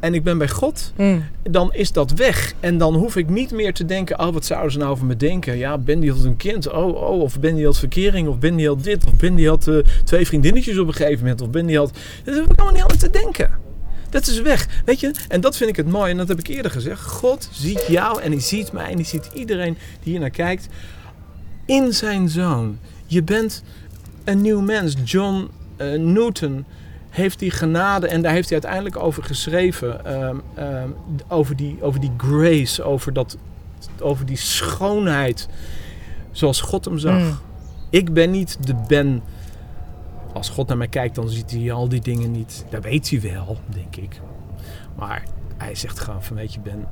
en 0.00 0.14
ik 0.14 0.22
ben 0.22 0.38
bij 0.38 0.48
God, 0.48 0.92
Mm. 0.96 1.24
dan 1.42 1.72
is 1.74 1.92
dat 1.92 2.10
weg. 2.10 2.52
En 2.60 2.78
dan 2.78 2.94
hoef 2.94 3.16
ik 3.16 3.28
niet 3.28 3.50
meer 3.50 3.74
te 3.74 3.84
denken, 3.84 4.20
oh 4.20 4.32
wat 4.32 4.44
zouden 4.44 4.72
ze 4.72 4.78
nou 4.78 4.90
over 4.90 5.06
me 5.06 5.16
denken? 5.16 5.56
Ja, 5.56 5.78
Ben 5.78 6.00
die 6.00 6.10
had 6.12 6.24
een 6.24 6.36
kind, 6.36 6.70
oh, 6.70 6.94
oh, 7.02 7.20
of 7.20 7.40
Ben 7.40 7.54
die 7.54 7.64
had 7.64 7.78
verkering, 7.78 8.28
of 8.28 8.38
Ben 8.38 8.56
die 8.56 8.68
had 8.68 8.84
dit, 8.84 9.06
of 9.06 9.14
Ben 9.14 9.34
die 9.34 9.48
had 9.48 9.68
eh, 9.68 9.76
twee 10.04 10.26
vriendinnetjes 10.26 10.78
op 10.78 10.86
een 10.86 10.94
gegeven 10.94 11.18
moment, 11.18 11.40
of 11.40 11.50
Ben 11.50 11.66
die 11.66 11.76
had... 11.78 11.92
Dat 12.24 12.34
heb 12.34 12.44
ik 12.44 12.58
allemaal 12.58 12.72
niet 12.72 12.92
aan 12.92 12.98
te 12.98 13.10
denken. 13.10 13.50
Dat 14.10 14.26
is 14.26 14.40
weg, 14.40 14.82
weet 14.84 15.00
je? 15.00 15.10
En 15.28 15.40
dat 15.40 15.56
vind 15.56 15.70
ik 15.70 15.76
het 15.76 15.88
mooi, 15.88 16.10
en 16.10 16.16
dat 16.16 16.28
heb 16.28 16.38
ik 16.38 16.46
eerder 16.46 16.70
gezegd. 16.70 17.02
God 17.06 17.48
ziet 17.52 17.84
jou 17.88 18.22
en 18.22 18.30
hij 18.30 18.40
ziet 18.40 18.72
mij 18.72 18.88
en 18.90 18.94
hij 18.94 19.04
ziet 19.04 19.30
iedereen 19.34 19.76
die 20.02 20.12
hier 20.12 20.20
naar 20.20 20.30
kijkt 20.30 20.68
in 21.66 21.92
zijn 21.92 22.28
zoon. 22.28 22.78
Je 23.06 23.22
bent 23.22 23.62
een 24.24 24.40
nieuw 24.40 24.60
mens. 24.60 24.94
John 25.04 25.48
eh, 25.76 25.92
Newton 25.98 26.64
heeft 27.10 27.38
die 27.38 27.50
genade 27.50 28.08
en 28.08 28.22
daar 28.22 28.32
heeft 28.32 28.50
hij 28.50 28.60
uiteindelijk 28.62 29.04
over 29.04 29.24
geschreven. 29.24 30.04
ehm, 30.04 30.36
ehm, 30.54 30.88
over, 31.28 31.56
die, 31.56 31.82
over 31.82 32.00
die 32.00 32.12
grace, 32.16 32.82
over, 32.82 33.12
dat, 33.12 33.36
over 34.00 34.26
die 34.26 34.36
schoonheid 34.36 35.48
zoals 36.30 36.60
God 36.60 36.84
hem 36.84 36.98
zag. 36.98 37.18
Mm. 37.18 37.38
Ik 37.90 38.12
ben 38.12 38.30
niet 38.30 38.66
de 38.66 38.74
Ben. 38.88 39.22
Als 40.32 40.48
God 40.48 40.68
naar 40.68 40.76
mij 40.76 40.88
kijkt, 40.88 41.14
dan 41.14 41.28
ziet 41.28 41.50
hij 41.50 41.72
al 41.72 41.88
die 41.88 42.00
dingen 42.00 42.30
niet. 42.30 42.64
Dat 42.70 42.82
weet 42.82 43.10
hij 43.10 43.20
wel, 43.20 43.58
denk 43.66 43.96
ik. 43.96 44.20
Maar 44.96 45.24
hij 45.56 45.74
zegt 45.74 46.00
gewoon 46.00 46.22
van, 46.22 46.36
weet 46.36 46.54
je 46.54 46.60
Ben, 46.60 46.88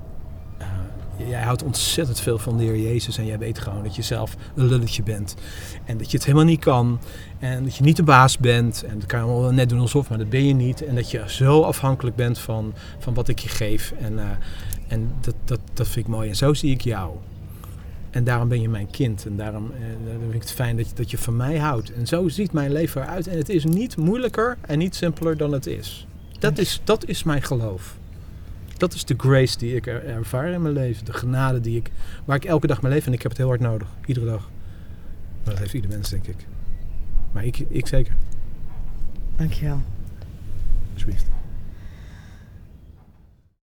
jij 1.26 1.42
houdt 1.42 1.62
ontzettend 1.62 2.20
veel 2.20 2.38
van 2.38 2.56
de 2.56 2.64
Heer 2.64 2.78
Jezus 2.78 3.18
en 3.18 3.26
jij 3.26 3.38
weet 3.38 3.58
gewoon 3.58 3.82
dat 3.82 3.96
je 3.96 4.02
zelf 4.02 4.36
een 4.54 4.66
lulletje 4.66 5.02
bent. 5.02 5.34
En 5.84 5.98
dat 5.98 6.10
je 6.10 6.16
het 6.16 6.26
helemaal 6.26 6.46
niet 6.46 6.60
kan. 6.60 7.00
En 7.38 7.64
dat 7.64 7.76
je 7.76 7.84
niet 7.84 7.96
de 7.96 8.02
baas 8.02 8.38
bent. 8.38 8.82
En 8.82 8.98
dat 8.98 9.06
kan 9.06 9.18
je 9.18 9.24
allemaal 9.24 9.50
net 9.50 9.68
doen 9.68 9.80
alsof, 9.80 10.08
maar 10.08 10.18
dat 10.18 10.30
ben 10.30 10.46
je 10.46 10.54
niet. 10.54 10.84
En 10.84 10.94
dat 10.94 11.10
je 11.10 11.22
zo 11.26 11.62
afhankelijk 11.62 12.16
bent 12.16 12.38
van, 12.38 12.74
van 12.98 13.14
wat 13.14 13.28
ik 13.28 13.38
je 13.38 13.48
geef. 13.48 13.92
En, 14.00 14.18
eh, 14.18 14.24
en 14.88 15.12
dat, 15.20 15.34
dat, 15.44 15.60
dat 15.72 15.88
vind 15.88 16.06
ik 16.06 16.12
mooi. 16.12 16.28
En 16.28 16.36
zo 16.36 16.54
zie 16.54 16.70
ik 16.72 16.80
jou. 16.80 17.10
En 18.10 18.24
daarom 18.24 18.48
ben 18.48 18.60
je 18.60 18.68
mijn 18.68 18.90
kind. 18.90 19.26
En 19.26 19.36
daarom 19.36 19.70
eh, 19.72 19.80
vind 20.20 20.34
ik 20.34 20.40
het 20.40 20.52
fijn 20.52 20.76
dat 20.76 20.88
je, 20.88 20.94
dat 20.94 21.10
je 21.10 21.18
van 21.18 21.36
mij 21.36 21.58
houdt. 21.58 21.92
En 21.92 22.06
zo 22.06 22.28
ziet 22.28 22.52
mijn 22.52 22.72
leven 22.72 23.02
eruit. 23.02 23.26
En 23.26 23.36
het 23.36 23.48
is 23.48 23.64
niet 23.64 23.96
moeilijker 23.96 24.56
en 24.60 24.78
niet 24.78 24.94
simpeler 24.94 25.36
dan 25.36 25.52
het 25.52 25.66
is. 25.66 26.06
Dat 26.38 26.58
is, 26.58 26.80
dat 26.84 27.06
is 27.06 27.22
mijn 27.22 27.42
geloof. 27.42 27.96
Dat 28.78 28.94
is 28.94 29.04
de 29.04 29.14
grace 29.16 29.58
die 29.58 29.74
ik 29.74 29.86
er, 29.86 30.04
ervaar 30.04 30.48
in 30.48 30.62
mijn 30.62 30.74
leven. 30.74 31.04
De 31.04 31.12
genade 31.12 31.60
die 31.60 31.76
ik, 31.76 31.90
waar 32.24 32.36
ik 32.36 32.44
elke 32.44 32.66
dag 32.66 32.82
mijn 32.82 32.94
leef. 32.94 33.06
En 33.06 33.12
ik 33.12 33.22
heb 33.22 33.30
het 33.30 33.40
heel 33.40 33.48
hard 33.48 33.60
nodig. 33.60 33.88
Iedere 34.06 34.26
dag. 34.26 34.50
Maar 35.44 35.54
dat 35.54 35.58
heeft 35.58 35.74
ieder 35.74 35.90
mens, 35.90 36.10
denk 36.10 36.26
ik. 36.26 36.46
Maar 37.32 37.44
ik, 37.44 37.58
ik 37.58 37.86
zeker. 37.86 38.16
Dankjewel. 39.36 39.82
Alsjeblieft. 40.92 41.37